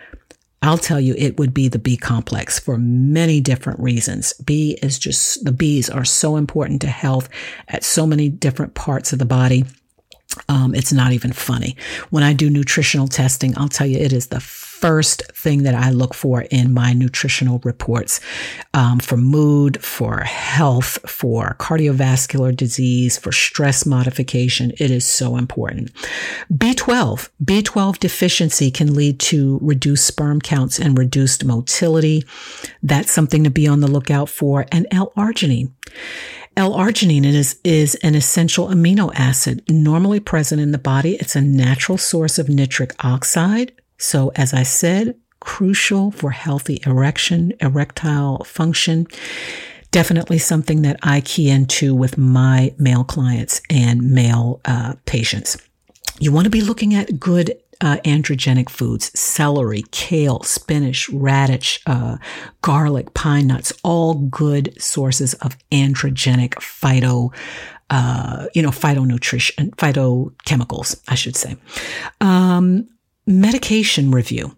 I'll 0.62 0.78
tell 0.78 1.00
you, 1.00 1.14
it 1.16 1.38
would 1.38 1.54
be 1.54 1.68
the 1.68 1.78
B 1.78 1.96
complex 1.96 2.58
for 2.58 2.78
many 2.78 3.40
different 3.40 3.78
reasons. 3.78 4.32
B 4.32 4.78
is 4.82 4.98
just, 4.98 5.44
the 5.44 5.52
B's 5.52 5.88
are 5.90 6.04
so 6.04 6.36
important 6.36 6.80
to 6.80 6.88
health 6.88 7.28
at 7.68 7.84
so 7.84 8.06
many 8.06 8.28
different 8.28 8.74
parts 8.74 9.12
of 9.12 9.18
the 9.18 9.24
body. 9.24 9.64
Um, 10.48 10.74
it's 10.74 10.92
not 10.92 11.12
even 11.12 11.32
funny. 11.32 11.76
When 12.10 12.22
I 12.22 12.32
do 12.32 12.50
nutritional 12.50 13.08
testing, 13.08 13.56
I'll 13.56 13.68
tell 13.68 13.86
you, 13.86 13.98
it 13.98 14.12
is 14.12 14.28
the 14.28 14.40
first 14.40 15.22
thing 15.32 15.62
that 15.62 15.74
I 15.74 15.90
look 15.90 16.12
for 16.12 16.42
in 16.42 16.72
my 16.74 16.92
nutritional 16.92 17.60
reports 17.64 18.20
um, 18.74 18.98
for 18.98 19.16
mood, 19.16 19.82
for 19.82 20.18
health, 20.18 20.98
for 21.10 21.56
cardiovascular 21.58 22.54
disease, 22.54 23.16
for 23.16 23.32
stress 23.32 23.86
modification. 23.86 24.72
It 24.78 24.90
is 24.90 25.06
so 25.06 25.36
important. 25.36 25.92
B12, 26.52 27.30
B12 27.42 27.98
deficiency 27.98 28.70
can 28.70 28.94
lead 28.94 29.18
to 29.20 29.58
reduced 29.62 30.06
sperm 30.06 30.42
counts 30.42 30.78
and 30.78 30.98
reduced 30.98 31.44
motility. 31.44 32.24
That's 32.82 33.10
something 33.10 33.44
to 33.44 33.50
be 33.50 33.66
on 33.66 33.80
the 33.80 33.88
lookout 33.90 34.28
for. 34.28 34.66
And 34.70 34.86
L-arginine. 34.90 35.72
L-arginine 36.56 37.26
is, 37.26 37.60
is 37.64 37.96
an 37.96 38.14
essential 38.14 38.68
amino 38.68 39.12
acid 39.14 39.62
normally 39.68 40.20
present 40.20 40.60
in 40.60 40.72
the 40.72 40.78
body. 40.78 41.16
It's 41.16 41.36
a 41.36 41.42
natural 41.42 41.98
source 41.98 42.38
of 42.38 42.48
nitric 42.48 42.92
oxide, 43.04 43.72
so, 43.98 44.32
as 44.36 44.54
I 44.54 44.62
said, 44.62 45.16
crucial 45.40 46.10
for 46.10 46.30
healthy 46.30 46.80
erection, 46.86 47.52
erectile 47.60 48.42
function. 48.44 49.06
Definitely 49.90 50.38
something 50.38 50.82
that 50.82 50.98
I 51.02 51.20
key 51.20 51.50
into 51.50 51.94
with 51.94 52.18
my 52.18 52.74
male 52.78 53.04
clients 53.04 53.60
and 53.70 54.10
male 54.10 54.60
uh, 54.64 54.94
patients. 55.04 55.58
You 56.18 56.32
want 56.32 56.44
to 56.44 56.50
be 56.50 56.62
looking 56.62 56.94
at 56.94 57.20
good 57.20 57.54
uh, 57.80 57.96
androgenic 58.04 58.68
foods 58.68 59.18
celery, 59.18 59.84
kale, 59.90 60.42
spinach, 60.42 61.08
radish, 61.10 61.80
uh, 61.86 62.16
garlic, 62.62 63.14
pine 63.14 63.46
nuts, 63.46 63.72
all 63.82 64.14
good 64.14 64.80
sources 64.80 65.34
of 65.34 65.56
androgenic 65.70 66.54
phyto. 66.54 67.34
Uh, 67.88 68.48
you 68.52 68.62
know, 68.62 68.70
phytonutrition, 68.70 69.70
phytochemicals, 69.76 71.00
I 71.06 71.14
should 71.14 71.36
say. 71.36 71.56
Um, 72.20 72.88
medication 73.28 74.10
review. 74.10 74.56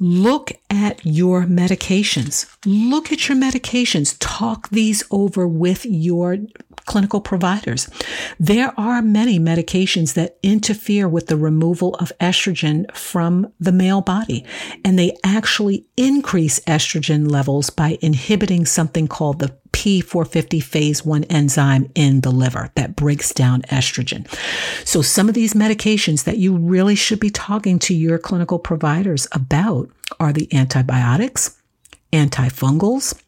Look 0.00 0.52
at 0.70 1.04
your 1.06 1.44
medications. 1.44 2.52
Look 2.66 3.12
at 3.12 3.28
your 3.28 3.38
medications. 3.38 4.16
Talk 4.18 4.68
these 4.70 5.04
over 5.10 5.46
with 5.46 5.86
your 5.86 6.38
clinical 6.84 7.20
providers. 7.20 7.88
There 8.38 8.78
are 8.78 9.00
many 9.00 9.38
medications 9.38 10.14
that 10.14 10.36
interfere 10.42 11.08
with 11.08 11.28
the 11.28 11.36
removal 11.36 11.94
of 11.96 12.12
estrogen 12.20 12.92
from 12.94 13.52
the 13.58 13.72
male 13.72 14.00
body, 14.00 14.44
and 14.84 14.98
they 14.98 15.16
actually 15.24 15.86
increase 15.96 16.58
estrogen 16.60 17.30
levels 17.30 17.70
by 17.70 17.98
inhibiting 18.00 18.66
something 18.66 19.08
called 19.08 19.38
the 19.38 19.56
P450 19.74 20.62
phase 20.62 21.04
1 21.04 21.24
enzyme 21.24 21.90
in 21.94 22.20
the 22.20 22.30
liver 22.30 22.70
that 22.76 22.94
breaks 22.94 23.34
down 23.34 23.62
estrogen. 23.62 24.26
So 24.86 25.02
some 25.02 25.28
of 25.28 25.34
these 25.34 25.54
medications 25.54 26.24
that 26.24 26.38
you 26.38 26.56
really 26.56 26.94
should 26.94 27.20
be 27.20 27.30
talking 27.30 27.78
to 27.80 27.94
your 27.94 28.18
clinical 28.18 28.58
providers 28.58 29.26
about 29.32 29.90
are 30.20 30.32
the 30.32 30.48
antibiotics, 30.54 31.60
antifungals, 32.12 33.20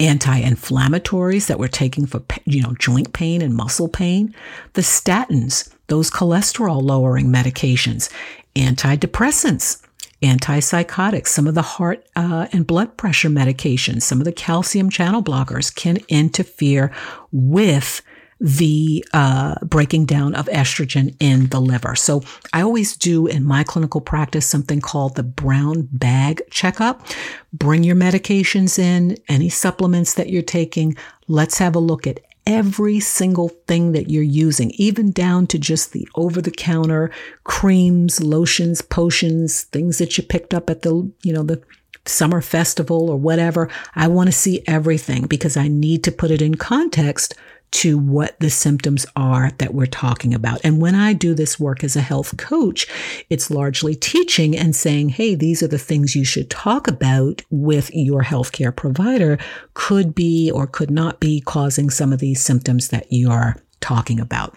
anti-inflammatories 0.00 1.46
that 1.46 1.58
we're 1.58 1.68
taking 1.68 2.04
for 2.04 2.22
you 2.44 2.62
know 2.62 2.74
joint 2.78 3.12
pain 3.12 3.40
and 3.40 3.54
muscle 3.54 3.88
pain, 3.88 4.34
the 4.74 4.82
statins, 4.82 5.72
those 5.86 6.10
cholesterol 6.10 6.82
lowering 6.82 7.28
medications, 7.28 8.10
antidepressants, 8.56 9.85
antipsychotics, 10.22 11.28
some 11.28 11.46
of 11.46 11.54
the 11.54 11.62
heart 11.62 12.06
uh, 12.16 12.46
and 12.52 12.66
blood 12.66 12.96
pressure 12.96 13.28
medications, 13.28 14.02
some 14.02 14.18
of 14.18 14.24
the 14.24 14.32
calcium 14.32 14.90
channel 14.90 15.22
blockers 15.22 15.74
can 15.74 15.98
interfere 16.08 16.92
with 17.32 18.02
the 18.38 19.04
uh, 19.14 19.54
breaking 19.64 20.04
down 20.04 20.34
of 20.34 20.46
estrogen 20.46 21.14
in 21.20 21.46
the 21.48 21.60
liver. 21.60 21.94
So 21.94 22.22
I 22.52 22.60
always 22.60 22.94
do 22.96 23.26
in 23.26 23.44
my 23.44 23.64
clinical 23.64 24.00
practice 24.00 24.46
something 24.46 24.80
called 24.80 25.16
the 25.16 25.22
brown 25.22 25.88
bag 25.90 26.42
checkup. 26.50 27.06
Bring 27.52 27.82
your 27.82 27.96
medications 27.96 28.78
in, 28.78 29.16
any 29.28 29.48
supplements 29.48 30.14
that 30.14 30.28
you're 30.28 30.42
taking. 30.42 30.96
Let's 31.28 31.58
have 31.58 31.74
a 31.74 31.80
look 31.80 32.06
at 32.06 32.20
every 32.46 33.00
single 33.00 33.48
thing 33.66 33.92
that 33.92 34.08
you're 34.08 34.22
using, 34.22 34.70
even 34.72 35.10
down 35.10 35.46
to 35.48 35.58
just 35.58 35.92
the 35.92 36.08
over 36.14 36.40
the 36.40 36.50
counter 36.50 37.10
creams, 37.44 38.22
lotions, 38.22 38.80
potions, 38.82 39.62
things 39.64 39.98
that 39.98 40.16
you 40.16 40.24
picked 40.24 40.54
up 40.54 40.70
at 40.70 40.82
the, 40.82 41.10
you 41.22 41.32
know, 41.32 41.42
the 41.42 41.60
summer 42.06 42.40
festival 42.40 43.10
or 43.10 43.16
whatever. 43.16 43.68
I 43.94 44.08
want 44.08 44.28
to 44.28 44.32
see 44.32 44.62
everything 44.66 45.26
because 45.26 45.56
I 45.56 45.68
need 45.68 46.04
to 46.04 46.12
put 46.12 46.30
it 46.30 46.40
in 46.40 46.54
context 46.54 47.34
to 47.72 47.98
what 47.98 48.38
the 48.40 48.50
symptoms 48.50 49.04
are 49.16 49.50
that 49.58 49.74
we're 49.74 49.86
talking 49.86 50.32
about. 50.32 50.60
And 50.64 50.80
when 50.80 50.94
I 50.94 51.12
do 51.12 51.34
this 51.34 51.60
work 51.60 51.84
as 51.84 51.96
a 51.96 52.00
health 52.00 52.36
coach, 52.36 52.86
it's 53.28 53.50
largely 53.50 53.94
teaching 53.94 54.56
and 54.56 54.74
saying, 54.74 55.10
hey, 55.10 55.34
these 55.34 55.62
are 55.62 55.68
the 55.68 55.78
things 55.78 56.16
you 56.16 56.24
should 56.24 56.48
talk 56.48 56.88
about 56.88 57.42
with 57.50 57.90
your 57.92 58.22
healthcare 58.22 58.74
provider, 58.74 59.38
could 59.74 60.14
be 60.14 60.50
or 60.50 60.66
could 60.66 60.90
not 60.90 61.20
be 61.20 61.40
causing 61.40 61.90
some 61.90 62.12
of 62.12 62.18
these 62.18 62.42
symptoms 62.42 62.88
that 62.88 63.06
you're 63.10 63.56
talking 63.80 64.20
about. 64.20 64.56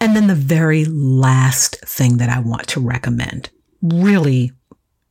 And 0.00 0.16
then 0.16 0.26
the 0.26 0.34
very 0.34 0.84
last 0.86 1.76
thing 1.84 2.16
that 2.16 2.28
I 2.28 2.40
want 2.40 2.66
to 2.68 2.80
recommend, 2.80 3.50
really 3.82 4.52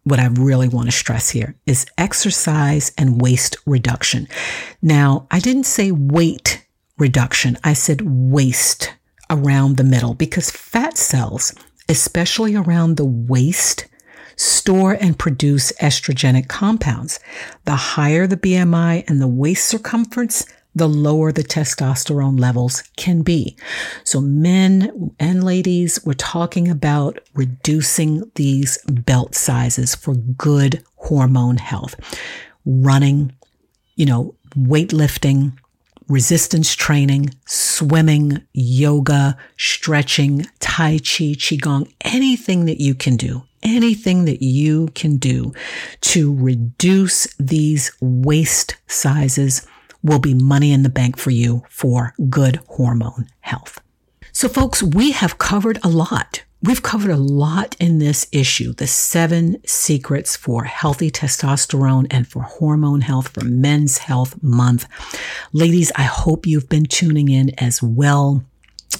what 0.04 0.20
I 0.20 0.28
really 0.28 0.68
want 0.68 0.88
to 0.88 0.92
stress 0.92 1.30
here 1.30 1.56
is 1.66 1.86
exercise 1.98 2.92
and 2.98 3.22
waste 3.22 3.58
reduction. 3.66 4.28
Now, 4.82 5.28
I 5.30 5.40
didn't 5.40 5.66
say 5.66 5.92
weight 5.92 6.66
reduction. 7.00 7.58
I 7.64 7.74
said 7.74 8.02
waist 8.04 8.93
around 9.30 9.78
the 9.78 9.84
middle 9.84 10.14
because 10.14 10.52
fat 10.52 10.97
cells, 10.97 11.54
especially 11.88 12.56
around 12.56 12.97
the 12.97 13.06
waist, 13.06 13.86
store 14.36 14.93
and 14.93 15.20
produce 15.20 15.72
estrogenic 15.82 16.47
compounds. 16.47 17.20
The 17.66 17.76
higher 17.76 18.26
the 18.26 18.38
BMI 18.38 19.04
and 19.08 19.22
the 19.22 19.28
waist 19.28 19.66
circumference, 19.66 20.45
the 20.74 20.88
lower 20.88 21.32
the 21.32 21.43
testosterone 21.43 22.39
levels 22.39 22.84
can 22.95 23.22
be. 23.22 23.58
So, 24.04 24.22
men 24.22 25.12
and 25.20 25.43
ladies, 25.43 26.00
we're 26.06 26.14
talking 26.14 26.70
about 26.70 27.20
reducing 27.34 28.32
these 28.36 28.78
belt 28.86 29.36
sizes 29.36 29.95
for 29.95 30.16
good 30.16 30.84
hormone 30.95 31.58
health. 31.58 31.95
Running, 32.66 33.34
you 33.95 34.06
know, 34.06 34.36
weightlifting, 34.56 35.58
resistance 36.10 36.76
training, 36.76 37.30
swimming, 37.45 38.41
yoga, 38.53 39.38
stretching, 39.57 40.45
Tai 40.60 40.97
Chi, 40.97 41.36
Qigong, 41.36 41.93
anything 42.01 42.66
that 42.66 42.82
you 42.82 42.95
can 42.95 43.16
do, 43.16 43.43
anything 43.64 44.26
that 44.26 44.41
you 44.41 44.88
can 44.95 45.18
do 45.18 45.53
to 46.01 46.36
reduce 46.36 47.28
these 47.36 47.91
waist 48.01 48.76
sizes 48.88 49.66
will 50.03 50.20
be 50.20 50.34
money 50.34 50.72
in 50.72 50.84
the 50.84 50.89
bank 50.89 51.18
for 51.18 51.32
you 51.32 51.64
for 51.70 52.14
good 52.30 52.57
hormone 52.68 53.28
health. 53.41 53.80
So 54.32 54.47
folks, 54.47 54.82
we 54.82 55.12
have 55.12 55.38
covered 55.38 55.80
a 55.84 55.89
lot. 55.89 56.43
We've 56.62 56.84
covered 56.84 57.12
a 57.12 57.18
lot 57.18 57.78
in 57.80 57.99
this 57.99 58.28
issue, 58.34 58.74
the 58.74 58.86
seven 58.86 59.66
secrets 59.66 60.36
for 60.36 60.66
healthy 60.66 61.10
testosterone 61.10 62.07
and 62.12 62.28
for 62.28 62.41
hormone 62.41 62.99
health 62.99 63.30
for 63.30 63.45
men's 63.45 63.99
health 63.99 64.43
month. 64.43 64.86
Ladies, 65.53 65.89
I 65.95 66.01
hope 66.01 66.45
you've 66.45 66.68
been 66.68 66.84
tuning 66.84 67.30
in 67.30 67.51
as 67.60 67.82
well. 67.82 68.43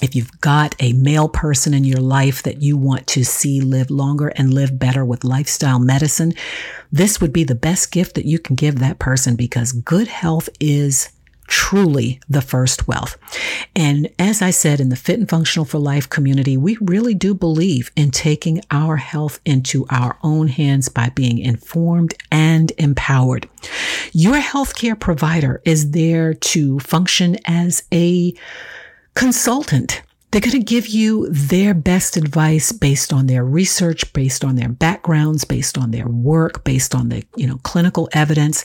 If 0.00 0.16
you've 0.16 0.40
got 0.40 0.74
a 0.80 0.94
male 0.94 1.28
person 1.28 1.74
in 1.74 1.84
your 1.84 2.00
life 2.00 2.42
that 2.44 2.62
you 2.62 2.78
want 2.78 3.06
to 3.08 3.24
see 3.26 3.60
live 3.60 3.90
longer 3.90 4.28
and 4.28 4.54
live 4.54 4.78
better 4.78 5.04
with 5.04 5.22
lifestyle 5.22 5.78
medicine, 5.78 6.32
this 6.90 7.20
would 7.20 7.32
be 7.32 7.44
the 7.44 7.54
best 7.54 7.92
gift 7.92 8.14
that 8.14 8.24
you 8.24 8.38
can 8.38 8.56
give 8.56 8.78
that 8.78 8.98
person 8.98 9.36
because 9.36 9.72
good 9.72 10.08
health 10.08 10.48
is 10.60 11.10
truly 11.50 12.20
the 12.28 12.40
first 12.40 12.86
wealth. 12.86 13.18
And 13.74 14.08
as 14.18 14.40
I 14.40 14.50
said 14.50 14.80
in 14.80 14.88
the 14.88 14.96
Fit 14.96 15.18
and 15.18 15.28
Functional 15.28 15.64
for 15.64 15.78
Life 15.78 16.08
community, 16.08 16.56
we 16.56 16.78
really 16.80 17.12
do 17.12 17.34
believe 17.34 17.90
in 17.96 18.12
taking 18.12 18.62
our 18.70 18.96
health 18.96 19.40
into 19.44 19.84
our 19.90 20.16
own 20.22 20.46
hands 20.46 20.88
by 20.88 21.10
being 21.10 21.38
informed 21.38 22.14
and 22.30 22.72
empowered. 22.78 23.48
Your 24.12 24.36
healthcare 24.36 24.98
provider 24.98 25.60
is 25.64 25.90
there 25.90 26.34
to 26.34 26.78
function 26.78 27.36
as 27.44 27.82
a 27.92 28.32
consultant. 29.14 30.02
They're 30.30 30.40
going 30.40 30.52
to 30.52 30.58
give 30.60 30.86
you 30.86 31.28
their 31.28 31.74
best 31.74 32.16
advice 32.16 32.70
based 32.70 33.12
on 33.12 33.26
their 33.26 33.44
research, 33.44 34.12
based 34.12 34.44
on 34.44 34.54
their 34.54 34.68
backgrounds, 34.68 35.44
based 35.44 35.76
on 35.76 35.90
their 35.90 36.06
work, 36.06 36.62
based 36.62 36.94
on 36.94 37.08
the, 37.08 37.24
you 37.34 37.48
know, 37.48 37.58
clinical 37.64 38.08
evidence. 38.12 38.64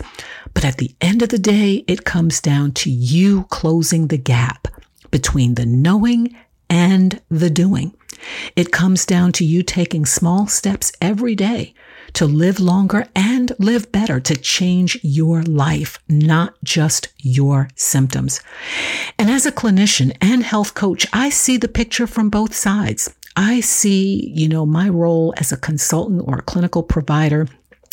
But 0.53 0.63
at 0.63 0.77
the 0.77 0.93
end 1.01 1.23
of 1.23 1.29
the 1.29 1.39
day, 1.39 1.83
it 1.87 2.05
comes 2.05 2.39
down 2.39 2.73
to 2.73 2.91
you 2.91 3.45
closing 3.45 4.07
the 4.07 4.17
gap 4.17 4.67
between 5.09 5.55
the 5.55 5.65
knowing 5.65 6.35
and 6.69 7.19
the 7.29 7.49
doing. 7.49 7.95
It 8.55 8.71
comes 8.71 9.05
down 9.05 9.31
to 9.33 9.45
you 9.45 9.63
taking 9.63 10.05
small 10.05 10.47
steps 10.47 10.91
every 11.01 11.35
day 11.35 11.73
to 12.15 12.25
live 12.25 12.59
longer 12.59 13.07
and 13.15 13.51
live 13.59 13.91
better, 13.91 14.19
to 14.21 14.35
change 14.35 14.97
your 15.03 15.43
life, 15.43 15.99
not 16.07 16.55
just 16.63 17.09
your 17.19 17.69
symptoms. 17.75 18.41
And 19.19 19.29
as 19.29 19.45
a 19.45 19.51
clinician 19.51 20.15
and 20.21 20.43
health 20.43 20.73
coach, 20.73 21.05
I 21.11 21.29
see 21.29 21.57
the 21.57 21.67
picture 21.67 22.07
from 22.07 22.29
both 22.29 22.55
sides. 22.55 23.13
I 23.35 23.59
see, 23.59 24.31
you 24.33 24.47
know, 24.47 24.65
my 24.65 24.87
role 24.87 25.33
as 25.37 25.51
a 25.51 25.57
consultant 25.57 26.21
or 26.25 26.37
a 26.37 26.43
clinical 26.43 26.83
provider 26.83 27.47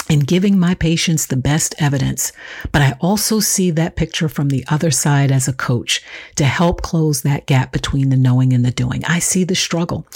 in 0.09 0.21
giving 0.21 0.59
my 0.59 0.75
patients 0.75 1.27
the 1.27 1.37
best 1.37 1.75
evidence. 1.79 2.33
But 2.71 2.83
I 2.83 2.97
also 3.01 3.41
see 3.41 3.71
that 3.71 3.97
picture 3.97 4.29
from 4.29 4.49
the 4.49 4.65
other 4.69 4.91
side 4.91 5.31
as 5.31 5.49
a 5.49 5.53
coach 5.53 6.03
to 6.37 6.45
help 6.45 6.83
close 6.83 7.23
that 7.23 7.47
gap 7.47 7.73
between 7.73 8.09
the 8.09 8.17
knowing 8.17 8.53
and 8.53 8.65
the 8.65 8.71
doing. 8.71 9.05
I 9.05 9.19
see 9.19 9.45
the 9.45 9.55
struggle. 9.55 10.07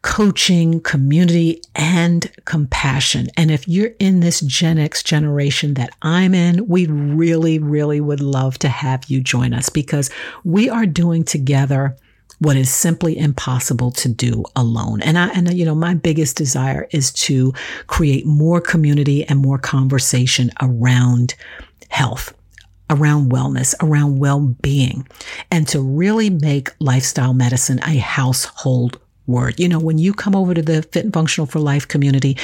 coaching, 0.04 0.82
community, 0.82 1.62
and 1.76 2.30
compassion. 2.46 3.30
And 3.38 3.50
if 3.50 3.68
you're 3.68 3.94
in 4.00 4.20
this 4.20 4.42
Gen 4.42 4.78
X 4.78 5.02
generation 5.02 5.74
that 5.76 5.92
I'm 6.02 6.36
in, 6.36 6.68
we 6.68 6.86
really, 6.88 7.58
really 7.58 8.02
would 8.02 8.20
love 8.20 8.60
to 8.60 8.70
have 8.70 9.06
you 9.06 9.22
join 9.22 9.54
us 9.54 9.70
because 9.70 10.10
we 10.44 10.70
are 10.70 10.86
doing 10.86 11.24
together 11.24 11.96
what 12.44 12.56
is 12.56 12.74
simply 12.74 13.18
impossible 13.18 13.92
to 13.92 14.10
do 14.10 14.44
alone. 14.56 15.02
And 15.02 15.18
I, 15.18 15.30
and 15.30 15.54
you 15.54 15.66
know, 15.66 15.76
my 15.76 15.94
biggest 15.94 16.38
desire 16.38 16.88
is 16.92 17.12
to 17.14 17.54
create 17.88 18.26
more 18.26 18.62
community 18.62 19.24
and 19.26 19.40
more 19.40 19.58
conversation 19.58 20.52
around 20.62 21.36
health 21.90 22.34
around 22.90 23.32
wellness, 23.32 23.74
around 23.82 24.20
well 24.20 24.40
being, 24.62 25.08
and 25.50 25.68
to 25.68 25.82
really 25.82 26.30
make 26.30 26.70
lifestyle 26.80 27.34
medicine 27.34 27.80
a 27.88 27.98
household 27.98 29.00
word. 29.28 29.60
You 29.60 29.70
know, 29.70 29.80
when 29.80 29.98
you 29.98 30.14
come 30.14 30.36
over 30.36 30.54
to 30.54 30.62
the 30.62 30.84
Fit 30.84 31.06
and 31.06 31.14
Functional 31.14 31.46
for 31.46 31.60
Life 31.60 31.88
community, 31.88 32.38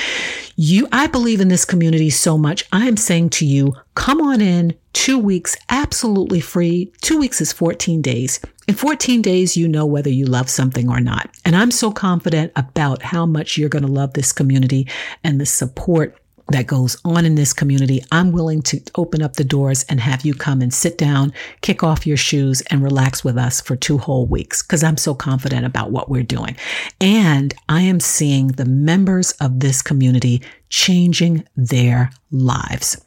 you, 0.56 0.88
I 0.92 1.08
believe 1.08 1.42
in 1.42 1.48
this 1.48 1.66
community 1.66 2.10
so 2.10 2.38
much. 2.38 2.66
I 2.72 2.88
am 2.88 2.98
saying 2.98 3.32
to 3.32 3.46
you, 3.46 3.76
come 3.96 4.22
on 4.22 4.42
in 4.42 4.76
two 4.94 5.20
weeks, 5.20 5.56
absolutely 5.70 6.40
free. 6.40 6.92
Two 7.02 7.18
weeks 7.20 7.42
is 7.42 7.54
14 7.54 8.02
days. 8.02 8.40
In 8.68 8.76
14 8.76 9.22
days, 9.22 9.58
you 9.58 9.68
know 9.68 9.86
whether 9.86 10.10
you 10.10 10.26
love 10.26 10.50
something 10.50 10.90
or 10.90 11.00
not. 11.00 11.30
And 11.44 11.56
I'm 11.56 11.72
so 11.72 11.92
confident 11.92 12.52
about 12.56 13.02
how 13.02 13.26
much 13.26 13.58
you're 13.58 13.70
going 13.70 13.86
to 13.86 13.92
love 13.92 14.14
this 14.14 14.32
community 14.32 14.88
and 15.24 15.42
the 15.42 15.46
support 15.46 16.18
that 16.52 16.68
goes 16.68 16.98
on 17.06 17.26
in 17.26 17.36
this 17.36 17.54
community, 17.54 18.04
I'm 18.12 18.32
willing 18.32 18.62
to 18.64 18.82
open 18.96 19.22
up 19.22 19.36
the 19.36 19.44
doors 19.44 19.86
and 19.90 20.00
have 20.00 20.26
you 20.26 20.34
come 20.34 20.62
and 20.62 20.74
sit 20.74 20.98
down, 20.98 21.34
kick 21.62 21.84
off 21.84 22.08
your 22.08 22.18
shoes, 22.18 22.62
and 22.70 22.84
relax 22.84 23.24
with 23.24 23.38
us 23.38 23.62
for 23.62 23.76
two 23.76 23.98
whole 23.98 24.26
weeks 24.26 24.62
because 24.62 24.84
I'm 24.84 24.98
so 24.98 25.14
confident 25.14 25.66
about 25.66 25.92
what 25.92 26.10
we're 26.10 26.24
doing. 26.24 26.56
And 27.00 27.54
I 27.68 27.82
am 27.82 28.00
seeing 28.00 28.50
the 28.50 28.66
members 28.66 29.32
of 29.34 29.60
this 29.60 29.82
community 29.82 30.42
changing 30.70 31.46
their 31.56 32.12
lives. 32.32 33.04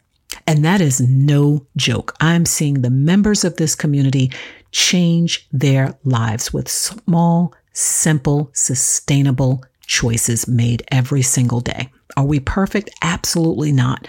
And 0.47 0.65
that 0.65 0.81
is 0.81 1.01
no 1.01 1.67
joke. 1.77 2.15
I'm 2.21 2.47
seeing 2.47 2.83
the 2.83 2.91
members 2.91 3.45
of 3.45 3.57
this 3.57 3.75
community 3.75 4.33
change 4.71 5.47
their 5.53 5.97
lives 6.05 6.53
with 6.53 6.69
small, 6.69 7.55
simple, 7.73 8.51
sustainable 8.55 9.65
choices 9.87 10.49
made 10.49 10.83
every 10.91 11.23
single 11.23 11.61
day. 11.61 11.91
Are 12.17 12.25
we 12.25 12.41
perfect? 12.41 12.91
Absolutely 13.03 13.73
not. 13.73 14.07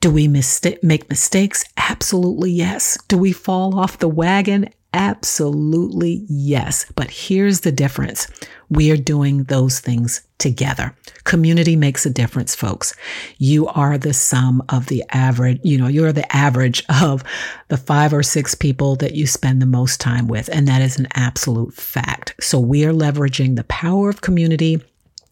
Do 0.00 0.10
we 0.10 0.28
make 0.28 1.10
mistakes? 1.10 1.64
Absolutely 1.76 2.50
yes. 2.50 2.98
Do 3.08 3.18
we 3.18 3.32
fall 3.32 3.78
off 3.78 3.98
the 3.98 4.08
wagon? 4.08 4.70
Absolutely 4.92 6.24
yes. 6.28 6.90
But 6.96 7.10
here's 7.10 7.60
the 7.60 7.70
difference. 7.70 8.26
We 8.70 8.90
are 8.90 8.96
doing 8.96 9.44
those 9.44 9.78
things 9.78 10.22
together. 10.38 10.96
Community 11.24 11.76
makes 11.76 12.06
a 12.06 12.10
difference, 12.10 12.54
folks. 12.54 12.94
You 13.38 13.68
are 13.68 13.98
the 13.98 14.14
sum 14.14 14.64
of 14.68 14.86
the 14.86 15.04
average, 15.10 15.60
you 15.62 15.78
know, 15.78 15.86
you're 15.86 16.12
the 16.12 16.34
average 16.34 16.82
of 17.02 17.22
the 17.68 17.76
five 17.76 18.12
or 18.12 18.22
six 18.22 18.54
people 18.54 18.96
that 18.96 19.14
you 19.14 19.26
spend 19.26 19.60
the 19.62 19.66
most 19.66 20.00
time 20.00 20.26
with. 20.28 20.48
And 20.52 20.66
that 20.66 20.82
is 20.82 20.98
an 20.98 21.08
absolute 21.14 21.74
fact. 21.74 22.34
So 22.40 22.58
we 22.58 22.84
are 22.84 22.92
leveraging 22.92 23.56
the 23.56 23.64
power 23.64 24.08
of 24.08 24.22
community 24.22 24.82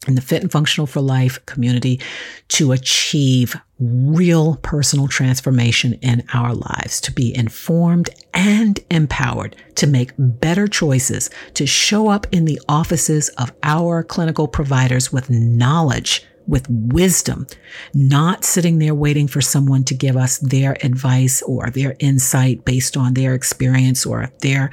in 0.08 0.14
the 0.14 0.20
Fit 0.20 0.42
and 0.42 0.50
Functional 0.50 0.86
for 0.86 1.00
Life 1.00 1.44
community 1.46 2.00
to 2.48 2.72
achieve 2.72 3.56
real 3.78 4.56
personal 4.56 5.06
transformation 5.06 5.92
in 6.02 6.24
our 6.32 6.54
lives, 6.54 7.00
to 7.02 7.12
be 7.12 7.36
informed 7.36 8.10
and 8.34 8.80
empowered 8.90 9.54
to 9.76 9.86
make 9.86 10.10
better 10.18 10.66
choices, 10.66 11.30
to 11.54 11.66
show 11.66 12.08
up 12.08 12.26
in 12.32 12.46
the 12.46 12.60
offices 12.68 13.28
of 13.30 13.52
our 13.62 14.02
clinical 14.02 14.48
providers 14.48 15.12
with 15.12 15.30
knowledge 15.30 16.24
with 16.48 16.66
wisdom, 16.70 17.46
not 17.92 18.42
sitting 18.42 18.78
there 18.78 18.94
waiting 18.94 19.28
for 19.28 19.42
someone 19.42 19.84
to 19.84 19.94
give 19.94 20.16
us 20.16 20.38
their 20.38 20.78
advice 20.82 21.42
or 21.42 21.68
their 21.68 21.94
insight 21.98 22.64
based 22.64 22.96
on 22.96 23.12
their 23.12 23.34
experience 23.34 24.06
or 24.06 24.32
their 24.40 24.70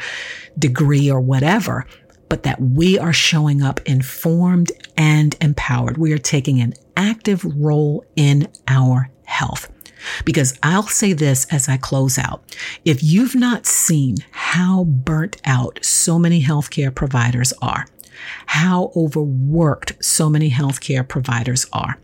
degree 0.57 1.11
or 1.11 1.19
whatever, 1.19 1.86
but 2.30 2.43
that 2.43 2.61
we 2.61 2.97
are 2.97 3.13
showing 3.13 3.61
up 3.61 3.80
informed 3.86 4.71
and 4.97 5.36
empowered. 5.41 5.97
We 5.97 6.13
are 6.13 6.17
taking 6.17 6.59
an 6.59 6.73
active 6.97 7.43
role 7.43 8.03
in 8.15 8.47
our 8.67 9.09
health. 9.26 9.69
Because 10.23 10.57
I'll 10.61 10.84
say 10.84 11.13
this 11.13 11.45
as 11.51 11.67
I 11.67 11.78
close 11.78 12.17
out. 12.17 12.55
If 12.84 13.03
you've 13.03 13.36
not 13.36 13.65
seen 13.65 14.17
how 14.32 14.84
burnt 14.84 15.41
out 15.45 15.80
so 15.84 16.19
many 16.19 16.43
healthcare 16.43 16.93
providers 16.93 17.53
are, 17.61 17.88
how 18.45 18.91
overworked 18.95 20.03
so 20.03 20.30
many 20.30 20.49
healthcare 20.49 21.07
providers 21.07 21.65
are, 21.73 21.97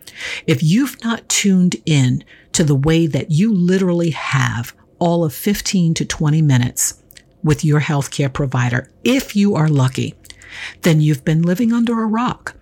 if 0.47 0.63
you've 0.63 1.01
not 1.03 1.29
tuned 1.29 1.75
in 1.85 2.23
to 2.53 2.63
the 2.63 2.75
way 2.75 3.07
that 3.07 3.31
you 3.31 3.53
literally 3.53 4.11
have 4.11 4.73
all 4.99 5.23
of 5.23 5.33
15 5.33 5.93
to 5.95 6.05
20 6.05 6.41
minutes 6.41 7.00
with 7.43 7.63
your 7.65 7.81
healthcare 7.81 8.31
provider, 8.31 8.89
if 9.03 9.35
you 9.35 9.55
are 9.55 9.67
lucky, 9.67 10.15
then 10.81 11.01
you've 11.01 11.25
been 11.25 11.41
living 11.41 11.71
under 11.71 12.01
a 12.01 12.07
rock. 12.07 12.55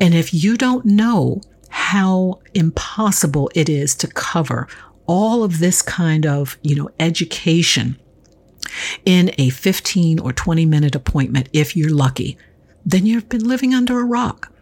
And 0.00 0.14
if 0.14 0.32
you 0.32 0.56
don't 0.56 0.84
know 0.84 1.40
how 1.68 2.40
impossible 2.54 3.50
it 3.54 3.68
is 3.68 3.94
to 3.96 4.06
cover 4.08 4.68
all 5.06 5.44
of 5.44 5.58
this 5.58 5.82
kind 5.82 6.26
of, 6.26 6.58
you 6.62 6.74
know, 6.74 6.90
education 6.98 7.98
in 9.04 9.30
a 9.38 9.50
15 9.50 10.18
or 10.18 10.32
20 10.32 10.66
minute 10.66 10.94
appointment, 10.94 11.48
if 11.52 11.76
you're 11.76 11.94
lucky, 11.94 12.38
then 12.84 13.06
you've 13.06 13.28
been 13.28 13.46
living 13.46 13.74
under 13.74 14.00
a 14.00 14.04
rock. 14.04 14.52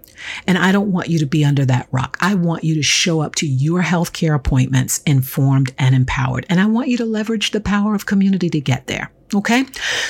And 0.47 0.57
I 0.57 0.73
don't 0.73 0.93
want 0.93 1.09
you 1.09 1.19
to 1.19 1.27
be 1.27 1.45
under 1.45 1.65
that 1.67 1.89
rock. 1.91 2.17
I 2.21 2.35
want 2.35 2.65
you 2.65 2.75
to 2.77 2.83
show 2.83 3.21
up 3.21 3.35
to 3.37 3.47
your 3.47 3.83
healthcare 3.83 4.35
appointments 4.35 5.03
informed 5.03 5.75
and 5.79 5.95
empowered. 5.95 6.47
And 6.49 6.61
I 6.61 6.67
want 6.67 6.89
you 6.89 6.97
to 6.99 7.05
leverage 7.05 7.51
the 7.51 7.61
power 7.61 7.95
of 7.95 8.07
community 8.07 8.49
to 8.51 8.61
get 8.61 8.87
there. 8.87 9.11
Okay. 9.35 9.65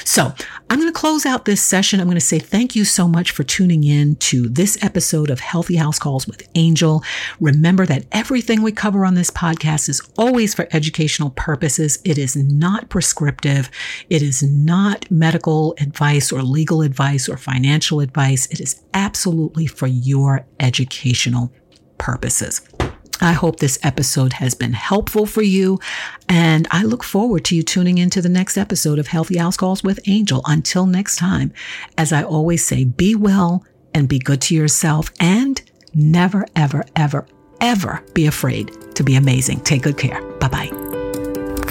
So 0.04 0.34
I'm 0.68 0.78
going 0.78 0.92
to 0.92 0.98
close 0.98 1.24
out 1.24 1.44
this 1.44 1.62
session. 1.62 2.00
I'm 2.00 2.06
going 2.06 2.16
to 2.16 2.20
say 2.20 2.38
thank 2.38 2.76
you 2.76 2.84
so 2.84 3.08
much 3.08 3.30
for 3.30 3.42
tuning 3.42 3.84
in 3.84 4.16
to 4.16 4.48
this 4.48 4.82
episode 4.82 5.30
of 5.30 5.40
Healthy 5.40 5.76
House 5.76 5.98
Calls 5.98 6.26
with 6.26 6.46
Angel. 6.54 7.02
Remember 7.40 7.86
that 7.86 8.04
everything 8.12 8.60
we 8.62 8.72
cover 8.72 9.04
on 9.04 9.14
this 9.14 9.30
podcast 9.30 9.88
is 9.88 10.02
always 10.18 10.52
for 10.54 10.68
educational 10.72 11.30
purposes. 11.30 11.98
It 12.04 12.18
is 12.18 12.36
not 12.36 12.90
prescriptive. 12.90 13.70
It 14.10 14.22
is 14.22 14.42
not 14.42 15.10
medical 15.10 15.74
advice 15.80 16.30
or 16.30 16.42
legal 16.42 16.82
advice 16.82 17.28
or 17.28 17.36
financial 17.36 18.00
advice. 18.00 18.46
It 18.46 18.60
is 18.60 18.82
absolutely 18.92 19.66
for 19.66 19.86
your 19.86 20.46
educational 20.60 21.52
purposes. 21.98 22.60
I 23.20 23.32
hope 23.32 23.58
this 23.58 23.78
episode 23.82 24.34
has 24.34 24.54
been 24.54 24.72
helpful 24.72 25.26
for 25.26 25.42
you. 25.42 25.78
And 26.28 26.66
I 26.70 26.82
look 26.82 27.04
forward 27.04 27.44
to 27.46 27.56
you 27.56 27.62
tuning 27.62 27.98
into 27.98 28.20
the 28.20 28.28
next 28.28 28.56
episode 28.56 28.98
of 28.98 29.08
Healthy 29.08 29.38
House 29.38 29.56
Calls 29.56 29.82
with 29.82 30.00
Angel. 30.06 30.42
Until 30.46 30.86
next 30.86 31.16
time, 31.16 31.52
as 31.96 32.12
I 32.12 32.22
always 32.22 32.64
say, 32.64 32.84
be 32.84 33.14
well 33.14 33.64
and 33.94 34.08
be 34.08 34.18
good 34.18 34.40
to 34.42 34.54
yourself 34.54 35.10
and 35.20 35.60
never, 35.94 36.46
ever, 36.56 36.84
ever, 36.96 37.26
ever 37.60 38.02
be 38.14 38.26
afraid 38.26 38.70
to 38.96 39.04
be 39.04 39.16
amazing. 39.16 39.60
Take 39.60 39.82
good 39.82 39.98
care. 39.98 40.22
Bye 40.38 40.48
bye. 40.48 41.03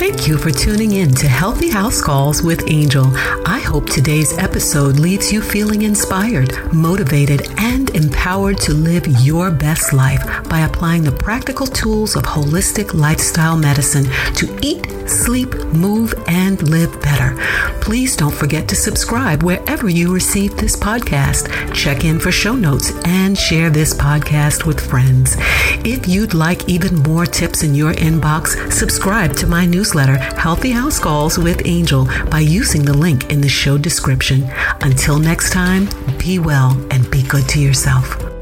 Thank 0.05 0.27
you 0.27 0.37
for 0.37 0.51
tuning 0.51 0.91
in 0.91 1.15
to 1.15 1.29
Healthy 1.29 1.69
House 1.69 2.01
Calls 2.01 2.43
with 2.43 2.69
Angel. 2.69 3.05
I 3.45 3.59
hope 3.65 3.89
today's 3.89 4.37
episode 4.37 4.99
leaves 4.99 5.31
you 5.31 5.41
feeling 5.41 5.83
inspired, 5.83 6.73
motivated, 6.73 7.47
and 7.57 7.89
empowered 7.91 8.59
to 8.63 8.73
live 8.73 9.07
your 9.23 9.49
best 9.49 9.93
life 9.93 10.21
by 10.49 10.59
applying 10.59 11.03
the 11.03 11.13
practical 11.13 11.65
tools 11.65 12.17
of 12.17 12.23
holistic 12.23 12.93
lifestyle 12.93 13.55
medicine 13.55 14.03
to 14.35 14.59
eat, 14.61 14.85
sleep, 15.09 15.55
move, 15.73 16.13
and 16.27 16.61
live 16.69 17.01
better. 17.01 17.37
Please 17.79 18.17
don't 18.17 18.35
forget 18.35 18.67
to 18.69 18.75
subscribe 18.75 19.41
wherever 19.41 19.87
you 19.87 20.13
receive 20.13 20.57
this 20.57 20.75
podcast. 20.75 21.73
Check 21.73 22.03
in 22.03 22.19
for 22.19 22.31
show 22.31 22.55
notes 22.55 22.91
and 23.05 23.37
share 23.37 23.69
this 23.69 23.93
podcast 23.93 24.65
with 24.65 24.81
friends. 24.81 25.37
If 25.85 26.07
you'd 26.07 26.33
like 26.33 26.67
even 26.67 26.95
more 26.97 27.25
tips 27.25 27.63
in 27.63 27.73
your 27.73 27.93
inbox, 27.93 28.71
subscribe 28.71 29.35
to 29.37 29.47
my 29.47 29.65
newsletter 29.65 29.92
newsletter, 29.93 30.17
Healthy 30.17 30.71
House 30.71 30.99
Calls 30.99 31.37
with 31.37 31.61
Angel, 31.65 32.07
by 32.31 32.39
using 32.39 32.83
the 32.83 32.97
link 32.97 33.31
in 33.31 33.41
the 33.41 33.49
show 33.49 33.77
description. 33.77 34.49
Until 34.81 35.19
next 35.19 35.51
time, 35.51 35.87
be 36.17 36.39
well 36.39 36.71
and 36.89 37.09
be 37.11 37.21
good 37.23 37.47
to 37.49 37.59
yourself. 37.59 38.32